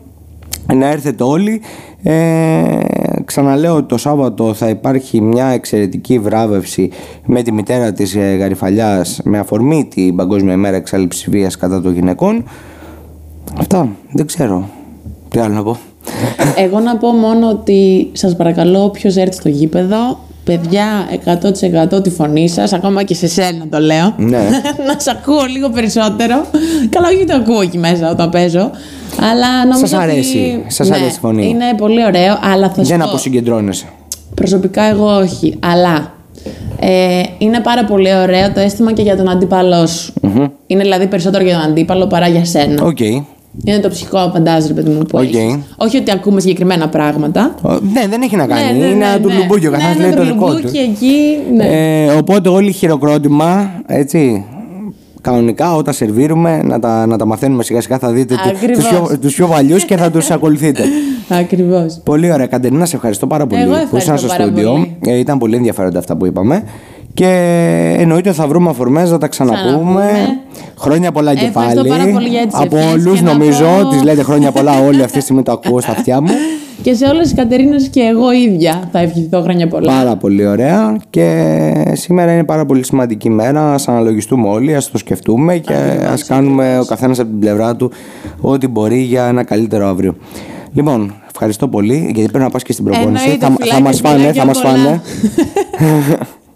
Να 0.74 0.86
έρθετε 0.90 1.22
όλοι. 1.24 1.60
Ε, 2.02 2.80
ξαναλέω 3.28 3.76
ότι 3.76 3.88
το 3.88 3.96
Σάββατο 3.96 4.54
θα 4.54 4.68
υπάρχει 4.68 5.20
μια 5.20 5.46
εξαιρετική 5.46 6.18
βράβευση 6.18 6.90
με 7.26 7.42
τη 7.42 7.52
μητέρα 7.52 7.92
της 7.92 8.14
ε, 8.14 8.36
Γαριφαλιάς 8.36 9.20
με 9.24 9.38
αφορμή 9.38 9.88
την 9.90 10.16
Παγκόσμια 10.16 10.52
ημέρα 10.52 10.76
εξάλληψης 10.76 11.30
βίας 11.30 11.56
κατά 11.56 11.80
των 11.80 11.94
γυναικών. 11.94 12.44
Αυτά. 13.58 13.88
Δεν 14.12 14.26
ξέρω. 14.26 14.68
Τι 15.28 15.38
άλλο 15.40 15.54
να 15.54 15.62
πω. 15.62 15.76
Εγώ 16.56 16.80
να 16.80 16.96
πω 16.96 17.12
μόνο 17.12 17.50
ότι 17.50 18.10
σας 18.12 18.36
παρακαλώ 18.36 18.84
όποιος 18.84 19.16
έρθει 19.16 19.34
στο 19.34 19.48
γήπεδο 19.48 20.18
παιδιά 20.52 20.86
100% 21.94 22.02
τη 22.02 22.10
φωνή 22.10 22.48
σας 22.48 22.72
ακόμα 22.72 23.02
και 23.02 23.14
σε 23.14 23.26
σένα 23.28 23.64
το 23.70 23.78
λέω 23.78 24.14
Ναι. 24.16 24.38
να 24.86 24.94
σε 24.98 25.10
ακούω 25.10 25.44
λίγο 25.52 25.68
περισσότερο 25.70 26.44
καλά 26.90 27.08
όχι 27.08 27.24
το 27.24 27.34
ακούω 27.34 27.60
εκεί 27.60 27.78
μέσα 27.78 28.10
όταν 28.10 28.30
παίζω 28.30 28.70
αλλά 29.32 29.64
νομίζω 29.66 29.86
Σας 29.86 30.00
αρέσει. 30.00 30.38
ότι... 30.38 30.64
Σας 30.74 30.88
ναι, 30.88 30.94
αρέσει 30.96 31.14
η 31.16 31.18
φωνή. 31.20 31.46
είναι 31.48 31.64
πολύ 31.76 32.04
ωραίο 32.04 32.38
αλλά 32.42 32.68
θα 32.70 32.82
σου 32.84 32.88
Δεν 32.88 32.98
πω 32.98 33.04
αποσυγκεντρώνεσαι. 33.04 33.84
προσωπικά 34.34 34.82
εγώ 34.82 35.16
όχι 35.16 35.56
αλλά 35.60 36.12
ε, 36.80 37.22
είναι 37.38 37.60
πάρα 37.60 37.84
πολύ 37.84 38.14
ωραίο 38.16 38.52
το 38.52 38.60
αίσθημα 38.60 38.92
και 38.92 39.02
για 39.02 39.16
τον 39.16 39.28
αντίπαλό 39.30 39.86
σου 39.86 40.12
είναι 40.66 40.82
δηλαδή 40.82 41.06
περισσότερο 41.06 41.44
για 41.44 41.52
τον 41.60 41.70
αντίπαλο 41.70 42.06
παρά 42.06 42.28
για 42.28 42.44
σένα 42.44 42.82
Οκ. 42.84 42.98
Είναι 43.64 43.78
το 43.78 43.88
ψυχικό 43.88 44.30
φαντάζομαι 44.34 44.66
ρε 44.66 44.72
παιδί 44.82 44.90
μου 44.96 45.02
που 45.02 45.18
Οκ. 45.18 45.22
έχεις. 45.24 45.56
όχι 45.76 45.96
ότι 45.96 46.10
ακούμε 46.10 46.40
συγκεκριμένα 46.40 46.88
πράγματα 46.88 47.54
Ο- 47.62 47.68
Ναι, 47.72 48.06
δεν 48.10 48.22
έχει 48.22 48.36
να 48.36 48.46
κάνει. 48.46 48.64
Ναι, 48.64 48.70
ναι, 48.70 48.76
είναι 48.76 48.86
ναι, 48.86 49.04
ένα 49.04 49.12
ναι. 49.12 49.18
τουρλουμπούκι. 49.18 49.66
Ο 49.66 49.70
καθένας 49.70 49.94
Ναι, 49.96 50.02
λέει 50.02 50.10
ένα 50.10 50.16
το 50.20 50.24
δικό 50.26 50.46
του. 50.46 50.52
τουρλουμπούκι 50.52 50.78
εκεί, 50.78 51.38
ναι. 51.56 51.64
Ε, 51.64 52.10
οπότε 52.12 52.48
όλοι 52.48 52.72
χειροκρότημα, 52.72 53.70
έτσι. 53.86 54.44
Κανονικά 55.20 55.74
όταν 55.74 55.94
σερβίρουμε 55.94 56.62
να 56.62 56.78
τα, 56.80 57.06
να 57.06 57.16
τα 57.18 57.26
μαθαίνουμε 57.26 57.62
σιγά 57.62 57.80
σιγά 57.80 57.98
θα 57.98 58.10
δείτε 58.12 58.34
του- 58.34 58.48
Ακριβώς. 58.48 58.76
τους 58.78 58.88
πιο, 58.88 59.18
τους 59.20 59.34
πιο 59.34 59.46
παλιούς 59.46 59.84
και 59.84 59.96
θα 59.96 60.10
τους 60.10 60.30
ακολουθείτε. 60.30 60.82
Ακριβώς. 61.40 62.00
πολύ 62.04 62.32
ωραία. 62.32 62.46
Κατερίνα, 62.46 62.84
σε 62.86 62.96
ευχαριστώ 62.96 63.26
πάρα 63.26 63.46
πολύ 63.46 63.60
Εγώ 63.62 63.70
που 63.70 63.76
ήσουν 63.76 63.96
ευχαριστώ 63.98 64.16
στο 64.28 64.36
πάρα 64.36 64.44
στούντιο. 64.44 64.70
πολύ. 64.70 64.96
Ε, 65.06 65.18
ήταν 65.18 65.38
πολύ 65.38 65.56
ενδιαφέροντα 65.56 65.98
αυτά 65.98 66.16
που 66.16 66.26
είπαμε. 66.26 66.62
Και 67.14 67.26
εννοείται 67.98 68.32
θα 68.32 68.46
βρούμε 68.46 68.70
αφορμές 68.70 69.10
να 69.10 69.18
τα 69.18 69.26
ξαναπούμε. 69.28 69.62
Ξαναπούμε. 69.70 70.10
Χρόνια 70.78 71.12
πολλά 71.12 71.34
και 71.34 71.44
Ευχαριστώ 71.46 71.76
πάλι. 71.84 71.88
πάρα 71.88 72.12
πολύ 72.12 72.28
για 72.28 72.46
τις 72.46 72.54
Από 72.60 72.76
ευχές 72.76 72.92
όλους 72.92 73.18
και 73.18 73.24
να 73.24 73.32
νομίζω. 73.32 73.64
πω- 73.82 73.88
Τις 73.90 74.02
λέτε 74.02 74.22
χρόνια 74.22 74.50
πολλά 74.52 74.80
όλοι 74.80 75.02
αυτή 75.02 75.16
τη 75.18 75.22
στιγμή 75.22 75.42
το 75.42 75.52
ακούω 75.52 75.80
στα 75.80 75.90
αυτιά 75.92 76.20
μου. 76.20 76.28
Και 76.82 76.94
σε 76.94 77.04
όλες 77.06 77.28
τι 77.28 77.34
Κατερίνες 77.34 77.88
και 77.88 78.00
εγώ 78.00 78.32
ίδια 78.32 78.88
θα 78.92 78.98
ευχηθώ 78.98 79.42
χρόνια 79.42 79.68
πολλά. 79.68 79.92
Πάρα 79.92 80.16
πολύ 80.16 80.46
ωραία 80.46 80.96
και 81.10 81.54
σήμερα 81.92 82.32
είναι 82.32 82.44
πάρα 82.44 82.66
πολύ 82.66 82.84
σημαντική 82.84 83.30
μέρα. 83.30 83.72
Ας 83.72 83.88
αναλογιστούμε 83.88 84.48
όλοι, 84.48 84.74
ας 84.74 84.90
το 84.90 84.98
σκεφτούμε 84.98 85.56
και 85.56 85.74
ας 86.10 86.24
κάνουμε 86.24 86.78
ο 86.78 86.84
καθένας 86.84 87.18
από 87.18 87.28
την 87.28 87.38
πλευρά 87.38 87.76
του 87.76 87.90
ό,τι 88.40 88.66
μπορεί 88.68 88.98
για 88.98 89.26
ένα 89.26 89.42
καλύτερο 89.44 89.86
αύριο. 89.86 90.16
Λοιπόν, 90.72 91.14
ευχαριστώ 91.30 91.68
πολύ 91.68 92.10
γιατί 92.14 92.28
πρέπει 92.30 92.44
να 92.44 92.50
πας 92.50 92.62
και 92.62 92.72
στην 92.72 92.84
προπόνηση. 92.84 93.24
Εννοείται, 93.24 93.46
Θα, 93.46 93.52
θα 93.52 93.56
φιλάκια, 93.60 93.80
μας 93.84 94.00
φάνε, 94.00 94.18
φιλάκια 94.18 94.40
θα 94.40 94.46
μας 94.46 94.60
πολλά. 94.60 94.74
φάνε. 94.74 95.00